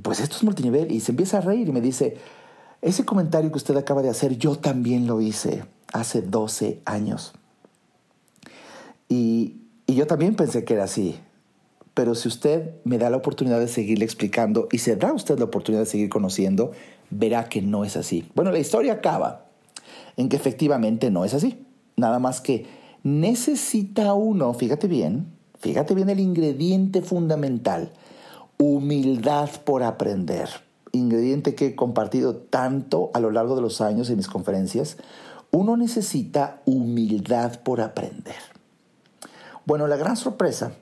pues 0.02 0.20
esto 0.20 0.36
es 0.36 0.44
multinivel 0.44 0.92
y 0.92 1.00
se 1.00 1.12
empieza 1.12 1.38
a 1.38 1.40
reír 1.40 1.68
y 1.68 1.72
me 1.72 1.80
dice, 1.80 2.16
ese 2.80 3.04
comentario 3.04 3.50
que 3.50 3.58
usted 3.58 3.76
acaba 3.76 4.02
de 4.02 4.10
hacer 4.10 4.38
yo 4.38 4.56
también 4.56 5.06
lo 5.06 5.20
hice 5.20 5.64
hace 5.92 6.22
12 6.22 6.80
años. 6.84 7.32
Y, 9.08 9.56
y 9.86 9.94
yo 9.94 10.06
también 10.06 10.36
pensé 10.36 10.64
que 10.64 10.74
era 10.74 10.84
así. 10.84 11.18
Pero 11.94 12.14
si 12.14 12.28
usted 12.28 12.74
me 12.84 12.98
da 12.98 13.10
la 13.10 13.16
oportunidad 13.16 13.58
de 13.58 13.66
seguirle 13.66 14.04
explicando 14.04 14.68
y 14.70 14.78
se 14.78 14.94
da 14.94 15.12
usted 15.12 15.38
la 15.38 15.46
oportunidad 15.46 15.82
de 15.82 15.90
seguir 15.90 16.08
conociendo, 16.08 16.70
verá 17.10 17.48
que 17.48 17.62
no 17.62 17.84
es 17.84 17.96
así. 17.96 18.30
Bueno, 18.34 18.52
la 18.52 18.60
historia 18.60 18.94
acaba 18.94 19.46
en 20.16 20.28
que 20.28 20.36
efectivamente 20.36 21.10
no 21.10 21.24
es 21.24 21.34
así. 21.34 21.64
Nada 21.96 22.18
más 22.20 22.40
que 22.40 22.66
necesita 23.02 24.14
uno, 24.14 24.54
fíjate 24.54 24.86
bien, 24.86 25.26
fíjate 25.58 25.94
bien 25.94 26.10
el 26.10 26.20
ingrediente 26.20 27.02
fundamental, 27.02 27.92
humildad 28.58 29.50
por 29.64 29.82
aprender. 29.82 30.67
Ingrediente 30.92 31.54
que 31.54 31.66
he 31.66 31.74
compartido 31.74 32.36
tanto 32.36 33.10
a 33.14 33.20
lo 33.20 33.30
largo 33.30 33.56
de 33.56 33.62
los 33.62 33.80
años 33.80 34.10
en 34.10 34.16
mis 34.16 34.28
conferencias. 34.28 34.96
Uno 35.50 35.76
necesita 35.76 36.60
humildad 36.64 37.60
por 37.60 37.80
aprender. 37.80 38.36
Bueno, 39.64 39.86
la 39.86 39.96
gran 39.96 40.16
sorpresa 40.16 40.72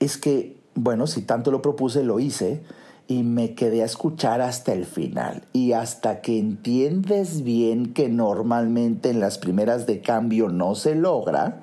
es 0.00 0.16
que, 0.16 0.56
bueno, 0.74 1.06
si 1.06 1.22
tanto 1.22 1.50
lo 1.50 1.62
propuse, 1.62 2.02
lo 2.02 2.20
hice 2.20 2.62
y 3.08 3.22
me 3.22 3.54
quedé 3.54 3.82
a 3.82 3.86
escuchar 3.86 4.40
hasta 4.40 4.72
el 4.72 4.86
final. 4.86 5.42
Y 5.52 5.72
hasta 5.72 6.20
que 6.20 6.38
entiendes 6.38 7.42
bien 7.42 7.92
que 7.92 8.08
normalmente 8.08 9.10
en 9.10 9.20
las 9.20 9.38
primeras 9.38 9.86
de 9.86 10.00
cambio 10.00 10.48
no 10.48 10.74
se 10.74 10.94
logra, 10.94 11.60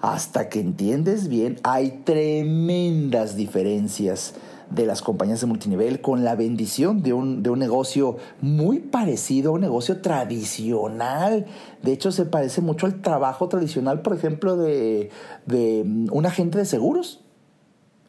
hasta 0.00 0.48
que 0.48 0.60
entiendes 0.60 1.28
bien, 1.28 1.58
hay 1.62 2.02
tremendas 2.04 3.36
diferencias 3.36 4.34
de 4.74 4.86
las 4.86 5.02
compañías 5.02 5.40
de 5.40 5.46
multinivel 5.46 6.00
con 6.00 6.24
la 6.24 6.34
bendición 6.34 7.02
de 7.02 7.12
un, 7.12 7.42
de 7.42 7.50
un 7.50 7.58
negocio 7.58 8.16
muy 8.40 8.78
parecido 8.80 9.50
a 9.50 9.54
un 9.54 9.60
negocio 9.60 10.00
tradicional. 10.00 11.46
De 11.82 11.92
hecho, 11.92 12.12
se 12.12 12.26
parece 12.26 12.60
mucho 12.60 12.86
al 12.86 13.00
trabajo 13.00 13.48
tradicional, 13.48 14.02
por 14.02 14.14
ejemplo, 14.14 14.56
de, 14.56 15.10
de 15.46 15.82
un 16.10 16.26
agente 16.26 16.58
de 16.58 16.64
seguros 16.64 17.23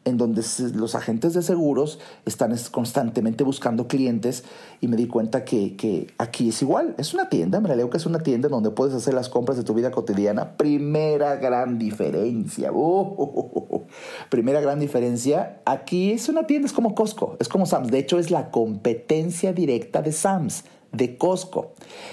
en 0.06 0.16
donde 0.16 0.42
los 0.74 0.94
agentes 0.94 1.34
de 1.34 1.42
seguros 1.42 1.98
están 2.24 2.56
constantemente 2.70 3.42
buscando 3.44 3.88
clientes 3.88 4.44
y 4.80 4.86
me 4.86 4.96
di 4.96 5.08
cuenta 5.08 5.44
que, 5.44 6.14
aquí 6.16 6.50
es 6.50 6.62
igual. 6.62 6.94
Es 6.96 7.12
una 7.12 7.28
tienda, 7.28 7.60
me 7.60 7.74
leo 7.74 7.90
que 7.90 7.96
es 7.96 8.06
una 8.06 8.20
tienda 8.20 8.48
donde 8.48 8.70
puedes 8.70 8.94
hacer 8.94 9.14
las 9.14 9.28
compras 9.28 9.58
de 9.58 9.64
tu 9.64 9.74
vida 9.74 9.90
cotidiana. 9.90 10.56
Primera 10.56 11.36
gran 11.36 11.78
diferencia. 11.78 12.70
Uh, 12.72 13.82
primera 14.30 14.60
gran 14.60 14.78
diferencia. 14.78 15.60
Aquí 15.66 16.12
es 16.12 16.28
una 16.28 16.46
tienda, 16.46 16.66
es 16.66 16.72
como 16.72 16.94
Costco, 16.94 17.36
es 17.40 17.48
como 17.48 17.66
Sam's. 17.66 17.90
De 17.90 17.98
hecho, 17.98 18.20
es 18.20 18.30
la 18.30 18.50
competencia 18.50 19.52
directa 19.52 20.02
de 20.02 20.12
Sam's 20.12 20.64
de 20.96 21.16
Costco. 21.16 21.72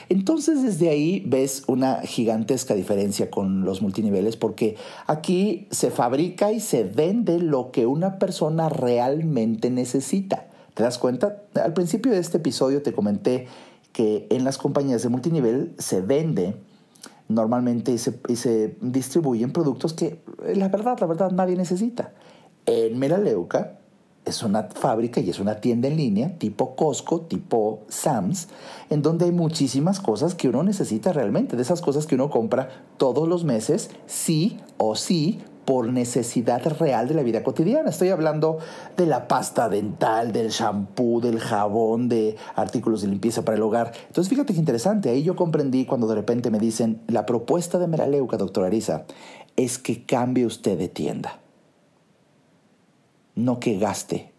Entonces 0.09 0.63
desde 0.63 0.89
ahí 0.89 1.23
ves 1.25 1.63
una 1.67 2.01
gigantesca 2.01 2.73
diferencia 2.73 3.29
con 3.29 3.65
los 3.65 3.81
multiniveles 3.81 4.37
porque 4.37 4.75
aquí 5.07 5.67
se 5.71 5.91
fabrica 5.91 6.51
y 6.51 6.59
se 6.59 6.83
vende 6.83 7.39
lo 7.39 7.71
que 7.71 7.85
una 7.85 8.19
persona 8.19 8.69
realmente 8.69 9.69
necesita. 9.69 10.47
¿Te 10.73 10.83
das 10.83 10.97
cuenta? 10.97 11.43
Al 11.55 11.73
principio 11.73 12.11
de 12.11 12.19
este 12.19 12.37
episodio 12.37 12.81
te 12.81 12.93
comenté 12.93 13.47
que 13.91 14.27
en 14.29 14.43
las 14.43 14.57
compañías 14.57 15.03
de 15.03 15.09
multinivel 15.09 15.75
se 15.77 16.01
vende 16.01 16.55
normalmente 17.29 17.91
y 17.91 17.97
se, 17.97 18.19
y 18.27 18.35
se 18.35 18.75
distribuyen 18.81 19.51
productos 19.51 19.93
que 19.93 20.19
la 20.55 20.67
verdad, 20.67 20.97
la 20.99 21.07
verdad 21.07 21.31
nadie 21.31 21.55
necesita. 21.55 22.13
En 22.65 22.97
Melaleuca 22.97 23.79
es 24.25 24.43
una 24.43 24.63
fábrica 24.63 25.19
y 25.19 25.29
es 25.29 25.39
una 25.39 25.59
tienda 25.59 25.87
en 25.87 25.97
línea 25.97 26.37
tipo 26.37 26.75
Costco, 26.75 27.21
tipo 27.21 27.81
Sam's, 27.89 28.47
en 28.89 29.01
donde 29.01 29.25
hay 29.25 29.31
muchísimas 29.31 29.99
cosas 29.99 30.35
que 30.35 30.49
uno 30.49 30.63
necesita 30.63 31.13
realmente, 31.13 31.55
de 31.55 31.61
esas 31.61 31.81
cosas 31.81 32.05
que 32.05 32.15
uno 32.15 32.29
compra 32.29 32.69
todos 32.97 33.27
los 33.27 33.43
meses, 33.43 33.89
sí 34.05 34.59
o 34.77 34.95
sí, 34.95 35.41
por 35.65 35.87
necesidad 35.87 36.61
real 36.77 37.07
de 37.07 37.13
la 37.13 37.23
vida 37.23 37.41
cotidiana. 37.41 37.89
Estoy 37.89 38.09
hablando 38.09 38.57
de 38.97 39.05
la 39.05 39.29
pasta 39.29 39.69
dental, 39.69 40.33
del 40.33 40.49
shampoo, 40.49 41.21
del 41.21 41.39
jabón, 41.39 42.09
de 42.09 42.35
artículos 42.55 43.01
de 43.01 43.07
limpieza 43.07 43.45
para 43.45 43.55
el 43.55 43.63
hogar. 43.63 43.93
Entonces, 44.07 44.29
fíjate 44.29 44.53
qué 44.53 44.59
interesante. 44.59 45.09
Ahí 45.09 45.23
yo 45.23 45.37
comprendí 45.37 45.85
cuando 45.85 46.07
de 46.07 46.15
repente 46.15 46.51
me 46.51 46.59
dicen, 46.59 47.01
la 47.07 47.25
propuesta 47.25 47.79
de 47.79 47.87
Meraleuca, 47.87 48.35
doctora 48.35 48.67
Arisa, 48.67 49.05
es 49.55 49.77
que 49.77 50.03
cambie 50.05 50.45
usted 50.45 50.77
de 50.77 50.89
tienda 50.89 51.42
no 53.35 53.59
que 53.59 53.77
gaste 53.77 54.31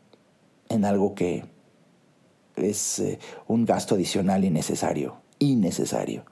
en 0.68 0.84
algo 0.84 1.14
que 1.14 1.44
es 2.56 2.98
eh, 3.00 3.18
un 3.46 3.64
gasto 3.64 3.94
adicional 3.94 4.44
innecesario, 4.44 5.16
innecesario. 5.38 6.24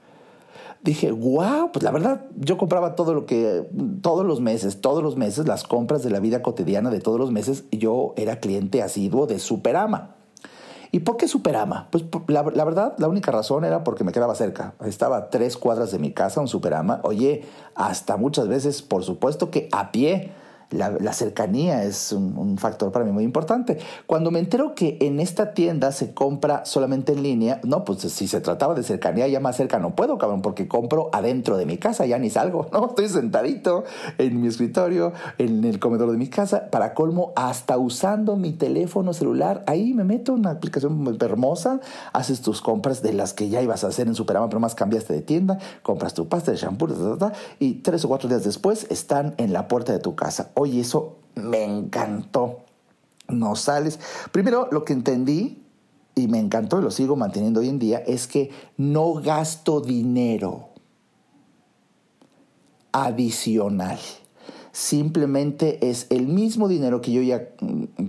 Dije, 0.81 1.11
wow, 1.11 1.71
pues 1.71 1.83
la 1.83 1.91
verdad, 1.91 2.25
yo 2.35 2.57
compraba 2.57 2.95
todo 2.95 3.13
lo 3.13 3.25
que, 3.25 3.69
todos 4.01 4.25
los 4.25 4.41
meses, 4.41 4.81
todos 4.81 5.01
los 5.01 5.15
meses, 5.15 5.47
las 5.47 5.63
compras 5.63 6.03
de 6.03 6.09
la 6.09 6.19
vida 6.19 6.41
cotidiana 6.41 6.89
de 6.89 6.99
todos 6.99 7.17
los 7.19 7.31
meses, 7.31 7.63
yo 7.71 8.13
era 8.17 8.39
cliente 8.41 8.81
asiduo 8.81 9.25
de 9.25 9.39
Superama. 9.39 10.15
¿Y 10.91 10.99
por 10.99 11.17
qué 11.17 11.27
Superama? 11.27 11.87
Pues 11.89 12.03
la, 12.27 12.43
la, 12.53 12.65
verdad, 12.65 12.95
la 12.97 13.07
única 13.07 13.31
razón 13.31 13.63
era 13.63 13.83
porque 13.83 14.03
me 14.03 14.11
quedaba 14.11 14.35
cerca. 14.35 14.75
Estaba 14.85 15.17
a 15.17 15.29
tres 15.29 15.57
cuadras 15.57 15.91
de 15.91 15.99
mi 15.99 16.11
casa, 16.11 16.41
un 16.41 16.49
Superama. 16.49 16.99
Oye, 17.03 17.45
hasta 17.75 18.17
muchas 18.17 18.47
veces, 18.47 18.81
por 18.81 19.03
supuesto 19.03 19.49
que 19.49 19.69
a 19.71 19.91
pie 19.91 20.31
la, 20.71 21.13
cercanía 21.13 21.83
es 21.83 22.11
un, 22.11 22.57
factor 22.57 22.91
para 22.91 23.05
mí 23.05 23.11
muy 23.11 23.23
importante. 23.23 23.79
Cuando 24.05 24.31
me 24.31 24.39
entero 24.39 24.75
que 24.75 24.97
en 25.01 25.19
esta 25.19 25.53
tienda 25.53 25.91
se 25.91 26.13
compra 26.13 26.65
solamente 26.65 27.13
en 27.13 27.23
línea, 27.23 27.59
no, 27.63 27.83
pues 27.83 27.99
si 27.99 28.27
se 28.27 28.41
trataba 28.41 28.73
de 28.73 28.83
cercanía, 28.83 29.27
ya 29.27 29.39
más 29.39 29.55
cerca 29.55 29.79
no 29.79 29.95
puedo, 29.95 30.17
cabrón, 30.17 30.41
porque 30.41 30.67
compro 30.67 31.09
adentro 31.13 31.57
de 31.57 31.65
mi 31.65 31.77
casa, 31.77 32.05
ya 32.05 32.19
ni 32.19 32.29
salgo, 32.29 32.67
¿no? 32.73 32.87
Estoy 32.87 33.09
sentadito 33.09 33.83
en 34.17 34.41
mi 34.41 34.47
escritorio, 34.47 35.13
en 35.37 35.63
el 35.63 35.79
comedor 35.79 36.11
de 36.11 36.17
mi 36.17 36.27
casa, 36.27 36.69
para 36.69 36.93
colmo, 36.93 37.33
hasta 37.35 37.77
usando 37.77 38.35
mi 38.35 38.53
teléfono 38.53 39.13
celular, 39.13 39.63
ahí 39.67 39.93
me 39.93 40.03
meto 40.03 40.33
una 40.33 40.51
aplicación 40.51 41.17
hermosa, 41.21 41.79
haces 42.11 42.41
tus 42.41 42.61
compras 42.61 43.01
de 43.01 43.13
las 43.13 43.33
que 43.33 43.49
ya 43.49 43.61
ibas 43.61 43.83
a 43.83 43.87
hacer 43.87 44.07
en 44.07 44.15
Superama, 44.15 44.47
pero 44.49 44.59
más 44.59 44.75
cambiaste 44.75 45.13
de 45.13 45.21
tienda, 45.21 45.57
compras 45.81 46.13
tu 46.13 46.27
pasta 46.27 46.51
de 46.51 46.57
shampoo, 46.57 46.83
y 47.59 47.75
tres 47.75 48.05
o 48.05 48.07
cuatro 48.07 48.29
días 48.29 48.43
después 48.43 48.87
están 48.89 49.33
en 49.37 49.53
la 49.53 49.67
puerta 49.67 49.93
de 49.93 49.99
tu 49.99 50.15
casa 50.15 50.51
y 50.65 50.79
eso 50.79 51.17
me 51.35 51.63
encantó. 51.63 52.59
No 53.27 53.55
sales. 53.55 53.99
Primero, 54.31 54.67
lo 54.71 54.83
que 54.83 54.93
entendí 54.93 55.63
y 56.15 56.27
me 56.27 56.39
encantó 56.39 56.79
y 56.79 56.83
lo 56.83 56.91
sigo 56.91 57.15
manteniendo 57.15 57.61
hoy 57.61 57.69
en 57.69 57.79
día 57.79 57.99
es 57.99 58.27
que 58.27 58.51
no 58.77 59.15
gasto 59.15 59.81
dinero 59.81 60.69
adicional. 62.91 63.99
Simplemente 64.71 65.87
es 65.87 66.07
el 66.09 66.27
mismo 66.27 66.67
dinero 66.67 66.99
que 66.99 67.11
yo 67.11 67.21
ya 67.21 67.47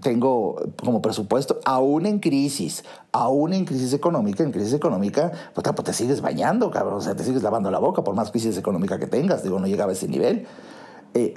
tengo 0.00 0.56
como 0.82 1.02
presupuesto, 1.02 1.60
aún 1.66 2.06
en 2.06 2.20
crisis, 2.20 2.84
aún 3.12 3.52
en 3.52 3.66
crisis 3.66 3.92
económica, 3.92 4.42
en 4.42 4.50
crisis 4.50 4.72
económica, 4.72 5.30
pues 5.54 5.84
te 5.84 5.92
sigues 5.92 6.22
bañando, 6.22 6.70
cabrón, 6.70 6.98
o 6.98 7.00
sea, 7.02 7.14
te 7.14 7.22
sigues 7.22 7.42
lavando 7.42 7.70
la 7.70 7.78
boca 7.78 8.02
por 8.02 8.14
más 8.14 8.30
crisis 8.30 8.56
económica 8.56 8.98
que 8.98 9.06
tengas, 9.06 9.42
digo, 9.42 9.58
no 9.60 9.66
llegaba 9.66 9.90
a 9.90 9.94
ese 9.94 10.08
nivel. 10.08 10.46
Eh, 11.14 11.34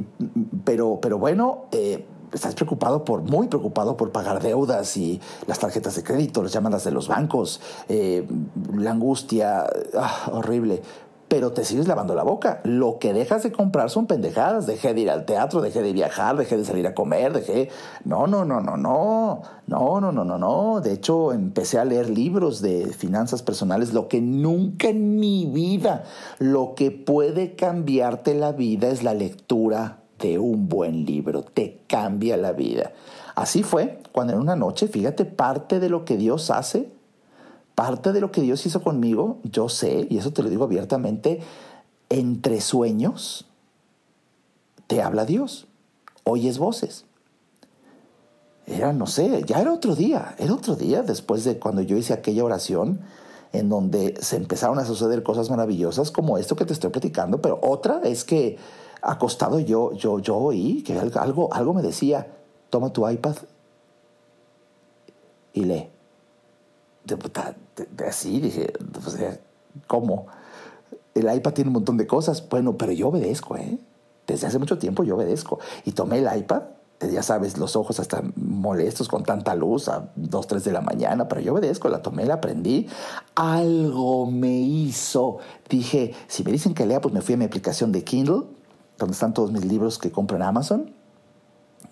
pero, 0.65 0.99
pero 1.01 1.17
bueno, 1.17 1.65
eh, 1.71 2.03
estás 2.34 2.55
preocupado 2.55 3.05
por, 3.05 3.21
muy 3.21 3.47
preocupado 3.47 3.95
por 3.95 4.11
pagar 4.11 4.41
deudas 4.41 4.97
y 4.97 5.21
las 5.45 5.59
tarjetas 5.59 5.95
de 5.95 6.03
crédito, 6.03 6.43
las 6.43 6.51
llamadas 6.51 6.84
de 6.84 6.91
los 6.91 7.07
bancos, 7.07 7.61
eh, 7.88 8.28
la 8.75 8.91
angustia, 8.91 9.67
ah, 9.95 10.30
horrible. 10.34 10.82
Pero 11.28 11.51
te 11.51 11.65
sigues 11.65 11.88
lavando 11.88 12.15
la 12.15 12.23
boca. 12.23 12.61
Lo 12.63 12.99
que 12.99 13.13
dejas 13.13 13.43
de 13.43 13.51
comprar 13.51 13.89
son 13.89 14.07
pendejadas. 14.07 14.65
Dejé 14.65 14.93
de 14.93 15.01
ir 15.01 15.09
al 15.09 15.25
teatro, 15.25 15.61
dejé 15.61 15.82
de 15.82 15.91
viajar, 15.91 16.38
dejé 16.38 16.57
de 16.57 16.65
salir 16.65 16.88
a 16.88 16.93
comer, 16.95 17.34
dejé... 17.34 17.69
No, 18.05 18.28
no, 18.28 18.45
no, 18.45 18.61
no, 18.61 18.78
no. 18.78 19.41
No, 19.67 19.99
no, 19.99 20.11
no, 20.11 20.23
no, 20.23 20.38
no. 20.38 20.80
De 20.82 20.93
hecho, 20.93 21.34
empecé 21.34 21.80
a 21.80 21.86
leer 21.86 22.09
libros 22.09 22.61
de 22.61 22.93
finanzas 22.93 23.43
personales, 23.43 23.93
lo 23.93 24.07
que 24.07 24.21
nunca 24.21 24.88
en 24.88 25.19
mi 25.19 25.45
vida, 25.45 26.03
lo 26.39 26.73
que 26.75 26.91
puede 26.91 27.55
cambiarte 27.55 28.34
la 28.34 28.53
vida 28.53 28.88
es 28.88 29.03
la 29.03 29.13
lectura 29.13 29.99
de 30.19 30.39
un 30.39 30.69
buen 30.69 31.05
libro. 31.05 31.43
Te 31.43 31.82
cambia 31.88 32.38
la 32.38 32.53
vida. 32.53 32.93
Así 33.36 33.63
fue 33.63 33.99
cuando 34.11 34.34
en 34.34 34.39
una 34.39 34.55
noche, 34.55 34.88
fíjate, 34.88 35.25
parte 35.25 35.80
de 35.80 35.89
lo 35.89 36.05
que 36.05 36.17
Dios 36.17 36.49
hace 36.49 36.96
parte 37.78 38.11
de 38.11 38.21
lo 38.21 38.32
que 38.32 38.41
Dios 38.41 38.65
hizo 38.65 38.82
conmigo, 38.82 39.38
yo 39.43 39.69
sé, 39.69 40.07
y 40.09 40.17
eso 40.17 40.34
te 40.34 40.41
lo 40.41 40.49
digo 40.49 40.63
abiertamente, 40.63 41.41
entre 42.09 42.59
sueños 42.59 43.45
te 44.88 45.03
habla 45.03 45.25
Dios, 45.25 45.67
oyes 46.23 46.57
voces. 46.57 47.05
Era, 48.65 48.93
no 48.93 49.05
sé, 49.05 49.43
ya 49.45 49.61
era 49.61 49.71
otro 49.71 49.93
día, 49.93 50.34
era 50.39 50.55
otro 50.55 50.75
día 50.75 51.03
después 51.03 51.43
de 51.43 51.59
cuando 51.59 51.84
yo 51.84 51.97
hice 51.97 52.13
aquella 52.13 52.43
oración 52.43 53.01
en 53.53 53.69
donde 53.69 54.15
se 54.21 54.38
empezaron 54.38 54.80
a 54.80 54.86
suceder 54.86 55.21
cosas 55.21 55.51
maravillosas 55.51 56.09
como 56.09 56.39
esto 56.39 56.55
que 56.55 56.65
te 56.65 56.73
estoy 56.73 56.89
platicando, 56.89 57.43
pero 57.43 57.59
otra 57.61 58.01
es 58.03 58.23
que 58.23 58.57
acostado 59.03 59.59
yo, 59.59 59.93
yo, 59.93 60.17
yo 60.17 60.36
oí 60.36 60.82
que 60.82 60.97
algo, 60.97 61.53
algo 61.53 61.75
me 61.75 61.84
decía, 61.84 62.25
toma 62.71 62.91
tu 62.91 63.07
iPad 63.07 63.36
y 65.53 65.63
lee 65.63 65.91
así 68.08 68.39
dije, 68.39 68.74
pues, 68.91 69.18
¿cómo? 69.88 70.28
El 71.14 71.34
iPad 71.34 71.53
tiene 71.53 71.70
un 71.70 71.76
montón 71.76 71.97
de 71.97 72.08
cosas. 72.08 72.47
Bueno, 72.47 72.78
pero 72.78 72.91
yo 72.91 73.10
obedezco, 73.10 73.58
¿eh? 73.58 73.80
Desde 74.28 74.47
hace 74.47 74.60
mucho 74.60 74.78
tiempo 74.78 75.03
yo 75.03 75.16
obedezco. 75.16 75.60
Y 75.86 75.93
tomé 75.93 76.20
el 76.20 76.38
iPad, 76.38 76.64
eh, 76.99 77.10
ya 77.12 77.24
sabes, 77.24 77.58
los 77.58 77.76
ojos 77.76 77.99
hasta 77.99 78.24
molestos 78.36 79.08
con 79.08 79.24
tanta 79.24 79.55
luz 79.55 79.88
a 79.88 80.12
2, 80.16 80.47
3 80.47 80.64
de 80.64 80.72
la 80.72 80.82
mañana, 80.82 81.28
pero 81.28 81.41
yo 81.41 81.53
obedezco, 81.53 81.89
la 81.89 82.01
tomé, 82.01 82.26
la 82.26 82.36
aprendí. 82.36 82.88
Algo 83.36 84.30
me 84.30 84.60
hizo. 84.60 85.38
Dije, 85.70 86.14
si 86.28 86.43
me 86.43 86.51
dicen 86.51 86.74
que 86.74 86.86
lea, 86.86 87.01
pues 87.01 87.14
me 87.14 87.22
fui 87.22 87.36
a 87.36 87.38
mi 87.38 87.45
aplicación 87.45 87.91
de 87.91 88.03
Kindle, 88.03 88.43
donde 88.97 89.14
están 89.14 89.34
todos 89.34 89.51
mis 89.51 89.66
libros 89.66 89.97
que 89.97 90.12
compro 90.12 90.38
en 90.38 90.43
Amazon. 90.43 90.91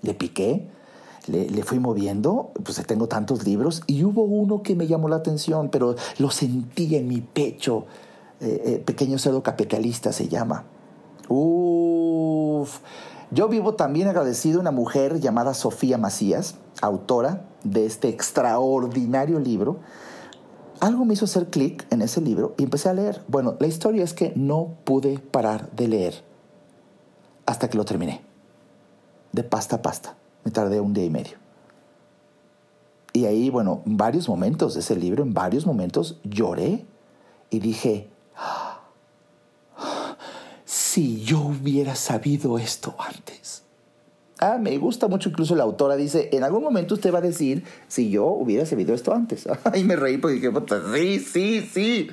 Le 0.01 0.13
piqué 0.13 0.69
le, 1.27 1.63
fui 1.63 1.79
moviendo, 1.79 2.51
pues 2.63 2.81
tengo 2.85 3.07
tantos 3.07 3.45
libros 3.45 3.83
y 3.87 4.03
hubo 4.03 4.23
uno 4.23 4.61
que 4.61 4.75
me 4.75 4.87
llamó 4.87 5.09
la 5.09 5.17
atención, 5.17 5.69
pero 5.69 5.95
lo 6.19 6.29
sentí 6.29 6.95
en 6.95 7.07
mi 7.07 7.21
pecho. 7.21 7.85
Eh, 8.41 8.61
eh, 8.65 8.83
Pequeño 8.85 9.17
cerdo 9.17 9.41
capitalista 9.41 10.11
se 10.11 10.27
llama. 10.27 10.65
Uf. 11.29 12.79
Yo 13.31 13.47
vivo 13.47 13.73
también 13.73 14.07
agradecido 14.07 14.59
a 14.59 14.61
una 14.61 14.71
mujer 14.71 15.19
llamada 15.19 15.53
Sofía 15.53 15.97
Macías, 15.97 16.55
autora 16.81 17.47
de 17.63 17.85
este 17.85 18.07
extraordinario 18.09 19.39
libro. 19.39 19.79
Algo 20.79 21.05
me 21.05 21.13
hizo 21.13 21.25
hacer 21.25 21.49
clic 21.49 21.87
en 21.89 22.01
ese 22.01 22.21
libro 22.21 22.53
y 22.57 22.63
empecé 22.63 22.89
a 22.89 22.93
leer. 22.93 23.23
Bueno, 23.27 23.55
la 23.59 23.67
historia 23.67 24.03
es 24.03 24.13
que 24.13 24.31
no 24.35 24.75
pude 24.83 25.19
parar 25.19 25.71
de 25.71 25.87
leer 25.87 26.23
hasta 27.45 27.69
que 27.69 27.77
lo 27.77 27.85
terminé, 27.85 28.21
de 29.31 29.43
pasta 29.43 29.77
a 29.77 29.81
pasta. 29.81 30.15
Me 30.45 30.51
tardé 30.51 30.79
un 30.79 30.93
día 30.93 31.03
y 31.03 31.09
medio. 31.09 31.37
Y 33.11 33.25
ahí, 33.25 33.49
bueno, 33.49 33.81
en 33.85 33.97
varios 33.97 34.29
momentos 34.29 34.73
de 34.75 34.79
ese 34.79 34.95
libro, 34.95 35.23
en 35.23 35.33
varios 35.33 35.65
momentos 35.65 36.19
lloré 36.23 36.85
y 37.49 37.59
dije, 37.59 38.09
si 40.65 41.23
yo 41.23 41.39
hubiera 41.39 41.95
sabido 41.95 42.57
esto 42.57 42.95
antes. 42.97 43.63
Ah, 44.39 44.57
me 44.59 44.77
gusta 44.77 45.07
mucho, 45.07 45.29
incluso 45.29 45.55
la 45.55 45.63
autora 45.63 45.95
dice, 45.95 46.29
en 46.33 46.43
algún 46.43 46.61
momento 46.61 46.95
usted 46.95 47.13
va 47.13 47.19
a 47.19 47.21
decir, 47.21 47.63
si 47.87 48.09
yo 48.09 48.27
hubiera 48.27 48.65
sabido 48.65 48.93
esto 48.93 49.13
antes. 49.13 49.47
Y 49.75 49.83
me 49.83 49.95
reí 49.95 50.17
porque 50.17 50.35
dije, 50.35 50.51
sí, 50.93 51.19
sí, 51.19 51.69
sí. 51.73 52.09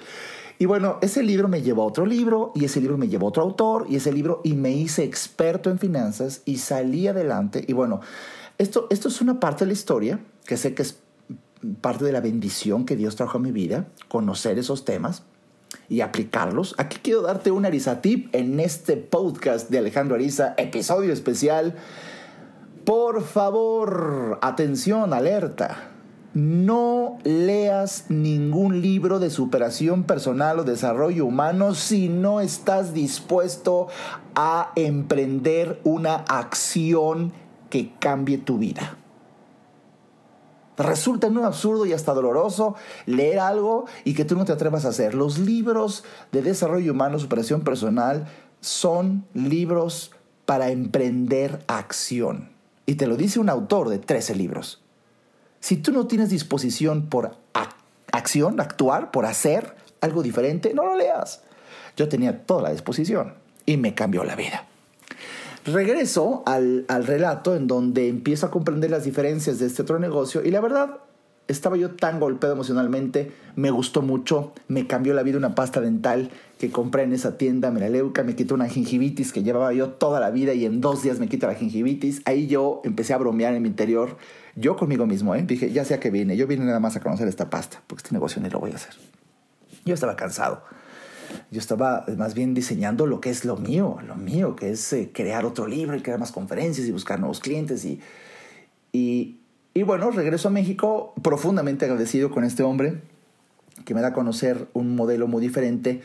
Y 0.62 0.66
bueno, 0.66 0.98
ese 1.00 1.24
libro 1.24 1.48
me 1.48 1.60
llevó 1.60 1.82
a 1.82 1.86
otro 1.86 2.06
libro 2.06 2.52
y 2.54 2.66
ese 2.66 2.80
libro 2.80 2.96
me 2.96 3.08
llevó 3.08 3.26
a 3.26 3.28
otro 3.30 3.42
autor 3.42 3.86
y 3.88 3.96
ese 3.96 4.12
libro 4.12 4.40
y 4.44 4.52
me 4.52 4.70
hice 4.70 5.02
experto 5.02 5.70
en 5.70 5.80
finanzas 5.80 6.42
y 6.44 6.58
salí 6.58 7.08
adelante. 7.08 7.64
Y 7.66 7.72
bueno, 7.72 8.00
esto, 8.58 8.86
esto 8.90 9.08
es 9.08 9.20
una 9.20 9.40
parte 9.40 9.64
de 9.64 9.66
la 9.66 9.72
historia 9.72 10.20
que 10.46 10.56
sé 10.56 10.72
que 10.72 10.82
es 10.82 11.00
parte 11.80 12.04
de 12.04 12.12
la 12.12 12.20
bendición 12.20 12.84
que 12.84 12.94
Dios 12.94 13.16
trajo 13.16 13.38
a 13.38 13.40
mi 13.40 13.50
vida, 13.50 13.88
conocer 14.06 14.56
esos 14.56 14.84
temas 14.84 15.24
y 15.88 16.00
aplicarlos. 16.00 16.76
Aquí 16.78 16.98
quiero 17.02 17.22
darte 17.22 17.50
un 17.50 17.66
Arisa 17.66 18.00
tip 18.00 18.32
en 18.32 18.60
este 18.60 18.96
podcast 18.96 19.68
de 19.68 19.78
Alejandro 19.78 20.14
Ariza, 20.14 20.54
episodio 20.58 21.12
especial. 21.12 21.74
Por 22.84 23.24
favor, 23.24 24.38
atención, 24.40 25.12
alerta 25.12 25.91
no 26.34 27.18
leas 27.24 28.06
ningún 28.08 28.80
libro 28.80 29.18
de 29.18 29.30
superación 29.30 30.04
personal 30.04 30.58
o 30.58 30.64
desarrollo 30.64 31.26
humano 31.26 31.74
si 31.74 32.08
no 32.08 32.40
estás 32.40 32.94
dispuesto 32.94 33.88
a 34.34 34.72
emprender 34.76 35.80
una 35.84 36.14
acción 36.14 37.32
que 37.68 37.92
cambie 37.98 38.38
tu 38.38 38.58
vida. 38.58 38.96
Resulta 40.78 41.28
muy 41.28 41.42
absurdo 41.42 41.84
y 41.84 41.92
hasta 41.92 42.14
doloroso 42.14 42.76
leer 43.04 43.38
algo 43.38 43.84
y 44.04 44.14
que 44.14 44.24
tú 44.24 44.36
no 44.36 44.44
te 44.44 44.52
atrevas 44.52 44.84
a 44.84 44.88
hacer. 44.88 45.14
Los 45.14 45.38
libros 45.38 46.02
de 46.32 46.42
desarrollo 46.42 46.92
humano, 46.92 47.18
superación 47.18 47.60
personal, 47.60 48.26
son 48.60 49.26
libros 49.34 50.12
para 50.46 50.70
emprender 50.70 51.62
acción. 51.66 52.50
Y 52.86 52.94
te 52.94 53.06
lo 53.06 53.16
dice 53.16 53.38
un 53.38 53.50
autor 53.50 53.90
de 53.90 53.98
13 53.98 54.34
libros. 54.34 54.81
Si 55.62 55.76
tú 55.76 55.92
no 55.92 56.08
tienes 56.08 56.28
disposición 56.28 57.06
por 57.06 57.36
acción, 58.10 58.60
actuar, 58.60 59.12
por 59.12 59.26
hacer 59.26 59.76
algo 60.00 60.24
diferente, 60.24 60.74
no 60.74 60.84
lo 60.84 60.96
leas. 60.96 61.42
Yo 61.96 62.08
tenía 62.08 62.44
toda 62.44 62.62
la 62.62 62.70
disposición 62.72 63.34
y 63.64 63.76
me 63.76 63.94
cambió 63.94 64.24
la 64.24 64.34
vida. 64.34 64.66
Regreso 65.64 66.42
al, 66.46 66.84
al, 66.88 67.06
relato 67.06 67.54
en 67.54 67.68
donde 67.68 68.08
empiezo 68.08 68.46
a 68.46 68.50
comprender 68.50 68.90
las 68.90 69.04
diferencias 69.04 69.60
de 69.60 69.66
este 69.66 69.82
otro 69.82 70.00
negocio 70.00 70.44
y 70.44 70.50
la 70.50 70.60
verdad 70.60 70.98
estaba 71.46 71.76
yo 71.76 71.92
tan 71.92 72.18
golpeado 72.18 72.54
emocionalmente, 72.54 73.30
me 73.54 73.70
gustó 73.70 74.02
mucho, 74.02 74.52
me 74.66 74.88
cambió 74.88 75.14
la 75.14 75.22
vida 75.22 75.38
una 75.38 75.54
pasta 75.54 75.80
dental 75.80 76.30
que 76.62 76.70
compré 76.70 77.02
en 77.02 77.12
esa 77.12 77.38
tienda, 77.38 77.72
me 77.72 77.80
la 77.80 77.88
leuca, 77.88 78.22
me 78.22 78.36
quitó 78.36 78.54
una 78.54 78.68
gingivitis 78.68 79.32
que 79.32 79.42
llevaba 79.42 79.72
yo 79.72 79.88
toda 79.88 80.20
la 80.20 80.30
vida 80.30 80.54
y 80.54 80.64
en 80.64 80.80
dos 80.80 81.02
días 81.02 81.18
me 81.18 81.26
quita 81.26 81.48
la 81.48 81.56
gingivitis. 81.56 82.22
Ahí 82.24 82.46
yo 82.46 82.80
empecé 82.84 83.14
a 83.14 83.18
bromear 83.18 83.52
en 83.56 83.62
mi 83.62 83.68
interior, 83.68 84.16
yo 84.54 84.76
conmigo 84.76 85.04
mismo, 85.04 85.34
¿eh? 85.34 85.42
dije, 85.42 85.72
ya 85.72 85.84
sea 85.84 85.98
que 85.98 86.12
vine, 86.12 86.36
yo 86.36 86.46
vine 86.46 86.64
nada 86.64 86.78
más 86.78 86.94
a 86.94 87.00
conocer 87.00 87.26
esta 87.26 87.50
pasta, 87.50 87.82
porque 87.88 88.02
este 88.04 88.14
negocio 88.14 88.40
ni 88.40 88.48
lo 88.48 88.60
voy 88.60 88.70
a 88.70 88.76
hacer. 88.76 88.94
Yo 89.84 89.92
estaba 89.92 90.14
cansado. 90.14 90.62
Yo 91.50 91.58
estaba 91.58 92.06
más 92.16 92.34
bien 92.34 92.54
diseñando 92.54 93.06
lo 93.06 93.20
que 93.20 93.30
es 93.30 93.44
lo 93.44 93.56
mío, 93.56 93.98
lo 94.06 94.14
mío, 94.14 94.54
que 94.54 94.70
es 94.70 94.92
eh, 94.92 95.10
crear 95.12 95.44
otro 95.44 95.66
libro 95.66 95.96
y 95.96 96.00
crear 96.00 96.20
más 96.20 96.30
conferencias 96.30 96.86
y 96.86 96.92
buscar 96.92 97.18
nuevos 97.18 97.40
clientes 97.40 97.84
y, 97.84 97.98
y, 98.92 99.40
y 99.74 99.82
bueno, 99.82 100.12
regreso 100.12 100.46
a 100.46 100.52
México 100.52 101.12
profundamente 101.24 101.86
agradecido 101.86 102.30
con 102.30 102.44
este 102.44 102.62
hombre 102.62 103.00
que 103.84 103.94
me 103.94 104.00
da 104.00 104.08
a 104.08 104.12
conocer 104.12 104.68
un 104.74 104.94
modelo 104.94 105.26
muy 105.26 105.42
diferente, 105.42 106.02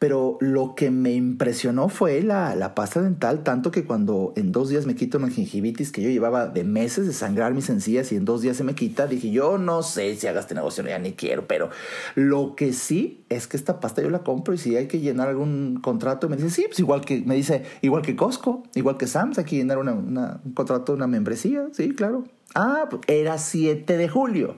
pero 0.00 0.38
lo 0.40 0.74
que 0.74 0.90
me 0.90 1.12
impresionó 1.12 1.90
fue 1.90 2.22
la, 2.22 2.56
la, 2.56 2.74
pasta 2.74 3.02
dental, 3.02 3.42
tanto 3.44 3.70
que 3.70 3.84
cuando 3.84 4.32
en 4.34 4.50
dos 4.50 4.70
días 4.70 4.86
me 4.86 4.94
quito 4.94 5.18
una 5.18 5.28
gingivitis 5.28 5.92
que 5.92 6.00
yo 6.00 6.08
llevaba 6.08 6.46
de 6.46 6.64
meses 6.64 7.06
de 7.06 7.12
sangrar 7.12 7.52
mis 7.52 7.68
encías 7.68 8.10
y 8.10 8.16
en 8.16 8.24
dos 8.24 8.40
días 8.40 8.56
se 8.56 8.64
me 8.64 8.74
quita, 8.74 9.06
dije 9.06 9.30
yo 9.30 9.58
no 9.58 9.82
sé 9.82 10.16
si 10.16 10.26
haga 10.26 10.40
este 10.40 10.54
negocio, 10.54 10.82
ya 10.86 10.98
ni 10.98 11.12
quiero, 11.12 11.46
pero 11.46 11.68
lo 12.14 12.56
que 12.56 12.72
sí 12.72 13.26
es 13.28 13.46
que 13.46 13.58
esta 13.58 13.78
pasta 13.78 14.00
yo 14.00 14.08
la 14.08 14.20
compro 14.20 14.54
y 14.54 14.58
si 14.58 14.74
hay 14.74 14.88
que 14.88 15.00
llenar 15.00 15.28
algún 15.28 15.80
contrato, 15.82 16.30
me 16.30 16.36
dice, 16.36 16.48
sí, 16.48 16.64
pues 16.66 16.78
igual 16.78 17.02
que, 17.02 17.20
me 17.20 17.34
dice, 17.34 17.64
igual 17.82 18.00
que 18.00 18.16
Costco, 18.16 18.62
igual 18.74 18.96
que 18.96 19.06
Sam's, 19.06 19.36
hay 19.36 19.44
que 19.44 19.56
llenar 19.56 19.76
un 19.76 20.40
contrato, 20.54 20.94
una 20.94 21.08
membresía, 21.08 21.68
sí, 21.72 21.90
claro. 21.90 22.24
Ah, 22.54 22.86
pues 22.88 23.02
era 23.06 23.36
7 23.36 23.98
de 23.98 24.08
julio. 24.08 24.56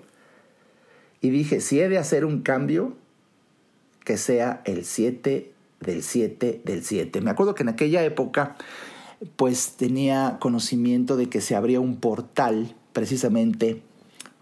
Y 1.20 1.30
dije, 1.30 1.60
si 1.60 1.80
he 1.80 1.88
de 1.88 1.98
hacer 1.98 2.24
un 2.24 2.42
cambio, 2.42 2.96
que 4.04 4.16
sea 4.16 4.62
el 4.64 4.84
7 4.84 5.52
del 5.80 6.02
7 6.02 6.62
del 6.64 6.84
7. 6.84 7.20
Me 7.20 7.30
acuerdo 7.30 7.54
que 7.54 7.62
en 7.62 7.68
aquella 7.68 8.04
época, 8.04 8.56
pues 9.36 9.72
tenía 9.76 10.38
conocimiento 10.40 11.16
de 11.16 11.28
que 11.28 11.40
se 11.40 11.54
abría 11.54 11.80
un 11.80 11.96
portal, 11.96 12.74
precisamente 12.92 13.82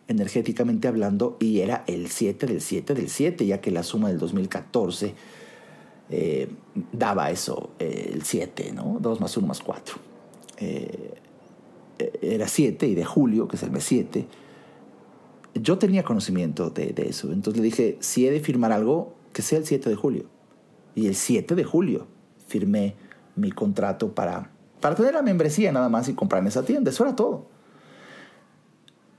energéticamente 0.09 0.89
hablando, 0.89 1.37
y 1.41 1.61
era 1.61 1.85
el 1.87 2.09
7 2.09 2.47
del 2.47 2.61
7 2.61 2.95
del 2.95 3.09
7, 3.09 3.47
ya 3.47 3.61
que 3.61 3.71
la 3.71 3.83
suma 3.83 4.09
del 4.09 4.19
2014 4.19 5.15
eh, 6.11 6.49
daba 6.93 7.31
eso, 7.31 7.71
eh, 7.79 8.11
el 8.13 8.23
7, 8.23 8.73
¿no? 8.73 8.99
2 9.01 9.21
más 9.21 9.37
1 9.37 9.47
más 9.47 9.61
4. 9.61 9.97
Eh, 10.59 11.15
era 12.23 12.49
7 12.49 12.87
y 12.87 12.95
de 12.95 13.05
julio, 13.05 13.47
que 13.47 13.57
es 13.57 13.63
el 13.63 13.71
mes 13.71 13.85
7, 13.85 14.27
yo 15.55 15.79
tenía 15.79 16.03
conocimiento 16.03 16.71
de, 16.71 16.95
eso. 17.09 17.33
Entonces 17.33 17.61
le 17.61 17.65
dije, 17.65 17.97
si 18.01 18.27
he 18.27 18.31
de 18.31 18.41
firmar 18.41 18.73
algo, 18.73 19.15
que 19.33 19.43
sea 19.43 19.59
el 19.59 19.67
7 19.67 19.89
de 19.89 19.97
julio. 19.97 20.27
Y 20.95 21.07
el 21.07 21.15
7 21.15 21.55
de 21.55 21.65
julio 21.65 22.07
firmé 22.47 22.97
mi 23.37 23.53
contrato 23.53 24.15
para, 24.15 24.51
para 24.81 24.95
tener 24.95 25.15
la 25.15 25.23
membresía 25.23 25.73
nada 25.73 25.89
más 25.89 26.09
y 26.09 26.15
comprar 26.15 26.47
esa 26.47 26.65
tienda. 26.65 26.91
Eso 26.91 27.05
era 27.05 27.17
todo. 27.17 27.49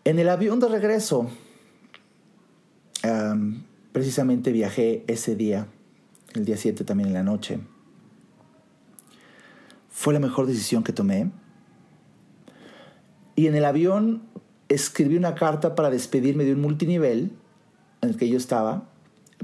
En 0.04 0.20
el 0.20 0.30
avión 0.30 0.60
de 0.60 0.68
regreso, 0.68 1.30
precisamente 3.92 4.52
viajé 4.52 5.04
ese 5.08 5.36
día, 5.36 5.68
el 6.34 6.46
día 6.46 6.58
7 6.58 6.84
también 6.84 7.10
en 7.10 7.14
la 7.14 7.24
noche. 7.24 7.60
Fue 9.90 10.14
la 10.14 10.20
mejor 10.20 10.48
decisión 10.48 10.84
que 10.84 10.94
tomé. 10.94 11.32
Y 13.36 13.48
en 13.48 13.56
el 13.56 13.66
avión 13.66 14.24
escribí 14.70 15.18
una 15.18 15.36
carta 15.36 15.76
para 15.76 15.90
despedirme 15.90 16.46
de 16.46 16.54
un 16.54 16.62
multinivel 16.62 17.32
en 18.02 18.10
el 18.10 18.18
que 18.18 18.30
yo 18.30 18.38
estaba, 18.38 18.90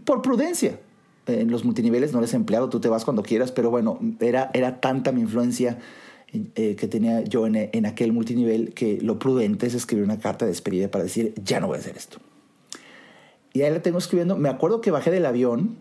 por 0.03 0.21
prudencia. 0.21 0.79
En 1.27 1.51
los 1.51 1.65
multiniveles 1.65 2.13
no 2.13 2.19
eres 2.19 2.33
empleado, 2.33 2.69
tú 2.69 2.79
te 2.79 2.87
vas 2.87 3.03
cuando 3.03 3.21
quieras, 3.21 3.51
pero 3.51 3.69
bueno, 3.69 3.99
era, 4.21 4.49
era 4.53 4.79
tanta 4.79 5.11
mi 5.11 5.21
influencia 5.21 5.77
eh, 6.55 6.75
que 6.77 6.87
tenía 6.87 7.21
yo 7.23 7.47
en, 7.47 7.55
en, 7.55 7.85
aquel 7.85 8.13
multinivel 8.13 8.73
que 8.73 8.99
lo 9.01 9.19
prudente 9.19 9.67
es 9.67 9.73
escribir 9.73 10.05
una 10.05 10.19
carta 10.19 10.45
de 10.45 10.51
despedida 10.51 10.89
para 10.89 11.03
decir, 11.03 11.33
ya 11.43 11.59
no 11.59 11.67
voy 11.67 11.77
a 11.77 11.79
hacer 11.79 11.97
esto. 11.97 12.19
Y 13.53 13.61
ahí 13.61 13.71
la 13.71 13.81
tengo 13.81 13.97
escribiendo. 13.97 14.37
Me 14.37 14.49
acuerdo 14.49 14.81
que 14.81 14.91
bajé 14.91 15.11
del 15.11 15.25
avión 15.25 15.77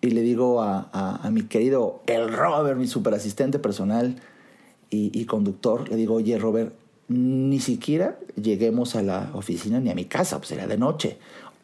y 0.00 0.10
le 0.10 0.20
digo 0.22 0.62
a, 0.62 0.88
a, 0.92 1.30
mi 1.30 1.42
querido 1.42 2.02
el 2.06 2.32
Robert, 2.32 2.78
mi 2.78 2.86
super 2.86 3.14
asistente 3.14 3.58
personal 3.58 4.16
y, 4.90 5.10
y 5.18 5.24
conductor, 5.24 5.88
le 5.88 5.96
digo, 5.96 6.14
oye 6.14 6.38
Robert, 6.38 6.74
ni 7.08 7.58
siquiera 7.58 8.18
lleguemos 8.40 8.94
a 8.94 9.02
la 9.02 9.30
oficina 9.34 9.80
ni 9.80 9.90
a 9.90 9.94
mi 9.94 10.04
casa, 10.04 10.38
pues 10.38 10.52
era 10.52 10.66
de 10.66 10.78
noche. 10.78 11.18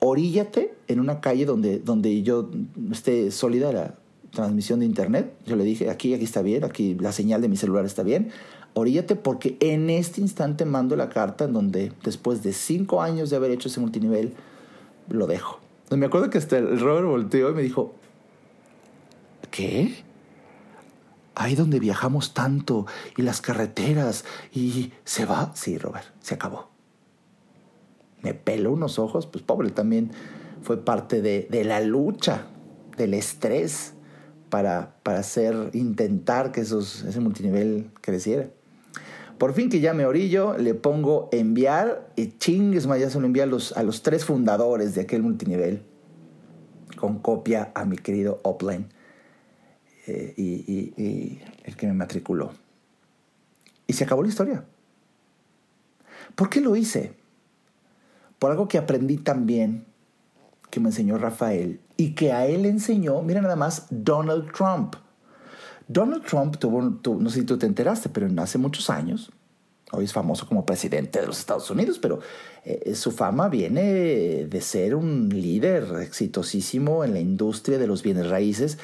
Oríllate 0.06 0.74
en 0.86 1.00
una 1.00 1.22
calle 1.22 1.46
donde, 1.46 1.78
donde 1.78 2.22
yo 2.22 2.50
esté 2.92 3.30
sólida 3.30 3.72
la 3.72 3.94
transmisión 4.32 4.80
de 4.80 4.86
internet. 4.86 5.32
Yo 5.46 5.56
le 5.56 5.64
dije, 5.64 5.88
aquí, 5.88 6.12
aquí 6.12 6.24
está 6.24 6.42
bien, 6.42 6.62
aquí 6.62 6.94
la 6.94 7.10
señal 7.10 7.40
de 7.40 7.48
mi 7.48 7.56
celular 7.56 7.86
está 7.86 8.02
bien. 8.02 8.30
Oríllate 8.74 9.16
porque 9.16 9.56
en 9.60 9.88
este 9.88 10.20
instante 10.20 10.66
mando 10.66 10.94
la 10.94 11.08
carta 11.08 11.46
en 11.46 11.54
donde 11.54 11.92
después 12.04 12.42
de 12.42 12.52
cinco 12.52 13.00
años 13.00 13.30
de 13.30 13.36
haber 13.36 13.50
hecho 13.50 13.68
ese 13.68 13.80
multinivel, 13.80 14.34
lo 15.08 15.26
dejo. 15.26 15.58
Me 15.90 16.04
acuerdo 16.04 16.28
que 16.28 16.36
hasta 16.36 16.58
el 16.58 16.78
Robert 16.80 17.06
volteó 17.06 17.50
y 17.50 17.54
me 17.54 17.62
dijo, 17.62 17.94
¿qué? 19.50 20.04
ahí 21.34 21.54
donde 21.54 21.80
viajamos 21.80 22.34
tanto 22.34 22.86
y 23.16 23.22
las 23.22 23.40
carreteras 23.40 24.26
y 24.52 24.92
se 25.04 25.24
va. 25.24 25.50
Sí, 25.54 25.78
Robert, 25.78 26.06
se 26.20 26.34
acabó. 26.34 26.73
Me 28.24 28.34
peló 28.34 28.72
unos 28.72 28.98
ojos, 28.98 29.26
pues 29.26 29.44
pobre, 29.44 29.70
también 29.70 30.10
fue 30.62 30.84
parte 30.84 31.22
de, 31.22 31.64
la 31.64 31.80
lucha, 31.80 32.46
del 32.96 33.14
estrés 33.14 33.92
para, 34.48 34.96
para 35.02 35.20
hacer, 35.20 35.70
intentar 35.74 36.50
que 36.50 36.62
esos, 36.62 37.04
ese 37.04 37.20
multinivel 37.20 37.90
creciera. 38.00 38.48
Por 39.38 39.52
fin 39.52 39.68
que 39.68 39.80
ya 39.80 39.94
me 39.94 40.06
orillo, 40.06 40.56
le 40.56 40.74
pongo 40.74 41.28
enviar 41.32 42.08
y 42.16 42.38
chingues 42.38 42.86
más, 42.86 43.00
ya 43.00 43.10
se 43.10 43.18
lo 43.18 43.26
envía 43.26 43.42
a 43.42 43.46
los, 43.46 44.02
tres 44.02 44.24
fundadores 44.24 44.94
de 44.94 45.02
aquel 45.02 45.22
multinivel 45.22 45.82
con 46.96 47.18
copia 47.18 47.72
a 47.74 47.84
mi 47.84 47.96
querido 47.96 48.40
Upline. 48.44 48.86
Eh, 50.06 50.34
y, 50.36 51.40
el 51.64 51.76
que 51.76 51.86
me 51.86 51.94
matriculó. 51.94 52.52
Y 53.86 53.94
se 53.94 54.04
acabó 54.04 54.22
la 54.22 54.28
historia. 54.28 54.64
¿Por 56.34 56.48
qué 56.48 56.60
lo 56.60 56.76
hice? 56.76 57.14
Por 58.44 58.50
algo 58.50 58.68
que 58.68 58.76
aprendí 58.76 59.16
también, 59.16 59.86
que 60.68 60.78
me 60.78 60.90
enseñó 60.90 61.16
Rafael, 61.16 61.80
y 61.96 62.10
que 62.10 62.30
a 62.30 62.44
él 62.44 62.66
enseñó, 62.66 63.22
mira 63.22 63.40
nada 63.40 63.56
más, 63.56 63.86
Donald 63.88 64.52
Trump. 64.52 64.96
Donald 65.88 66.26
Trump 66.26 66.58
tuvo, 66.58 66.82
no 66.82 67.30
sé 67.30 67.40
si 67.40 67.46
tú 67.46 67.56
te 67.56 67.64
enteraste, 67.64 68.10
pero 68.10 68.28
hace 68.42 68.58
muchos 68.58 68.90
años, 68.90 69.32
hoy 69.94 70.04
es 70.04 70.12
famoso 70.12 70.46
como 70.46 70.66
presidente 70.66 71.20
de 71.20 71.26
los 71.26 71.38
Estados 71.38 71.70
Unidos, 71.70 71.98
pero 72.00 72.20
eh, 72.64 72.94
su 72.94 73.10
fama 73.10 73.48
viene 73.48 74.46
de 74.46 74.60
ser 74.60 74.94
un 74.94 75.28
líder 75.28 75.84
exitosísimo 76.02 77.04
en 77.04 77.14
la 77.14 77.20
industria 77.20 77.78
de 77.78 77.86
los 77.86 78.02
bienes 78.02 78.28
raíces 78.28 78.78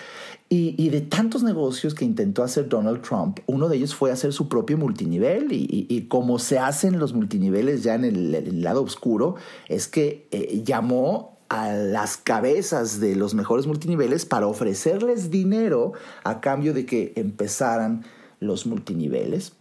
y, 0.53 0.89
de 0.89 1.01
tantos 1.01 1.45
negocios 1.45 1.95
que 1.95 2.05
intentó 2.05 2.43
hacer 2.43 2.69
Donald 2.69 3.03
Trump, 3.03 3.39
uno 3.47 3.69
de 3.69 3.77
ellos 3.77 3.95
fue 3.95 4.11
hacer 4.11 4.33
su 4.33 4.49
propio 4.49 4.77
multinivel 4.77 5.47
y, 5.53 6.07
como 6.09 6.41
se 6.41 6.59
hacen 6.59 6.99
los 6.99 7.15
multiniveles 7.15 7.85
ya 7.85 7.95
en 7.95 8.05
el, 8.05 8.61
lado 8.61 8.83
oscuro, 8.83 9.37
es 9.69 9.87
que 9.87 10.27
eh, 10.33 10.63
llamó 10.65 11.39
a 11.49 11.73
las 11.73 12.17
cabezas 12.17 12.99
de 12.99 13.15
los 13.15 13.33
mejores 13.33 13.69
multiniveles 13.69 14.27
para 14.27 14.49
ofrecerles 14.49 15.31
dinero 15.31 15.93
a 16.25 16.41
cambio 16.41 16.75
de 16.75 16.85
que 16.85 17.13
empezaran 17.15 18.05
los 18.41 18.67
multiniveles. 18.67 19.53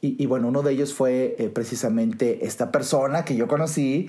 Y, 0.00 0.26
bueno, 0.26 0.46
uno 0.46 0.62
de 0.62 0.72
ellos 0.72 0.94
fue 0.94 1.34
eh, 1.40 1.48
precisamente 1.48 2.46
esta 2.46 2.70
persona 2.70 3.24
que 3.24 3.34
yo 3.34 3.48
conocí, 3.48 4.08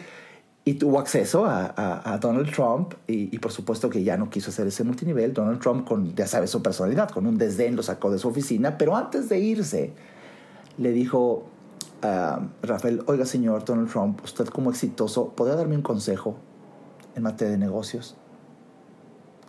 y 0.70 0.76
tuvo 0.76 1.00
acceso 1.00 1.46
a, 1.48 2.20
Donald 2.22 2.52
Trump 2.54 2.94
y, 3.08 3.40
por 3.40 3.52
supuesto 3.52 3.90
que 3.90 4.04
ya 4.04 4.18
no 4.18 4.30
quiso 4.30 4.52
hacer 4.52 4.68
ese 4.68 4.84
multinivel. 4.84 5.34
Donald 5.34 5.60
Trump, 5.60 5.88
con, 5.88 6.14
ya 6.14 6.28
sabes 6.28 6.52
su 6.52 6.62
personalidad, 6.62 7.10
con 7.10 7.26
un 7.26 7.40
desdén 7.40 7.76
lo 7.76 7.82
sacó 7.82 8.12
de 8.12 8.20
su 8.20 8.28
oficina, 8.28 8.78
pero 8.78 8.96
antes 8.96 9.30
de 9.30 9.40
irse 9.40 9.94
le 10.78 10.92
dijo 10.92 11.48
a 12.04 12.42
Rafael, 12.62 13.02
oiga 13.08 13.26
señor 13.26 13.66
Donald 13.66 13.90
Trump, 13.90 14.22
usted 14.24 14.46
como 14.48 14.70
exitoso, 14.70 15.30
¿podría 15.30 15.56
darme 15.56 15.76
un 15.76 15.82
consejo 15.82 16.38
en 17.16 17.24
materia 17.24 17.54
de 17.54 17.58
negocios? 17.58 18.16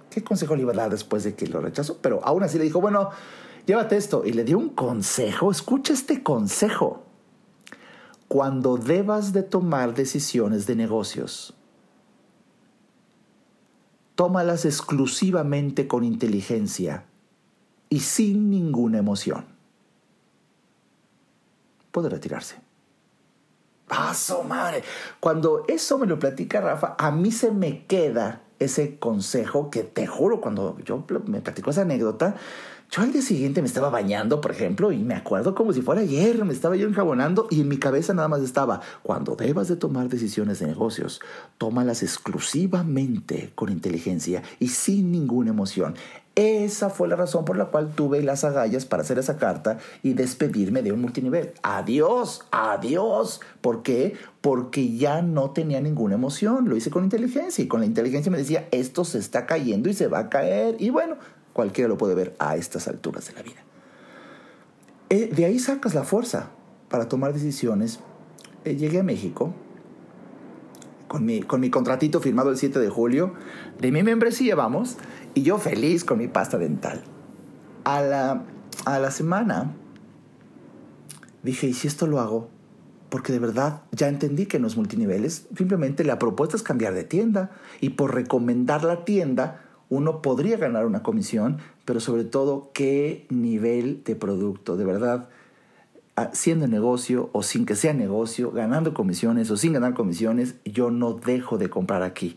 ¿Qué 0.09 0.25
consejo 0.25 0.57
le 0.57 0.63
iba 0.63 0.73
a 0.73 0.77
dar 0.77 0.91
después 0.91 1.23
de 1.23 1.35
que 1.35 1.47
lo 1.47 1.61
rechazó? 1.61 1.99
Pero 2.01 2.21
aún 2.25 2.43
así 2.45 2.57
le 2.57 2.65
dijo, 2.65 2.81
bueno, 2.81 3.11
llévate 3.67 3.97
esto. 3.97 4.25
Y 4.25 4.33
le 4.33 4.45
dio 4.45 4.59
un 4.59 4.71
consejo, 4.71 5.51
escucha 5.51 5.93
este 5.93 6.23
consejo 6.23 7.05
cuando 8.29 8.77
debas 8.77 9.33
de 9.33 9.43
tomar 9.43 9.95
decisiones 9.95 10.67
de 10.67 10.77
negocios. 10.77 11.55
Tómalas 14.15 14.65
exclusivamente 14.65 15.89
con 15.89 16.05
inteligencia 16.05 17.07
y 17.89 18.01
sin 18.01 18.51
ninguna 18.51 18.99
emoción. 18.99 19.47
Puede 21.91 22.09
retirarse. 22.09 22.57
¡Paso, 23.89 24.45
madre! 24.45 24.85
Cuando 25.19 25.65
eso 25.67 25.99
me 25.99 26.07
lo 26.07 26.17
platica 26.17 26.61
Rafa, 26.61 26.95
a 26.97 27.11
mí 27.11 27.33
se 27.33 27.51
me 27.51 27.87
queda 27.87 28.43
ese 28.61 29.01
consejo 29.01 29.71
que 29.71 29.83
te 29.83 30.07
juro, 30.07 30.41
cuando 30.41 30.79
yo 30.85 31.05
me 31.27 31.41
platicó 31.41 31.71
esa 31.71 31.83
anécdota, 31.83 32.37
yo 32.91 33.03
al 33.03 33.13
día 33.13 33.23
siguiente 33.23 33.63
me 33.63 33.69
estaba 33.69 33.89
bañando, 33.89 34.41
por 34.41 34.51
ejemplo, 34.51 34.91
y 34.91 34.99
me 34.99 35.15
acuerdo 35.15 35.55
como 35.55 35.73
si 35.73 35.81
fuera 35.81 36.01
ayer, 36.01 36.45
me 36.45 36.53
estaba 36.53 36.75
yo 36.75 36.89
enjabonando 36.89 37.47
y 37.49 37.61
en 37.61 37.69
mi 37.69 37.79
cabeza 37.79 38.15
nada 38.15 38.27
más 38.27 38.43
estaba, 38.43 38.81
cuando 39.05 39.37
debas 39.37 39.69
de 39.69 39.77
tomar 39.77 40.09
decisiones 40.09 40.59
de 40.59 40.67
negocios, 40.67 41.21
tómalas 41.57 42.03
exclusivamente 42.03 43.53
con 43.55 43.71
inteligencia 43.71 44.43
y 44.59 44.69
sin 44.69 45.13
ninguna 45.13 45.51
emoción. 45.51 45.95
Esa 46.35 46.91
fue 46.91 47.07
la 47.07 47.17
razón 47.17 47.45
por 47.45 47.57
la 47.57 47.67
cual 47.67 47.93
tuve 47.95 48.23
las 48.23 48.45
agallas 48.45 48.87
para 48.87 49.03
hacer 49.03 49.19
esa 49.19 49.37
carta 49.37 49.79
y 50.03 50.15
despedirme 50.15 50.83
de 50.83 50.91
un 50.91 51.01
multinivel. 51.01 51.53
Adiós, 51.63 52.47
adiós. 52.51 53.41
¿Por 53.61 53.83
qué? 53.83 54.15
Porque 54.41 54.97
ya 54.97 55.23
no 55.23 55.51
tenía 55.51 55.81
ninguna 55.81 56.15
emoción. 56.15 56.69
Lo 56.69 56.77
hice 56.77 56.91
con 56.91 57.05
inteligencia 57.05 57.63
y 57.63 57.69
con 57.69 57.81
la 57.81 57.87
inteligencia 57.87 58.33
me 58.33 58.39
decía, 58.39 58.69
esto 58.71 59.05
se 59.05 59.19
está 59.19 59.45
cayendo 59.45 59.91
y 59.91 59.95
se 59.95 60.07
va 60.07 60.21
a 60.21 60.29
caer. 60.31 60.77
Y 60.79 60.91
bueno, 60.91 61.17
Cualquiera 61.53 61.89
lo 61.89 61.99
puede 61.99 62.15
ver 62.15 62.35
a 62.39 62.57
estas 62.57 62.89
alturas 62.89 63.27
de 63.27 63.35
la 63.35 63.43
vida. 63.43 63.63
Eh, 65.11 65.31
de 65.35 65.45
ahí 65.45 65.59
sacas 65.59 65.95
la 65.95 66.05
fuerza 66.05 66.51
para 66.89 67.09
tomar 67.09 67.33
decisiones. 67.33 68.01
Eh, 68.65 68.77
llegué 68.77 69.01
a 69.01 69.03
México 69.03 69.53
con 71.09 71.25
mi, 71.25 71.43
con 71.43 71.61
mi 71.61 71.71
contratito 71.71 72.21
firmado 72.21 72.51
el 72.51 72.57
7 72.57 72.79
de 72.79 72.89
julio 72.89 73.35
de 73.81 73.91
mi 73.91 74.05
membresía, 74.05 74.55
vamos, 74.55 74.97
y 75.35 75.43
yo 75.43 75.59
feliz 75.59 76.05
con 76.05 76.19
mi 76.19 76.29
pasta 76.29 76.57
dental. 76.57 77.03
A 77.83 78.01
la, 78.03 78.45
a 78.85 78.99
la 79.01 79.11
semana 79.11 79.75
dije, 81.43 81.67
¿y 81.67 81.73
si 81.73 81.89
esto 81.89 82.07
lo 82.07 82.21
hago? 82.21 82.49
Porque 83.09 83.33
de 83.33 83.41
verdad 83.41 83.83
ya 83.91 84.07
entendí 84.07 84.47
que 84.47 84.61
no 84.61 84.69
es 84.69 84.77
multiniveles, 84.77 85.49
simplemente 85.57 86.05
la 86.05 86.21
propuesta 86.21 86.57
es 86.57 86.63
cambiar 86.63 86.95
de 86.95 87.03
tienda 87.03 87.51
y 87.81 87.91
por 87.91 88.15
recomendar 88.15 88.85
la 88.85 89.05
tienda 89.05 89.65
uno 89.91 90.23
podría 90.23 90.57
ganar 90.57 90.87
una 90.87 91.03
comisión, 91.03 91.59
pero 91.85 92.01
sobre 92.01 92.25
todo 92.25 92.71
qué 92.73 93.27
nivel 93.29 94.03
de 94.05 94.15
producto, 94.15 94.77
de 94.77 94.85
verdad, 94.85 95.29
ah, 96.17 96.31
siendo 96.33 96.69
negocio 96.69 97.29
o 97.33 97.43
sin 97.43 97.67
que 97.67 97.75
sea 97.75 97.93
negocio, 97.93 98.53
ganando 98.53 98.95
comisiones 98.95 99.51
o 99.51 99.57
sin 99.57 99.73
ganar 99.73 99.95
comisiones, 99.95 100.55
yo 100.65 100.91
no 100.91 101.15
dejo 101.15 101.59
de 101.59 101.69
comprar 101.69 102.03
aquí. 102.05 102.37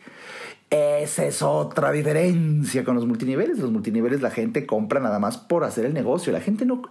Esa 0.72 1.26
es 1.28 1.44
otra 1.44 1.92
diferencia 1.92 2.84
con 2.84 2.96
los 2.96 3.06
multiniveles. 3.06 3.60
Los 3.60 3.72
multiniveles 3.72 4.24
la 4.24 4.32
gente 4.32 4.66
compra 4.66 5.00
nada 5.00 5.20
más 5.20 5.38
por 5.38 5.64
hacer 5.64 5.86
el 5.86 5.94
negocio. 5.94 6.34
La 6.34 6.42
gente 6.42 6.66
no... 6.66 6.82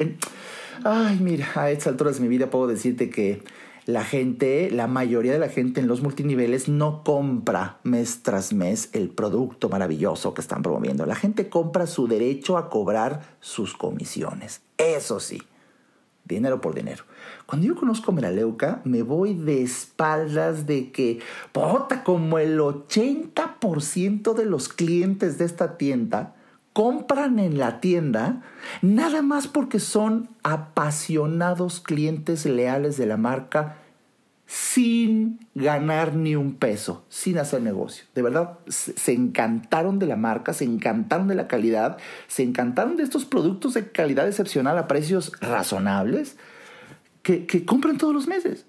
Ay, 0.84 1.18
mira, 1.20 1.48
a 1.56 1.70
estas 1.72 1.88
alturas 1.88 2.16
de 2.16 2.22
mi 2.22 2.28
vida 2.28 2.48
puedo 2.48 2.68
decirte 2.68 3.10
que 3.10 3.42
la 3.84 4.04
gente, 4.04 4.70
la 4.70 4.86
mayoría 4.86 5.32
de 5.32 5.38
la 5.38 5.48
gente 5.48 5.80
en 5.80 5.88
los 5.88 6.02
multiniveles 6.02 6.68
no 6.68 7.02
compra 7.02 7.78
mes 7.82 8.22
tras 8.22 8.52
mes 8.52 8.90
el 8.92 9.08
producto 9.08 9.68
maravilloso 9.68 10.34
que 10.34 10.40
están 10.40 10.62
promoviendo. 10.62 11.04
La 11.04 11.16
gente 11.16 11.48
compra 11.48 11.86
su 11.86 12.06
derecho 12.06 12.58
a 12.58 12.70
cobrar 12.70 13.36
sus 13.40 13.74
comisiones. 13.74 14.62
Eso 14.78 15.18
sí, 15.18 15.42
dinero 16.24 16.60
por 16.60 16.74
dinero. 16.74 17.04
Cuando 17.46 17.66
yo 17.66 17.74
conozco 17.74 18.12
Meraleuca, 18.12 18.80
me 18.84 19.02
voy 19.02 19.34
de 19.34 19.62
espaldas 19.62 20.66
de 20.66 20.92
que, 20.92 21.18
puta, 21.50 22.04
como 22.04 22.38
el 22.38 22.60
80% 22.60 24.34
de 24.34 24.44
los 24.44 24.68
clientes 24.68 25.38
de 25.38 25.44
esta 25.44 25.76
tienda 25.76 26.36
compran 26.72 27.38
en 27.38 27.58
la 27.58 27.80
tienda 27.80 28.42
nada 28.80 29.22
más 29.22 29.48
porque 29.48 29.80
son 29.80 30.30
apasionados 30.42 31.80
clientes 31.80 32.46
leales 32.46 32.96
de 32.96 33.06
la 33.06 33.16
marca 33.16 33.76
sin 34.46 35.40
ganar 35.54 36.14
ni 36.14 36.36
un 36.36 36.56
peso, 36.56 37.06
sin 37.08 37.38
hacer 37.38 37.62
negocio. 37.62 38.04
De 38.14 38.20
verdad, 38.20 38.58
se 38.68 39.12
encantaron 39.12 39.98
de 39.98 40.06
la 40.06 40.16
marca, 40.16 40.52
se 40.52 40.64
encantaron 40.64 41.26
de 41.26 41.34
la 41.34 41.48
calidad, 41.48 41.96
se 42.26 42.42
encantaron 42.42 42.98
de 42.98 43.02
estos 43.02 43.24
productos 43.24 43.72
de 43.72 43.90
calidad 43.90 44.28
excepcional 44.28 44.76
a 44.76 44.88
precios 44.88 45.32
razonables 45.40 46.36
que, 47.22 47.64
compran 47.64 47.96
todos 47.96 48.12
los 48.12 48.26
meses. 48.26 48.66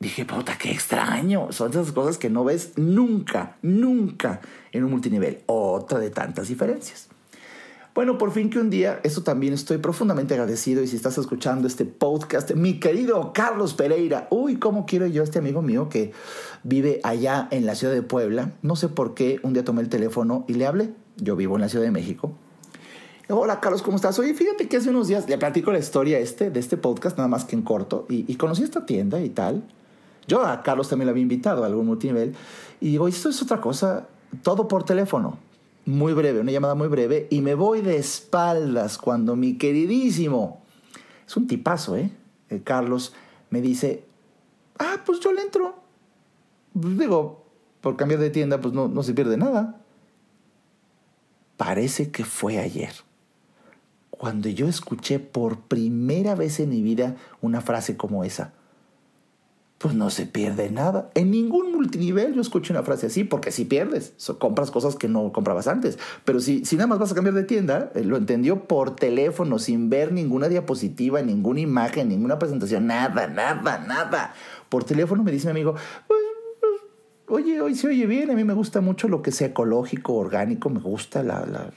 Dije, 0.00 0.24
puta, 0.24 0.58
qué 0.58 0.72
extraño. 0.72 1.52
Son 1.52 1.70
esas 1.70 1.92
cosas 1.92 2.18
que 2.18 2.28
no 2.28 2.42
ves 2.42 2.72
nunca, 2.76 3.56
nunca 3.62 4.40
en 4.72 4.82
un 4.82 4.90
multinivel. 4.90 5.42
Otra 5.46 6.00
de 6.00 6.10
tantas 6.10 6.48
diferencias. 6.48 7.08
Bueno, 7.94 8.18
por 8.18 8.32
fin 8.32 8.50
que 8.50 8.58
un 8.58 8.70
día, 8.70 8.98
eso 9.04 9.22
también 9.22 9.52
estoy 9.52 9.78
profundamente 9.78 10.34
agradecido 10.34 10.82
y 10.82 10.88
si 10.88 10.96
estás 10.96 11.16
escuchando 11.16 11.68
este 11.68 11.84
podcast, 11.84 12.50
mi 12.50 12.80
querido 12.80 13.32
Carlos 13.32 13.74
Pereira, 13.74 14.26
uy, 14.30 14.56
cómo 14.56 14.84
quiero 14.84 15.06
yo 15.06 15.22
a 15.22 15.24
este 15.24 15.38
amigo 15.38 15.62
mío 15.62 15.88
que 15.88 16.10
vive 16.64 16.98
allá 17.04 17.46
en 17.52 17.66
la 17.66 17.76
ciudad 17.76 17.94
de 17.94 18.02
Puebla, 18.02 18.50
no 18.62 18.74
sé 18.74 18.88
por 18.88 19.14
qué, 19.14 19.38
un 19.44 19.52
día 19.52 19.64
tomé 19.64 19.80
el 19.80 19.88
teléfono 19.88 20.44
y 20.48 20.54
le 20.54 20.66
hablé, 20.66 20.92
yo 21.18 21.36
vivo 21.36 21.54
en 21.54 21.60
la 21.60 21.68
ciudad 21.68 21.84
de 21.84 21.92
México. 21.92 22.32
Hola 23.28 23.60
Carlos, 23.60 23.80
¿cómo 23.80 23.94
estás? 23.94 24.18
Oye, 24.18 24.34
fíjate 24.34 24.66
que 24.66 24.78
hace 24.78 24.90
unos 24.90 25.06
días 25.06 25.28
le 25.28 25.38
platico 25.38 25.70
la 25.70 25.78
historia 25.78 26.18
este, 26.18 26.50
de 26.50 26.58
este 26.58 26.76
podcast, 26.76 27.16
nada 27.16 27.28
más 27.28 27.44
que 27.44 27.54
en 27.54 27.62
corto, 27.62 28.06
y, 28.08 28.24
y 28.26 28.34
conocí 28.34 28.64
esta 28.64 28.86
tienda 28.86 29.20
y 29.20 29.28
tal. 29.28 29.62
Yo 30.26 30.44
a 30.44 30.64
Carlos 30.64 30.88
también 30.88 31.06
lo 31.06 31.10
había 31.12 31.22
invitado 31.22 31.62
a 31.62 31.66
algún 31.66 31.86
multinivel 31.86 32.34
y 32.80 32.88
digo, 32.88 33.06
esto 33.06 33.28
es 33.28 33.40
otra 33.40 33.60
cosa, 33.60 34.08
todo 34.42 34.66
por 34.66 34.82
teléfono 34.82 35.38
muy 35.86 36.12
breve, 36.12 36.40
una 36.40 36.52
llamada 36.52 36.74
muy 36.74 36.88
breve, 36.88 37.26
y 37.30 37.40
me 37.40 37.54
voy 37.54 37.80
de 37.80 37.96
espaldas 37.96 38.98
cuando 38.98 39.36
mi 39.36 39.58
queridísimo, 39.58 40.62
es 41.26 41.36
un 41.36 41.46
tipazo, 41.46 41.96
¿eh? 41.96 42.10
El 42.48 42.62
Carlos 42.62 43.14
me 43.50 43.60
dice, 43.60 44.04
ah, 44.78 45.02
pues 45.04 45.20
yo 45.20 45.32
le 45.32 45.42
entro. 45.42 45.76
Pues 46.78 46.98
digo, 46.98 47.44
por 47.80 47.96
cambiar 47.96 48.20
de 48.20 48.30
tienda, 48.30 48.60
pues 48.60 48.74
no, 48.74 48.88
no 48.88 49.02
se 49.02 49.14
pierde 49.14 49.36
nada. 49.36 49.80
Parece 51.56 52.10
que 52.10 52.24
fue 52.24 52.58
ayer, 52.58 52.92
cuando 54.10 54.48
yo 54.48 54.68
escuché 54.68 55.18
por 55.18 55.60
primera 55.60 56.34
vez 56.34 56.60
en 56.60 56.70
mi 56.70 56.82
vida 56.82 57.16
una 57.40 57.60
frase 57.60 57.96
como 57.96 58.24
esa 58.24 58.52
pues 59.78 59.94
no 59.94 60.08
se 60.10 60.26
pierde 60.26 60.70
nada. 60.70 61.10
En 61.14 61.30
ningún 61.30 61.72
multinivel 61.72 62.34
yo 62.34 62.40
escucho 62.40 62.72
una 62.72 62.82
frase 62.82 63.06
así, 63.06 63.24
porque 63.24 63.50
si 63.50 63.64
pierdes, 63.64 64.14
compras 64.38 64.70
cosas 64.70 64.96
que 64.96 65.08
no 65.08 65.32
comprabas 65.32 65.66
antes. 65.66 65.98
Pero 66.24 66.40
si, 66.40 66.64
si 66.64 66.76
nada 66.76 66.86
más 66.86 66.98
vas 66.98 67.12
a 67.12 67.14
cambiar 67.14 67.34
de 67.34 67.44
tienda, 67.44 67.90
eh, 67.94 68.02
lo 68.04 68.16
entendió 68.16 68.64
por 68.64 68.96
teléfono, 68.96 69.58
sin 69.58 69.90
ver 69.90 70.12
ninguna 70.12 70.48
diapositiva, 70.48 71.20
ninguna 71.22 71.60
imagen, 71.60 72.08
ninguna 72.08 72.38
presentación, 72.38 72.86
nada, 72.86 73.26
nada, 73.26 73.84
nada. 73.86 74.34
Por 74.68 74.84
teléfono 74.84 75.22
me 75.22 75.32
dice 75.32 75.48
mi 75.48 75.50
amigo, 75.50 75.74
pues, 76.06 76.20
pues 76.60 76.72
oye, 77.28 77.60
hoy 77.60 77.74
se 77.74 77.88
oye 77.88 78.06
bien, 78.06 78.30
a 78.30 78.34
mí 78.34 78.44
me 78.44 78.54
gusta 78.54 78.80
mucho 78.80 79.08
lo 79.08 79.22
que 79.22 79.32
sea 79.32 79.48
ecológico, 79.48 80.14
orgánico, 80.14 80.70
me 80.70 80.80
gusta 80.80 81.22
la... 81.22 81.44
la, 81.44 81.70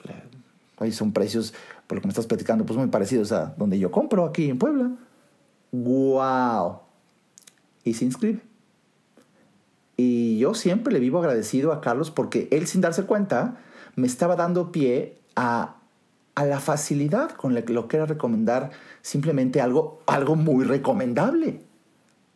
son 0.91 1.11
precios, 1.11 1.53
por 1.87 1.97
lo 1.97 2.01
que 2.01 2.07
me 2.07 2.11
estás 2.11 2.27
platicando, 2.27 2.65
pues 2.65 2.77
muy 2.77 2.87
parecidos 2.87 3.31
a 3.31 3.55
donde 3.57 3.79
yo 3.79 3.89
compro 3.91 4.25
aquí 4.25 4.49
en 4.49 4.59
Puebla. 4.59 4.91
¡Wow! 5.71 6.86
Y 7.87 7.93
se 7.93 8.05
inscribe. 8.05 8.41
Y 9.95 10.37
yo 10.37 10.53
siempre 10.53 10.93
le 10.93 10.99
vivo 10.99 11.19
agradecido 11.19 11.71
a 11.71 11.81
Carlos 11.81 12.11
porque 12.11 12.47
él 12.51 12.67
sin 12.67 12.81
darse 12.81 13.03
cuenta 13.03 13.57
me 13.95 14.05
estaba 14.05 14.35
dando 14.35 14.71
pie 14.71 15.17
a, 15.35 15.77
a 16.35 16.45
la 16.45 16.59
facilidad 16.59 17.31
con 17.31 17.55
la 17.55 17.63
que 17.63 17.73
lo 17.73 17.87
que 17.87 17.97
era 17.97 18.05
recomendar 18.05 18.69
simplemente 19.01 19.59
algo, 19.59 20.01
algo 20.05 20.35
muy 20.35 20.65
recomendable. 20.65 21.61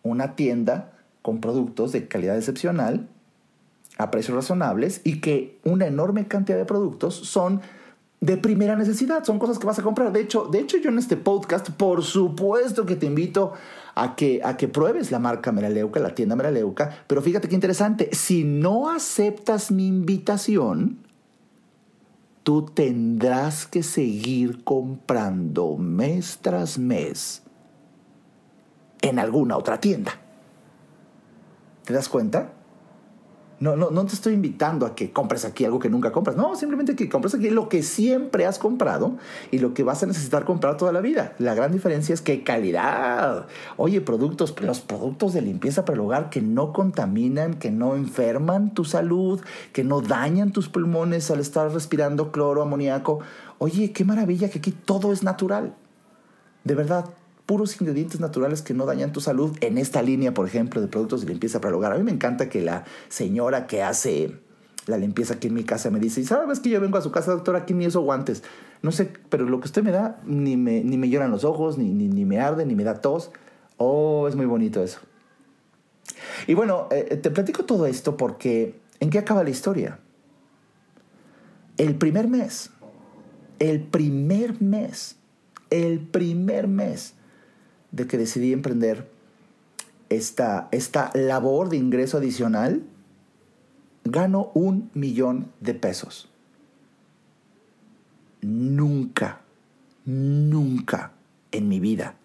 Una 0.02 0.36
tienda 0.36 0.94
con 1.22 1.40
productos 1.40 1.92
de 1.92 2.08
calidad 2.08 2.36
excepcional, 2.36 3.08
a 3.98 4.10
precios 4.10 4.36
razonables 4.36 5.02
y 5.04 5.22
que 5.22 5.60
una 5.64 5.86
enorme 5.86 6.28
cantidad 6.28 6.58
de 6.58 6.66
productos 6.66 7.14
son 7.16 7.62
de 8.20 8.38
primera 8.38 8.76
necesidad, 8.76 9.24
son 9.24 9.40
cosas 9.40 9.60
que 9.60 9.68
vas 9.68 9.80
a 9.80 9.84
comprar. 9.84 10.12
De 10.12 10.22
hecho, 10.22 10.46
de 10.46 10.60
hecho 10.60 10.78
yo 10.78 10.90
en 10.90 10.98
este 11.00 11.18
podcast, 11.18 11.70
por 11.72 12.04
supuesto 12.04 12.86
que 12.86 12.96
te 12.96 13.06
invito 13.06 13.54
a 14.02 14.16
que, 14.16 14.42
a 14.44 14.58
que 14.58 14.68
pruebes 14.68 15.12
la 15.12 15.20
marca 15.20 15.52
Meraleuca, 15.52 16.00
la 16.00 16.16
tienda 16.16 16.36
Meraleuca, 16.36 17.04
pero 17.06 17.22
fíjate 17.22 17.48
qué 17.48 17.54
interesante, 17.54 18.10
si 18.14 18.44
no 18.44 18.90
aceptas 18.90 19.70
mi 19.70 19.86
invitación, 19.86 20.98
tú 22.42 22.66
tendrás 22.66 23.68
que 23.68 23.84
seguir 23.84 24.64
comprando 24.64 25.78
mes 25.78 26.40
tras 26.42 26.80
mes 26.80 27.44
en 29.04 29.20
alguna 29.20 29.56
otra 29.56 29.80
tienda. 29.80 30.14
¿Te 31.86 31.94
das 31.94 32.10
cuenta? 32.10 32.54
No, 33.62 33.76
no, 33.76 33.92
no 33.92 34.06
te 34.08 34.16
estoy 34.16 34.34
invitando 34.34 34.88
a 34.88 34.96
que 34.96 35.12
compres 35.12 35.46
aquí 35.46 35.66
algo 35.66 35.78
que 35.78 35.88
nunca 35.88 36.12
compras. 36.12 36.36
No, 36.36 36.56
simplemente 36.56 36.96
que 36.96 37.08
compres 37.08 37.36
aquí 37.36 37.52
lo 37.52 37.70
que 37.70 37.84
siempre 37.84 38.48
has 38.48 38.58
comprado 38.58 39.18
y 39.52 39.60
lo 39.60 39.76
que 39.76 39.84
vas 39.84 40.02
a 40.02 40.08
necesitar 40.08 40.46
comprar 40.46 40.78
toda 40.78 40.92
la 40.92 41.00
vida. 41.00 41.36
La 41.38 41.54
gran 41.54 41.72
diferencia 41.72 42.12
es 42.12 42.24
que 42.24 42.44
calidad. 42.44 43.46
Oye, 43.78 44.02
productos, 44.02 44.60
los 44.62 44.82
productos 44.82 45.34
de 45.34 45.44
limpieza 45.44 45.86
para 45.86 45.94
el 45.94 46.02
hogar 46.02 46.32
que 46.32 46.42
no 46.42 46.74
contaminan, 46.74 47.54
que 47.54 47.70
no 47.70 47.96
enferman 47.96 48.74
tu 48.74 48.84
salud, 48.84 49.40
que 49.74 49.84
no 49.84 50.02
dañan 50.02 50.52
tus 50.52 50.68
pulmones 50.68 51.30
al 51.30 51.40
estar 51.40 51.72
respirando 51.72 52.32
cloro, 52.32 52.64
amoníaco. 52.64 53.20
Oye, 53.60 53.92
qué 53.92 54.04
maravilla 54.04 54.50
que 54.50 54.58
aquí 54.58 54.72
todo 54.72 55.14
es 55.14 55.22
natural. 55.22 55.76
De 56.64 56.74
verdad, 56.74 57.06
puros 57.52 57.82
ingredientes 57.82 58.22
naturales 58.22 58.62
que 58.62 58.74
no 58.74 58.86
dañan 58.86 59.12
tu 59.12 59.20
salud 59.20 59.58
en 59.60 59.78
esta 59.78 60.02
línea, 60.02 60.34
por 60.34 60.48
ejemplo, 60.48 60.80
de 60.80 60.88
productos 60.88 61.20
de 61.20 61.28
limpieza 61.28 61.60
para 61.60 61.72
el 61.72 61.76
hogar. 61.76 61.92
A 61.92 61.98
mí 61.98 62.04
me 62.04 62.14
encanta 62.14 62.48
que 62.48 62.62
la 62.62 62.86
señora 63.10 63.68
que 63.68 63.84
hace 63.84 64.40
la 64.86 64.96
limpieza 64.96 65.34
aquí 65.34 65.50
en 65.50 65.56
mi 65.56 65.66
casa 65.66 65.90
me 65.90 66.00
dice, 66.00 66.24
¿sabes 66.24 66.62
que 66.62 66.70
yo 66.70 66.80
vengo 66.80 66.98
a 66.98 67.02
su 67.02 67.12
casa, 67.12 67.32
doctora, 67.34 67.60
aquí 67.60 67.74
ni 67.74 67.84
eso 67.84 68.00
guantes? 68.00 68.42
No 68.82 68.94
sé, 68.94 69.12
pero 69.28 69.44
lo 69.44 69.60
que 69.60 69.66
usted 69.66 69.84
me 69.84 69.92
da 69.92 70.22
ni 70.26 70.56
me, 70.56 70.82
ni 70.86 70.98
me 70.98 71.10
lloran 71.10 71.30
los 71.30 71.44
ojos, 71.44 71.78
ni, 71.78 71.90
ni, 71.92 72.24
me 72.24 72.40
arde, 72.40 72.66
ni 72.66 72.74
me 72.74 72.86
da 72.86 73.02
tos. 73.02 73.32
Oh, 73.76 74.30
es 74.30 74.38
muy 74.38 74.46
bonito 74.46 74.82
eso. 74.82 75.00
Y 76.48 76.54
bueno, 76.54 76.88
eh, 76.90 77.18
te 77.18 77.32
platico 77.32 77.66
todo 77.66 77.86
esto 77.86 78.16
porque 78.16 78.80
¿en 79.02 79.10
qué 79.10 79.20
acaba 79.20 79.44
la 79.44 79.50
historia? 79.50 80.00
El 81.76 81.96
primer 81.96 82.30
mes, 82.30 82.70
el 83.60 83.82
primer 83.82 84.62
mes, 84.62 85.18
el 85.70 86.00
primer 86.00 86.70
mes 86.70 87.16
de 87.92 88.08
que 88.08 88.18
decidí 88.18 88.54
emprender 88.54 89.10
esta, 90.10 90.68
esta 90.72 91.12
labor 91.14 91.70
de 91.70 91.78
ingreso 91.78 92.18
adicional, 92.18 92.84
gano 94.04 94.52
un 94.54 94.90
millón 94.94 95.52
de 95.60 95.74
pesos. 95.74 96.30
Nunca, 98.42 99.42
nunca 100.06 101.14
en 101.52 101.68
mi 101.68 101.80
vida 101.80 102.16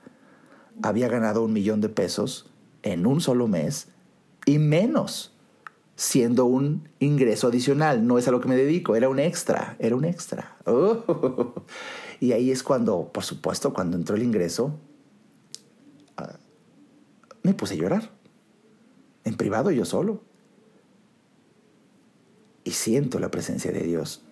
había 0.83 1.09
ganado 1.09 1.45
un 1.45 1.53
millón 1.53 1.81
de 1.81 1.89
pesos 1.89 2.51
en 2.83 3.07
un 3.07 3.21
solo 3.21 3.49
mes 3.49 3.89
y 4.47 4.59
menos 4.59 5.33
siendo 5.97 6.45
un 6.45 6.89
ingreso 7.01 7.49
adicional. 7.49 8.07
No 8.07 8.19
es 8.19 8.29
a 8.29 8.31
lo 8.31 8.41
que 8.41 8.49
me 8.49 8.57
dedico, 8.57 8.97
era 8.97 9.09
un 9.09 9.19
extra, 9.19 9.77
era 9.79 9.97
un 9.97 10.05
extra. 10.05 10.57
Y 12.19 12.33
ahí 12.33 12.51
es 12.51 12.63
cuando, 12.63 13.11
por 13.13 13.25
supuesto, 13.25 13.75
cuando 13.75 13.97
entró 13.97 14.17
el 14.17 14.23
ingreso, 14.23 14.73
me 17.47 17.55
puse 17.55 17.75
a 17.75 17.77
llorar. 17.79 18.11
En 19.25 19.37
privado 19.37 19.71
yo 19.71 19.85
solo. 19.85 20.21
Y 22.65 22.73
siento 22.73 23.19
la 23.19 23.31
presencia 23.31 23.73
de 23.73 23.81
Dios. 23.81 24.25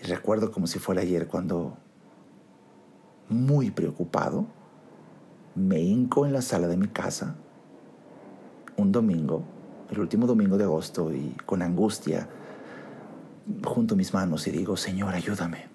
Y 0.00 0.06
recuerdo 0.06 0.52
como 0.52 0.66
si 0.66 0.78
fuera 0.78 1.02
ayer 1.02 1.26
cuando, 1.26 1.76
muy 3.28 3.70
preocupado, 3.70 4.46
me 5.54 5.80
hinco 5.80 6.26
en 6.26 6.32
la 6.32 6.42
sala 6.42 6.68
de 6.68 6.76
mi 6.76 6.88
casa 6.88 7.36
un 8.76 8.92
domingo, 8.92 9.42
el 9.90 10.00
último 10.00 10.26
domingo 10.26 10.56
de 10.56 10.64
agosto, 10.64 11.12
y 11.12 11.36
con 11.44 11.60
angustia 11.60 12.28
junto 13.64 13.96
mis 13.96 14.14
manos 14.14 14.46
y 14.46 14.50
digo, 14.50 14.76
Señor, 14.76 15.14
ayúdame. 15.14 15.68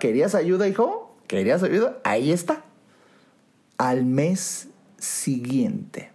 ¿Querías 0.00 0.34
ayuda, 0.34 0.68
hijo? 0.68 1.16
¿Querías 1.26 1.62
ayuda? 1.62 1.98
Ahí 2.04 2.32
está. 2.32 2.64
Al 3.78 4.04
mes 4.04 4.68
siguiente. 4.98 6.12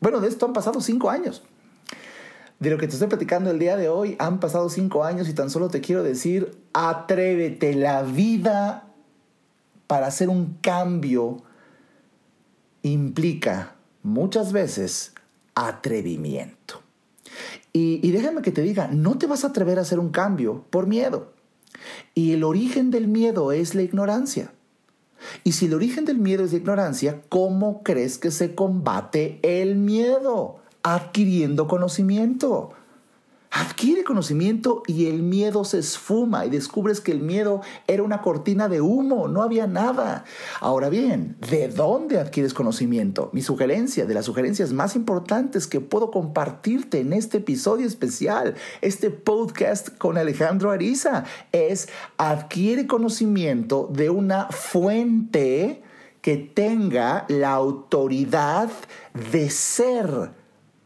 Bueno, 0.00 0.20
de 0.20 0.28
esto 0.28 0.46
han 0.46 0.52
pasado 0.52 0.80
cinco 0.80 1.10
años. 1.10 1.42
De 2.58 2.70
lo 2.70 2.78
que 2.78 2.86
te 2.86 2.94
estoy 2.94 3.08
platicando 3.08 3.50
el 3.50 3.58
día 3.58 3.76
de 3.76 3.88
hoy, 3.88 4.16
han 4.18 4.40
pasado 4.40 4.68
cinco 4.68 5.04
años 5.04 5.28
y 5.28 5.34
tan 5.34 5.50
solo 5.50 5.68
te 5.68 5.80
quiero 5.80 6.02
decir, 6.02 6.56
atrévete, 6.72 7.74
la 7.74 8.02
vida 8.02 8.88
para 9.86 10.06
hacer 10.06 10.28
un 10.28 10.58
cambio 10.60 11.42
implica 12.82 13.74
muchas 14.02 14.52
veces 14.52 15.12
atrevimiento. 15.54 16.82
Y, 17.72 18.10
déjame 18.10 18.42
que 18.42 18.52
te 18.52 18.62
diga, 18.62 18.88
no 18.88 19.16
te 19.18 19.26
vas 19.26 19.44
a 19.44 19.48
atrever 19.48 19.78
a 19.78 19.82
hacer 19.82 19.98
un 19.98 20.10
cambio 20.10 20.64
por 20.70 20.86
miedo. 20.86 21.32
Y 22.14 22.32
el 22.32 22.44
origen 22.44 22.90
del 22.90 23.08
miedo 23.08 23.50
es 23.50 23.74
la 23.74 23.82
ignorancia. 23.82 24.52
Y 25.44 25.52
si 25.52 25.66
el 25.66 25.74
origen 25.74 26.04
del 26.04 26.18
miedo 26.18 26.44
es 26.44 26.52
la 26.52 26.58
ignorancia, 26.58 27.22
¿cómo 27.28 27.82
crees 27.82 28.18
que 28.18 28.30
se 28.30 28.54
combate 28.54 29.38
el 29.42 29.76
miedo? 29.76 30.58
Adquiriendo 30.82 31.68
conocimiento. 31.68 32.72
Adquiere 33.54 34.02
conocimiento 34.02 34.82
y 34.86 35.08
el 35.08 35.22
miedo 35.22 35.64
se 35.64 35.78
esfuma 35.78 36.46
y 36.46 36.50
descubres 36.50 37.02
que 37.02 37.12
el 37.12 37.20
miedo 37.20 37.60
era 37.86 38.02
una 38.02 38.22
cortina 38.22 38.66
de 38.66 38.80
humo, 38.80 39.28
no 39.28 39.42
había 39.42 39.66
nada. 39.66 40.24
Ahora 40.58 40.88
bien, 40.88 41.36
¿de 41.50 41.68
dónde 41.68 42.18
adquieres 42.18 42.54
conocimiento? 42.54 43.28
Mi 43.34 43.42
sugerencia, 43.42 44.06
de 44.06 44.14
las 44.14 44.24
sugerencias 44.24 44.72
más 44.72 44.96
importantes 44.96 45.66
que 45.66 45.80
puedo 45.80 46.10
compartirte 46.10 47.00
en 47.00 47.12
este 47.12 47.38
episodio 47.38 47.86
especial, 47.86 48.54
este 48.80 49.10
podcast 49.10 49.90
con 49.98 50.16
Alejandro 50.16 50.70
Ariza, 50.70 51.24
es 51.52 51.90
adquiere 52.16 52.86
conocimiento 52.86 53.86
de 53.92 54.08
una 54.08 54.46
fuente 54.48 55.82
que 56.22 56.38
tenga 56.38 57.26
la 57.28 57.50
autoridad 57.50 58.70
de 59.30 59.50
ser 59.50 60.30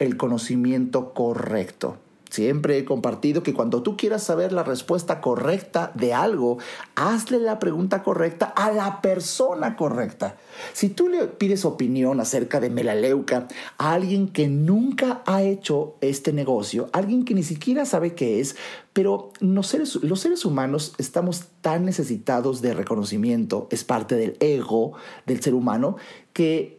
el 0.00 0.16
conocimiento 0.16 1.14
correcto. 1.14 1.98
Siempre 2.36 2.76
he 2.76 2.84
compartido 2.84 3.42
que 3.42 3.54
cuando 3.54 3.82
tú 3.82 3.96
quieras 3.96 4.22
saber 4.22 4.52
la 4.52 4.62
respuesta 4.62 5.22
correcta 5.22 5.90
de 5.94 6.12
algo, 6.12 6.58
hazle 6.94 7.38
la 7.38 7.58
pregunta 7.58 8.02
correcta 8.02 8.44
a 8.54 8.70
la 8.70 9.00
persona 9.00 9.74
correcta. 9.74 10.36
Si 10.74 10.90
tú 10.90 11.08
le 11.08 11.28
pides 11.28 11.64
opinión 11.64 12.20
acerca 12.20 12.60
de 12.60 12.68
melaleuca 12.68 13.48
a 13.78 13.94
alguien 13.94 14.28
que 14.28 14.48
nunca 14.48 15.22
ha 15.24 15.44
hecho 15.44 15.96
este 16.02 16.34
negocio, 16.34 16.90
alguien 16.92 17.24
que 17.24 17.32
ni 17.32 17.42
siquiera 17.42 17.86
sabe 17.86 18.14
qué 18.14 18.38
es, 18.38 18.54
pero 18.92 19.32
los 19.40 19.68
seres, 19.68 19.94
los 19.96 20.20
seres 20.20 20.44
humanos 20.44 20.92
estamos 20.98 21.44
tan 21.62 21.86
necesitados 21.86 22.60
de 22.60 22.74
reconocimiento, 22.74 23.66
es 23.70 23.82
parte 23.82 24.14
del 24.14 24.36
ego 24.40 24.92
del 25.24 25.42
ser 25.42 25.54
humano, 25.54 25.96
que 26.34 26.75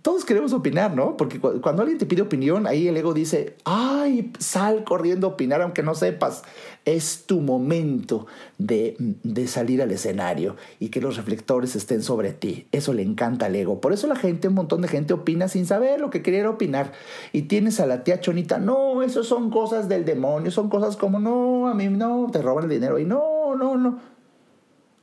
todos 0.00 0.24
queremos 0.24 0.52
opinar, 0.52 0.94
¿no? 0.94 1.16
Porque 1.16 1.38
cuando 1.38 1.82
alguien 1.82 1.98
te 1.98 2.06
pide 2.06 2.22
opinión, 2.22 2.66
ahí 2.66 2.88
el 2.88 2.96
ego 2.96 3.12
dice, 3.12 3.56
ay, 3.64 4.32
sal 4.38 4.84
corriendo 4.84 5.26
a 5.26 5.30
opinar 5.30 5.60
aunque 5.60 5.82
no 5.82 5.94
sepas. 5.94 6.42
Es 6.84 7.24
tu 7.26 7.40
momento 7.40 8.26
de, 8.58 8.96
de, 8.98 9.46
salir 9.46 9.82
al 9.82 9.90
escenario 9.90 10.56
y 10.80 10.88
que 10.88 11.00
los 11.00 11.16
reflectores 11.16 11.76
estén 11.76 12.02
sobre 12.02 12.32
ti. 12.32 12.66
Eso 12.72 12.92
le 12.92 13.02
encanta 13.02 13.46
al 13.46 13.56
ego. 13.56 13.80
Por 13.80 13.92
eso 13.92 14.06
la 14.06 14.16
gente, 14.16 14.48
un 14.48 14.54
montón 14.54 14.82
de 14.82 14.88
gente 14.88 15.14
opina 15.14 15.48
sin 15.48 15.66
saber 15.66 16.00
lo 16.00 16.10
que 16.10 16.22
quería 16.22 16.48
opinar. 16.48 16.92
Y 17.32 17.42
tienes 17.42 17.78
a 17.80 17.86
la 17.86 18.04
tía 18.04 18.20
Chonita, 18.20 18.58
no, 18.58 19.02
eso 19.02 19.24
son 19.24 19.50
cosas 19.50 19.88
del 19.88 20.04
demonio, 20.04 20.50
son 20.50 20.68
cosas 20.68 20.96
como, 20.96 21.18
no, 21.20 21.68
a 21.68 21.74
mí 21.74 21.88
no, 21.88 22.28
te 22.32 22.40
roban 22.40 22.64
el 22.64 22.70
dinero. 22.70 22.98
Y 22.98 23.04
no, 23.04 23.54
no, 23.56 23.76
no. 23.76 23.98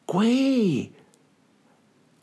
Güey 0.07 0.98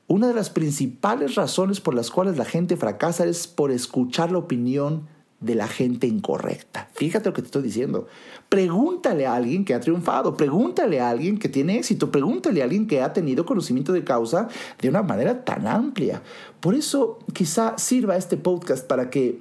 una 0.08 0.28
de 0.28 0.34
las 0.34 0.50
principales 0.50 1.34
razones 1.34 1.80
por 1.80 1.94
las 1.94 2.10
cuales 2.10 2.36
la 2.36 2.44
gente 2.44 2.76
fracasa 2.76 3.26
es 3.26 3.46
por 3.46 3.70
escuchar 3.70 4.30
la 4.30 4.38
opinión 4.38 5.08
de 5.40 5.54
la 5.54 5.68
gente 5.68 6.06
incorrecta. 6.06 6.88
Fíjate 6.94 7.28
lo 7.28 7.34
que 7.34 7.42
te 7.42 7.46
estoy 7.46 7.62
diciendo. 7.62 8.06
Pregúntale 8.48 9.26
a 9.26 9.34
alguien 9.34 9.64
que 9.64 9.74
ha 9.74 9.80
triunfado, 9.80 10.36
pregúntale 10.36 11.00
a 11.00 11.10
alguien 11.10 11.38
que 11.38 11.48
tiene 11.48 11.76
éxito, 11.76 12.10
pregúntale 12.10 12.62
a 12.62 12.64
alguien 12.64 12.86
que 12.86 13.02
ha 13.02 13.12
tenido 13.12 13.44
conocimiento 13.44 13.92
de 13.92 14.04
causa 14.04 14.48
de 14.80 14.88
una 14.88 15.02
manera 15.02 15.44
tan 15.44 15.66
amplia. 15.66 16.22
Por 16.60 16.74
eso 16.74 17.18
quizá 17.32 17.76
sirva 17.76 18.16
este 18.16 18.36
podcast 18.36 18.86
para 18.86 19.10
que 19.10 19.40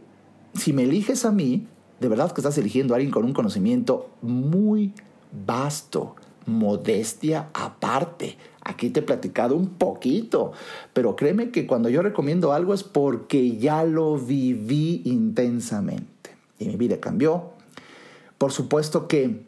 si 0.53 0.73
me 0.73 0.83
eliges 0.83 1.25
a 1.25 1.31
mí, 1.31 1.67
de 1.99 2.07
verdad 2.07 2.31
que 2.31 2.41
estás 2.41 2.57
eligiendo 2.57 2.93
a 2.93 2.97
alguien 2.97 3.11
con 3.11 3.23
un 3.23 3.33
conocimiento 3.33 4.09
muy 4.21 4.93
vasto, 5.45 6.15
modestia 6.45 7.49
aparte. 7.53 8.37
Aquí 8.61 8.89
te 8.89 9.01
he 9.01 9.03
platicado 9.03 9.55
un 9.55 9.69
poquito, 9.69 10.51
pero 10.93 11.15
créeme 11.15 11.51
que 11.51 11.67
cuando 11.67 11.89
yo 11.89 12.01
recomiendo 12.01 12.51
algo 12.53 12.73
es 12.73 12.83
porque 12.83 13.57
ya 13.57 13.83
lo 13.83 14.17
viví 14.17 15.01
intensamente 15.05 16.31
y 16.59 16.65
mi 16.65 16.75
vida 16.75 16.99
cambió. 16.99 17.51
Por 18.37 18.51
supuesto 18.51 19.07
que 19.07 19.45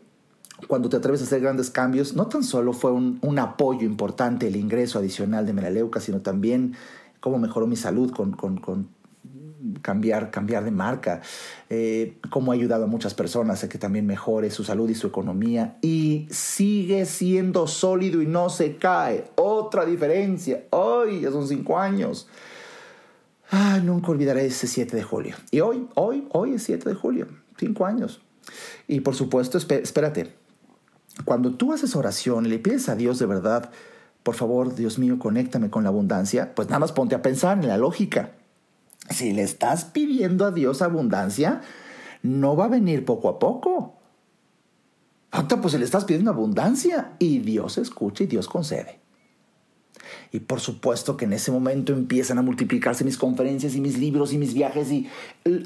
cuando 0.67 0.89
te 0.89 0.97
atreves 0.97 1.21
a 1.21 1.25
hacer 1.25 1.41
grandes 1.41 1.69
cambios, 1.69 2.15
no 2.15 2.27
tan 2.27 2.43
solo 2.43 2.73
fue 2.73 2.91
un, 2.91 3.39
apoyo 3.39 3.85
importante 3.85 4.47
el 4.47 4.55
ingreso 4.55 4.97
adicional 4.97 5.45
de 5.45 5.53
Melaleuca, 5.53 5.99
sino 5.99 6.21
también 6.21 6.73
cómo 7.19 7.37
mejoró 7.37 7.67
mi 7.67 7.75
salud 7.75 8.11
con, 8.11 8.31
con, 8.31 8.57
con 8.57 8.89
cambiar, 9.81 10.31
cambiar 10.31 10.63
de 10.63 10.71
marca, 10.71 11.21
eh, 11.69 12.17
cómo 12.29 12.51
ha 12.51 12.55
ayudado 12.55 12.85
a 12.85 12.87
muchas 12.87 13.13
personas 13.13 13.63
a 13.63 13.69
que 13.69 13.77
también 13.77 14.05
mejore 14.05 14.51
su 14.51 14.63
salud 14.63 14.89
y 14.89 14.95
su 14.95 15.07
economía 15.07 15.77
y 15.81 16.27
sigue 16.29 17.05
siendo 17.05 17.67
sólido 17.67 18.21
y 18.21 18.27
no 18.27 18.49
se 18.49 18.77
cae. 18.77 19.25
Otra 19.35 19.85
diferencia, 19.85 20.65
hoy 20.71 21.21
ya 21.21 21.31
son 21.31 21.47
cinco 21.47 21.79
años. 21.79 22.27
Ay, 23.49 23.81
nunca 23.81 24.11
olvidaré 24.11 24.45
ese 24.45 24.67
7 24.67 24.95
de 24.95 25.03
julio. 25.03 25.35
Y 25.51 25.61
hoy, 25.61 25.87
hoy, 25.95 26.27
hoy 26.33 26.53
es 26.53 26.63
7 26.63 26.89
de 26.89 26.95
julio, 26.95 27.27
cinco 27.57 27.85
años. 27.85 28.21
Y 28.87 28.99
por 28.99 29.15
supuesto, 29.15 29.57
espérate, 29.57 30.33
cuando 31.25 31.53
tú 31.55 31.73
haces 31.73 31.95
oración 31.95 32.45
y 32.45 32.49
le 32.49 32.59
pides 32.59 32.89
a 32.89 32.95
Dios 32.95 33.19
de 33.19 33.25
verdad, 33.25 33.71
por 34.23 34.35
favor, 34.35 34.75
Dios 34.75 34.99
mío, 34.99 35.17
conéctame 35.19 35.69
con 35.69 35.83
la 35.83 35.89
abundancia, 35.89 36.53
pues 36.53 36.67
nada 36.67 36.79
más 36.79 36.91
ponte 36.91 37.15
a 37.15 37.21
pensar 37.21 37.57
en 37.57 37.67
la 37.67 37.77
lógica. 37.77 38.31
Si 39.09 39.33
le 39.33 39.43
estás 39.43 39.85
pidiendo 39.85 40.45
a 40.45 40.51
Dios 40.51 40.81
abundancia, 40.81 41.61
no 42.23 42.55
va 42.55 42.65
a 42.65 42.69
venir 42.69 43.05
poco 43.05 43.29
a 43.29 43.39
poco. 43.39 43.95
pues 45.61 45.73
le 45.73 45.85
estás 45.85 46.05
pidiendo 46.05 46.31
abundancia 46.31 47.13
y 47.19 47.39
Dios 47.39 47.77
escucha 47.77 48.23
y 48.23 48.27
Dios 48.27 48.47
concede. 48.47 48.99
Y 50.31 50.39
por 50.41 50.59
supuesto 50.59 51.17
que 51.17 51.25
en 51.25 51.33
ese 51.33 51.51
momento 51.51 51.93
empiezan 51.93 52.37
a 52.37 52.41
multiplicarse 52.41 53.03
mis 53.03 53.17
conferencias 53.17 53.75
y 53.75 53.81
mis 53.81 53.97
libros 53.97 54.33
y 54.33 54.37
mis 54.37 54.53
viajes 54.53 54.91
y 54.91 55.07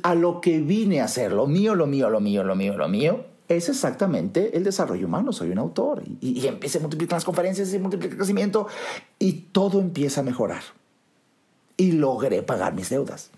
a 0.03 0.15
lo 0.15 0.41
que 0.41 0.59
vine 0.59 1.01
a 1.01 1.05
hacer, 1.05 1.31
lo 1.31 1.47
mío, 1.47 1.75
lo 1.75 1.87
mío, 1.87 2.09
lo 2.09 2.19
mío, 2.19 2.43
lo 2.43 2.55
mío, 2.55 2.77
lo 2.77 2.87
mío, 2.87 3.25
es 3.47 3.69
exactamente 3.69 4.55
el 4.55 4.63
desarrollo 4.63 5.07
humano. 5.07 5.33
Soy 5.33 5.49
un 5.49 5.57
autor 5.57 6.03
y, 6.21 6.39
y, 6.39 6.47
empieza 6.47 6.77
a 6.77 6.81
multiplicar 6.81 7.17
las 7.17 7.25
conferencias 7.25 7.73
y 7.73 7.79
multiplica 7.79 8.13
el 8.13 8.17
crecimiento 8.17 8.67
y 9.19 9.33
todo 9.51 9.81
empieza 9.81 10.21
a 10.21 10.23
mejorar 10.23 10.61
y 11.81 11.93
logré 11.93 12.43
pagar 12.43 12.75
mis 12.75 12.91
deudas. 12.91 13.31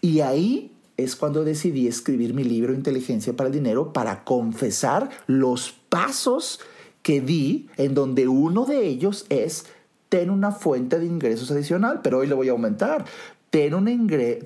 Y 0.00 0.20
ahí 0.20 0.72
es 0.96 1.16
cuando 1.16 1.44
decidí 1.44 1.86
escribir 1.86 2.32
mi 2.32 2.44
libro 2.44 2.72
Inteligencia 2.72 3.36
para 3.36 3.48
el 3.48 3.52
Dinero 3.52 3.92
para 3.92 4.24
confesar 4.24 5.10
los 5.26 5.72
pasos 5.90 6.60
que 7.02 7.20
di, 7.20 7.68
en 7.76 7.92
donde 7.92 8.26
uno 8.26 8.64
de 8.64 8.86
ellos 8.86 9.26
es 9.28 9.66
tener 10.08 10.30
una 10.30 10.50
fuente 10.50 10.98
de 10.98 11.04
ingresos 11.04 11.50
adicional, 11.50 12.00
pero 12.02 12.20
hoy 12.20 12.26
le 12.26 12.34
voy 12.34 12.48
a 12.48 12.52
aumentar. 12.52 13.04
Ten 13.50 13.86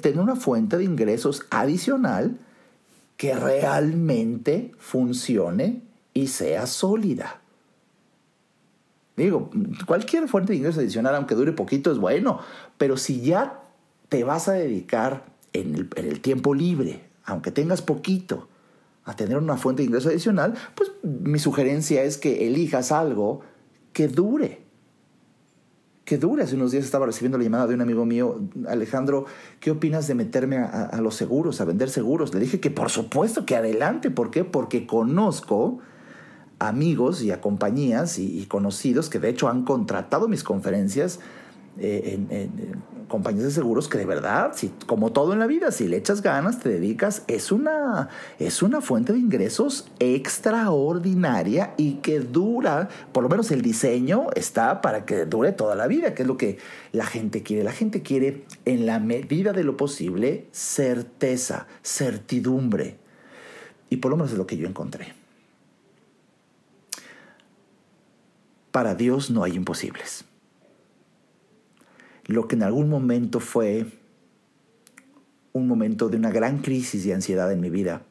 ten 0.02 0.18
una 0.18 0.34
fuente 0.34 0.76
de 0.76 0.82
ingresos 0.82 1.46
adicional 1.50 2.38
que 3.16 3.36
realmente 3.36 4.72
funcione 4.78 5.82
y 6.12 6.26
sea 6.26 6.66
sólida. 6.66 7.39
Digo, 9.24 9.50
cualquier 9.84 10.28
fuente 10.28 10.52
de 10.52 10.58
ingreso 10.58 10.80
adicional, 10.80 11.14
aunque 11.14 11.34
dure 11.34 11.52
poquito, 11.52 11.92
es 11.92 11.98
bueno, 11.98 12.40
pero 12.78 12.96
si 12.96 13.20
ya 13.20 13.60
te 14.08 14.24
vas 14.24 14.48
a 14.48 14.52
dedicar 14.52 15.26
en 15.52 15.90
el, 15.96 16.20
tiempo 16.20 16.54
libre, 16.54 17.04
aunque 17.24 17.50
tengas 17.50 17.82
poquito, 17.82 18.48
a 19.04 19.16
tener 19.16 19.36
una 19.36 19.58
fuente 19.58 19.82
de 19.82 19.88
ingreso 19.88 20.08
adicional, 20.08 20.54
pues 20.74 20.92
mi 21.02 21.38
sugerencia 21.38 22.02
es 22.02 22.16
que 22.16 22.46
elijas 22.46 22.92
algo 22.92 23.42
que 23.92 24.08
dure. 24.08 24.62
Que 26.04 26.16
dure. 26.16 26.44
Hace 26.44 26.54
unos 26.54 26.72
días 26.72 26.86
estaba 26.86 27.04
recibiendo 27.04 27.36
la 27.36 27.44
llamada 27.44 27.66
de 27.66 27.74
un 27.74 27.82
amigo 27.82 28.06
mío, 28.06 28.40
Alejandro, 28.68 29.26
¿qué 29.60 29.70
opinas 29.70 30.06
de 30.06 30.14
meterme 30.14 30.56
a, 30.56 30.84
a 30.84 31.00
los 31.02 31.14
seguros, 31.14 31.60
a 31.60 31.66
vender 31.66 31.90
seguros? 31.90 32.32
Le 32.32 32.40
dije 32.40 32.58
que 32.58 32.70
por 32.70 32.88
supuesto 32.88 33.44
que 33.44 33.54
adelante. 33.54 34.10
¿Por 34.10 34.30
qué? 34.30 34.44
Porque 34.44 34.86
conozco 34.86 35.80
amigos 36.60 37.22
y 37.22 37.32
a 37.32 37.40
compañías 37.40 38.18
y, 38.18 38.46
conocidos 38.46 39.08
que 39.08 39.18
de 39.18 39.30
hecho 39.30 39.48
han 39.48 39.64
contratado 39.64 40.28
mis 40.28 40.44
conferencias 40.44 41.18
eh, 41.78 42.20
en, 42.30 42.50
compañías 43.08 43.44
de 43.44 43.50
seguros 43.50 43.88
que 43.88 43.98
de 43.98 44.06
verdad, 44.06 44.52
si, 44.54 44.68
como 44.86 45.10
todo 45.10 45.32
en 45.32 45.40
la 45.40 45.46
vida, 45.46 45.72
si 45.72 45.88
le 45.88 45.96
echas 45.96 46.22
ganas, 46.22 46.60
te 46.60 46.68
dedicas, 46.68 47.24
es 47.26 47.50
una, 47.50 48.08
es 48.38 48.62
una 48.62 48.80
fuente 48.80 49.12
de 49.12 49.18
ingresos 49.18 49.88
extraordinaria 49.98 51.74
y 51.76 51.94
que 51.94 52.20
dura, 52.20 52.88
por 53.12 53.22
lo 53.22 53.28
menos 53.28 53.50
el 53.50 53.62
diseño 53.62 54.28
está 54.36 54.80
para 54.80 55.04
que 55.04 55.26
dure 55.26 55.52
toda 55.52 55.74
la 55.74 55.86
vida, 55.86 56.14
que 56.14 56.22
es 56.22 56.28
lo 56.28 56.36
que 56.36 56.58
la 56.92 57.04
gente 57.04 57.42
quiere. 57.42 57.64
La 57.64 57.72
gente 57.72 58.02
quiere, 58.02 58.44
en 58.64 58.86
la 58.86 59.00
medida 59.00 59.52
de 59.52 59.64
lo 59.64 59.76
posible, 59.76 60.46
certeza, 60.52 61.66
certidumbre. 61.82 62.98
Y 63.90 63.96
por 63.96 64.12
lo 64.12 64.16
menos 64.16 64.32
es 64.32 64.38
lo 64.38 64.46
que 64.46 64.56
yo 64.56 64.68
encontré. 64.68 65.19
Para 68.70 68.94
Dios 68.94 69.30
no 69.30 69.42
hay 69.42 69.54
imposibles 69.54 70.24
lo 72.30 72.46
que 72.46 72.54
en 72.54 72.62
algún 72.62 72.88
momento 72.88 73.40
fue 73.40 73.86
un 75.52 75.66
momento 75.66 76.08
de 76.08 76.16
una 76.16 76.30
gran 76.30 76.58
crisis 76.58 77.04
de 77.04 77.12
ansiedad 77.12 77.50
en 77.50 77.60
mi 77.60 77.70
vida. 77.70 78.02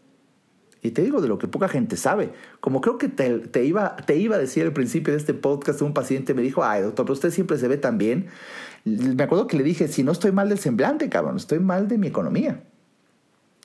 Y 0.82 0.92
te 0.92 1.02
digo 1.02 1.22
de 1.22 1.30
lo 1.30 1.38
que 1.38 1.48
poca 1.48 1.70
gente 1.70 1.96
sabe. 1.96 2.34
Como 2.60 2.82
creo 2.82 2.98
que 2.98 3.08
te, 3.08 3.64
iba, 3.64 3.96
te 3.96 4.18
iba 4.18 4.36
a 4.36 4.40
decir 4.40 4.66
al 4.66 4.74
principio 4.74 5.14
de 5.14 5.20
este 5.20 5.34
podcast, 5.34 5.82
un 5.82 5.94
paciente 5.94 6.34
me 6.34 6.42
dijo, 6.42 6.66
ay 6.66 6.82
doctor, 6.82 7.06
pero 7.06 7.14
usted 7.14 7.32
siempre 7.32 7.58
se 7.58 7.70
ve 7.70 7.78
tan 7.78 7.98
bien. 7.98 8.28
Me 8.84 9.24
acuerdo 9.24 9.48
que 9.48 9.56
le 9.56 9.64
dije, 9.64 9.88
si 9.88 10.04
no 10.04 10.12
estoy 10.12 10.34
mal 10.34 10.50
del 10.50 10.60
semblante, 10.60 11.08
cabrón, 11.08 11.38
estoy 11.38 11.60
mal 11.60 11.88
de 11.88 11.98
mi 11.98 12.08
economía. 12.08 12.64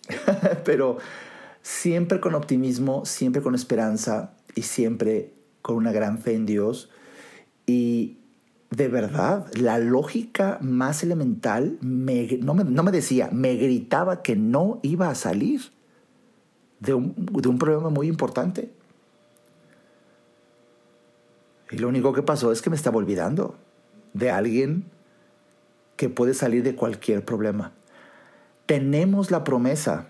pero 0.65 0.99
siempre 1.63 2.21
con 2.21 2.37
optimismo, 2.37 3.05
siempre 3.05 3.43
con 3.43 3.57
esperanza 3.57 4.37
y 4.55 4.63
siempre 4.63 5.33
con 5.65 5.77
una 5.77 5.93
gran 5.93 6.19
fe 6.19 6.35
en 6.35 6.45
Dios. 6.45 6.91
Y, 7.65 8.19
de 8.69 8.89
verdad, 8.89 9.47
la 9.55 9.79
lógica 9.79 10.59
más 10.61 11.03
elemental 11.03 11.79
no, 11.81 12.53
me, 12.53 12.93
decía, 12.93 13.31
me 13.33 13.55
gritaba 13.55 14.21
que 14.21 14.37
no 14.37 14.79
iba 14.83 15.09
a 15.09 15.15
salir 15.15 15.63
de 16.81 16.93
un, 16.93 17.15
de 17.17 17.49
un 17.49 17.59
problema 17.59 17.89
muy 17.89 18.09
importante. 18.09 18.71
Y 21.71 21.79
lo 21.79 21.89
único 21.89 22.13
que 22.13 22.23
pasó 22.23 22.53
es 22.53 22.61
que 22.61 22.69
me 22.69 22.77
estaba 22.77 22.99
olvidando 22.99 23.57
de 24.13 24.31
alguien 24.31 24.85
que 25.97 26.11
puede 26.11 26.35
salir 26.35 26.63
de 26.63 26.77
cualquier 26.77 27.25
problema. 27.25 27.73
Tenemos 28.67 29.31
la 29.31 29.45
promesa, 29.45 30.09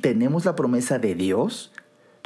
tenemos 0.00 0.46
la 0.46 0.56
promesa 0.56 0.98
de 0.98 1.14
Dios 1.14 1.72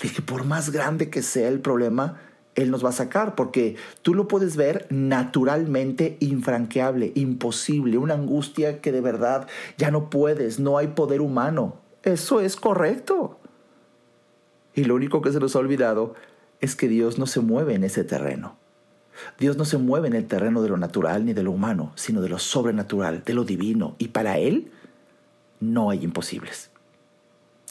de 0.00 0.10
que 0.10 0.22
por 0.22 0.44
más 0.44 0.70
grande 0.70 1.10
que 1.10 1.22
sea 1.22 1.48
el 1.48 1.58
problema, 1.58 2.20
él 2.56 2.70
nos 2.70 2.84
va 2.84 2.88
a 2.88 2.92
sacar, 2.92 3.34
porque 3.34 3.76
tú 4.02 4.14
lo 4.14 4.26
puedes 4.26 4.56
ver 4.56 4.86
naturalmente 4.90 6.16
infranqueable, 6.20 7.12
imposible, 7.14 7.98
una 7.98 8.14
angustia 8.14 8.80
que 8.80 8.92
de 8.92 9.02
verdad 9.02 9.46
ya 9.76 9.90
no 9.90 10.10
puedes, 10.10 10.58
no 10.58 10.78
hay 10.78 10.88
poder 10.88 11.20
humano. 11.20 11.76
Eso 12.02 12.40
es 12.40 12.56
correcto. 12.56 13.38
Y 14.74 14.84
lo 14.84 14.94
único 14.94 15.22
que 15.22 15.32
se 15.32 15.38
nos 15.38 15.54
ha 15.54 15.58
olvidado 15.58 16.14
es 16.60 16.74
que 16.76 16.88
Dios 16.88 17.18
no 17.18 17.26
se 17.26 17.40
mueve 17.40 17.74
en 17.74 17.84
ese 17.84 18.04
terreno. 18.04 18.56
Dios 19.38 19.56
no 19.56 19.64
se 19.64 19.78
mueve 19.78 20.08
en 20.08 20.14
el 20.14 20.26
terreno 20.26 20.62
de 20.62 20.68
lo 20.68 20.76
natural 20.76 21.24
ni 21.24 21.32
de 21.32 21.42
lo 21.42 21.52
humano, 21.52 21.92
sino 21.94 22.20
de 22.20 22.28
lo 22.28 22.38
sobrenatural, 22.38 23.22
de 23.24 23.34
lo 23.34 23.44
divino. 23.44 23.96
Y 23.98 24.08
para 24.08 24.38
Él 24.38 24.70
no 25.60 25.90
hay 25.90 26.04
imposibles. 26.04 26.70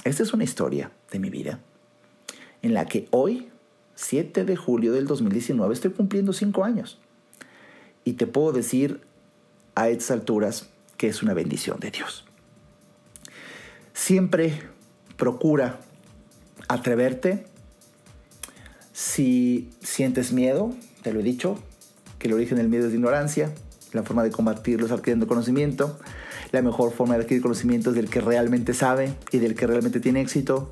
Esta 0.03 0.23
es 0.23 0.33
una 0.33 0.43
historia 0.43 0.91
de 1.11 1.19
mi 1.19 1.29
vida 1.29 1.59
en 2.61 2.73
la 2.73 2.85
que 2.85 3.07
hoy 3.11 3.49
7 3.95 4.45
de 4.45 4.55
julio 4.55 4.93
del 4.93 5.07
2019, 5.07 5.73
estoy 5.73 5.91
cumpliendo 5.91 6.33
5 6.33 6.63
años. 6.63 6.99
Y 8.03 8.13
te 8.13 8.27
puedo 8.27 8.51
decir 8.51 9.01
a 9.73 9.89
estas 9.89 10.11
alturas 10.11 10.69
que 10.97 11.07
es 11.07 11.23
una 11.23 11.33
bendición 11.33 11.79
de 11.79 11.91
Dios. 11.91 12.25
Siempre 13.93 14.61
procura 15.17 15.79
atreverte. 16.67 17.45
Si 18.93 19.69
sientes 19.81 20.31
miedo, 20.31 20.73
te 21.01 21.11
lo 21.11 21.19
he 21.19 21.23
dicho, 21.23 21.59
que 22.19 22.27
el 22.27 22.33
origen 22.33 22.57
del 22.57 22.69
miedo 22.69 22.87
es 22.87 22.93
ignorancia, 22.93 23.53
la 23.91 24.03
forma 24.03 24.23
de 24.23 24.31
combatirlo 24.31 24.85
es 24.85 24.91
adquiriendo 24.91 25.27
conocimiento, 25.27 25.99
la 26.51 26.61
mejor 26.61 26.93
forma 26.93 27.15
de 27.15 27.23
adquirir 27.23 27.41
conocimiento 27.41 27.89
es 27.89 27.95
del 27.95 28.09
que 28.09 28.21
realmente 28.21 28.73
sabe 28.73 29.13
y 29.31 29.39
del 29.39 29.55
que 29.55 29.67
realmente 29.67 29.99
tiene 29.99 30.21
éxito. 30.21 30.71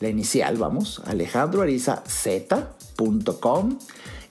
la 0.00 0.08
inicial, 0.08 0.56
vamos, 0.56 1.00
alejandroariza.z.com. 1.04 3.78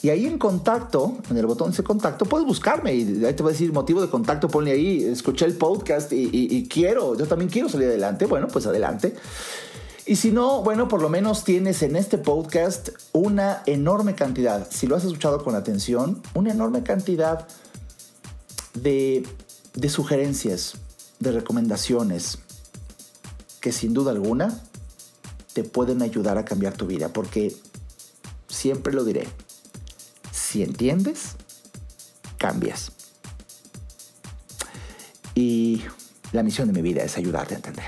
Y 0.01 0.09
ahí 0.09 0.25
en 0.25 0.37
contacto, 0.37 1.17
en 1.29 1.37
el 1.37 1.45
botón 1.45 1.71
de 1.71 1.81
contacto, 1.81 2.25
puedes 2.25 2.45
buscarme 2.45 2.93
y 2.93 3.23
ahí 3.23 3.33
te 3.33 3.41
va 3.41 3.47
a 3.49 3.53
decir 3.53 3.71
motivo 3.71 4.01
de 4.01 4.09
contacto, 4.09 4.49
ponle 4.49 4.73
ahí, 4.73 5.01
escuché 5.01 5.45
el 5.45 5.55
podcast 5.55 6.11
y, 6.11 6.67
quiero, 6.67 7.17
yo 7.17 7.25
también 7.25 7.49
quiero 7.49 7.69
salir 7.69 7.87
adelante. 7.87 8.25
Bueno, 8.25 8.49
pues 8.49 8.65
adelante. 8.65 9.15
Y 10.05 10.17
si 10.17 10.31
no, 10.31 10.61
bueno, 10.61 10.89
por 10.89 11.01
lo 11.01 11.07
menos 11.07 11.45
tienes 11.45 11.81
en 11.83 11.95
este 11.95 12.17
podcast 12.17 12.89
una 13.13 13.63
enorme 13.65 14.13
cantidad, 14.13 14.67
si 14.69 14.87
lo 14.87 14.97
has 14.97 15.05
escuchado 15.05 15.41
con 15.41 15.55
atención, 15.55 16.21
una 16.33 16.51
enorme 16.51 16.83
cantidad 16.83 17.47
de, 18.73 19.25
de 19.73 19.89
sugerencias, 19.89 20.73
de 21.21 21.31
recomendaciones, 21.31 22.39
que 23.61 23.71
sin 23.71 23.93
duda 23.93 24.11
alguna 24.11 24.61
te 25.53 25.63
pueden 25.63 26.01
ayudar 26.01 26.37
a 26.37 26.45
cambiar 26.45 26.73
tu 26.73 26.87
vida, 26.87 27.09
porque 27.09 27.55
siempre 28.47 28.93
lo 28.93 29.03
diré, 29.03 29.27
si 30.31 30.63
entiendes, 30.63 31.35
cambias. 32.37 32.91
Y 35.35 35.83
la 36.31 36.43
misión 36.43 36.67
de 36.67 36.73
mi 36.73 36.81
vida 36.81 37.03
es 37.03 37.17
ayudarte 37.17 37.53
a 37.53 37.57
entender. 37.57 37.85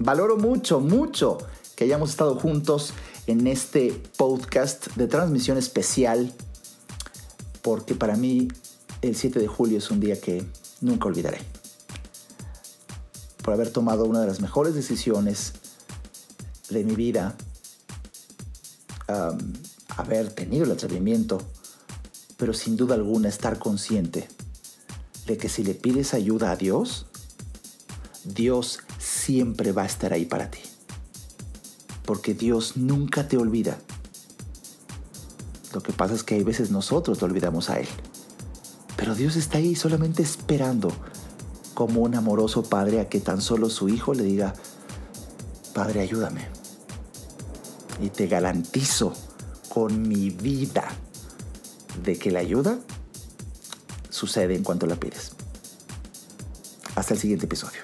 Valoro 0.00 0.36
mucho, 0.36 0.80
mucho 0.80 1.38
que 1.74 1.84
hayamos 1.84 2.10
estado 2.10 2.36
juntos 2.36 2.92
en 3.26 3.46
este 3.46 3.92
podcast 4.16 4.88
de 4.96 5.06
transmisión 5.06 5.58
especial, 5.58 6.32
porque 7.62 7.94
para 7.94 8.16
mí 8.16 8.48
el 9.02 9.16
7 9.16 9.38
de 9.38 9.46
julio 9.46 9.78
es 9.78 9.90
un 9.90 10.00
día 10.00 10.20
que 10.20 10.44
nunca 10.80 11.06
olvidaré. 11.06 11.38
Por 13.42 13.54
haber 13.54 13.70
tomado 13.70 14.04
una 14.04 14.20
de 14.20 14.26
las 14.26 14.40
mejores 14.40 14.74
decisiones 14.74 15.52
de 16.70 16.84
mi 16.84 16.94
vida 16.94 17.36
haber 19.96 20.30
tenido 20.32 20.64
el 20.64 20.72
atrevimiento, 20.72 21.38
pero 22.36 22.52
sin 22.52 22.76
duda 22.76 22.94
alguna 22.94 23.28
estar 23.28 23.58
consciente 23.58 24.28
de 25.26 25.36
que 25.36 25.48
si 25.48 25.64
le 25.64 25.74
pides 25.74 26.14
ayuda 26.14 26.50
a 26.50 26.56
Dios, 26.56 27.06
Dios 28.24 28.80
siempre 28.98 29.72
va 29.72 29.82
a 29.82 29.86
estar 29.86 30.12
ahí 30.12 30.24
para 30.24 30.50
ti. 30.50 30.60
Porque 32.04 32.34
Dios 32.34 32.76
nunca 32.76 33.28
te 33.28 33.36
olvida. 33.36 33.78
Lo 35.74 35.82
que 35.82 35.92
pasa 35.92 36.14
es 36.14 36.22
que 36.22 36.34
hay 36.34 36.44
veces 36.44 36.70
nosotros 36.70 37.18
te 37.18 37.24
olvidamos 37.24 37.68
a 37.68 37.80
Él. 37.80 37.88
Pero 38.96 39.14
Dios 39.14 39.36
está 39.36 39.58
ahí 39.58 39.74
solamente 39.74 40.22
esperando 40.22 40.90
como 41.74 42.00
un 42.00 42.14
amoroso 42.14 42.62
padre 42.62 43.00
a 43.00 43.08
que 43.08 43.20
tan 43.20 43.40
solo 43.40 43.68
su 43.68 43.88
hijo 43.88 44.14
le 44.14 44.22
diga, 44.22 44.54
Padre, 45.74 46.00
ayúdame 46.00 46.57
y 48.00 48.10
te 48.10 48.26
garantizo 48.26 49.14
con 49.68 50.08
mi 50.08 50.30
vida 50.30 50.88
de 52.02 52.18
que 52.18 52.30
la 52.30 52.40
ayuda 52.40 52.78
sucede 54.10 54.56
en 54.56 54.64
cuanto 54.64 54.86
la 54.86 54.96
pides. 54.96 55.32
Hasta 56.94 57.14
el 57.14 57.20
siguiente 57.20 57.46
episodio. 57.46 57.80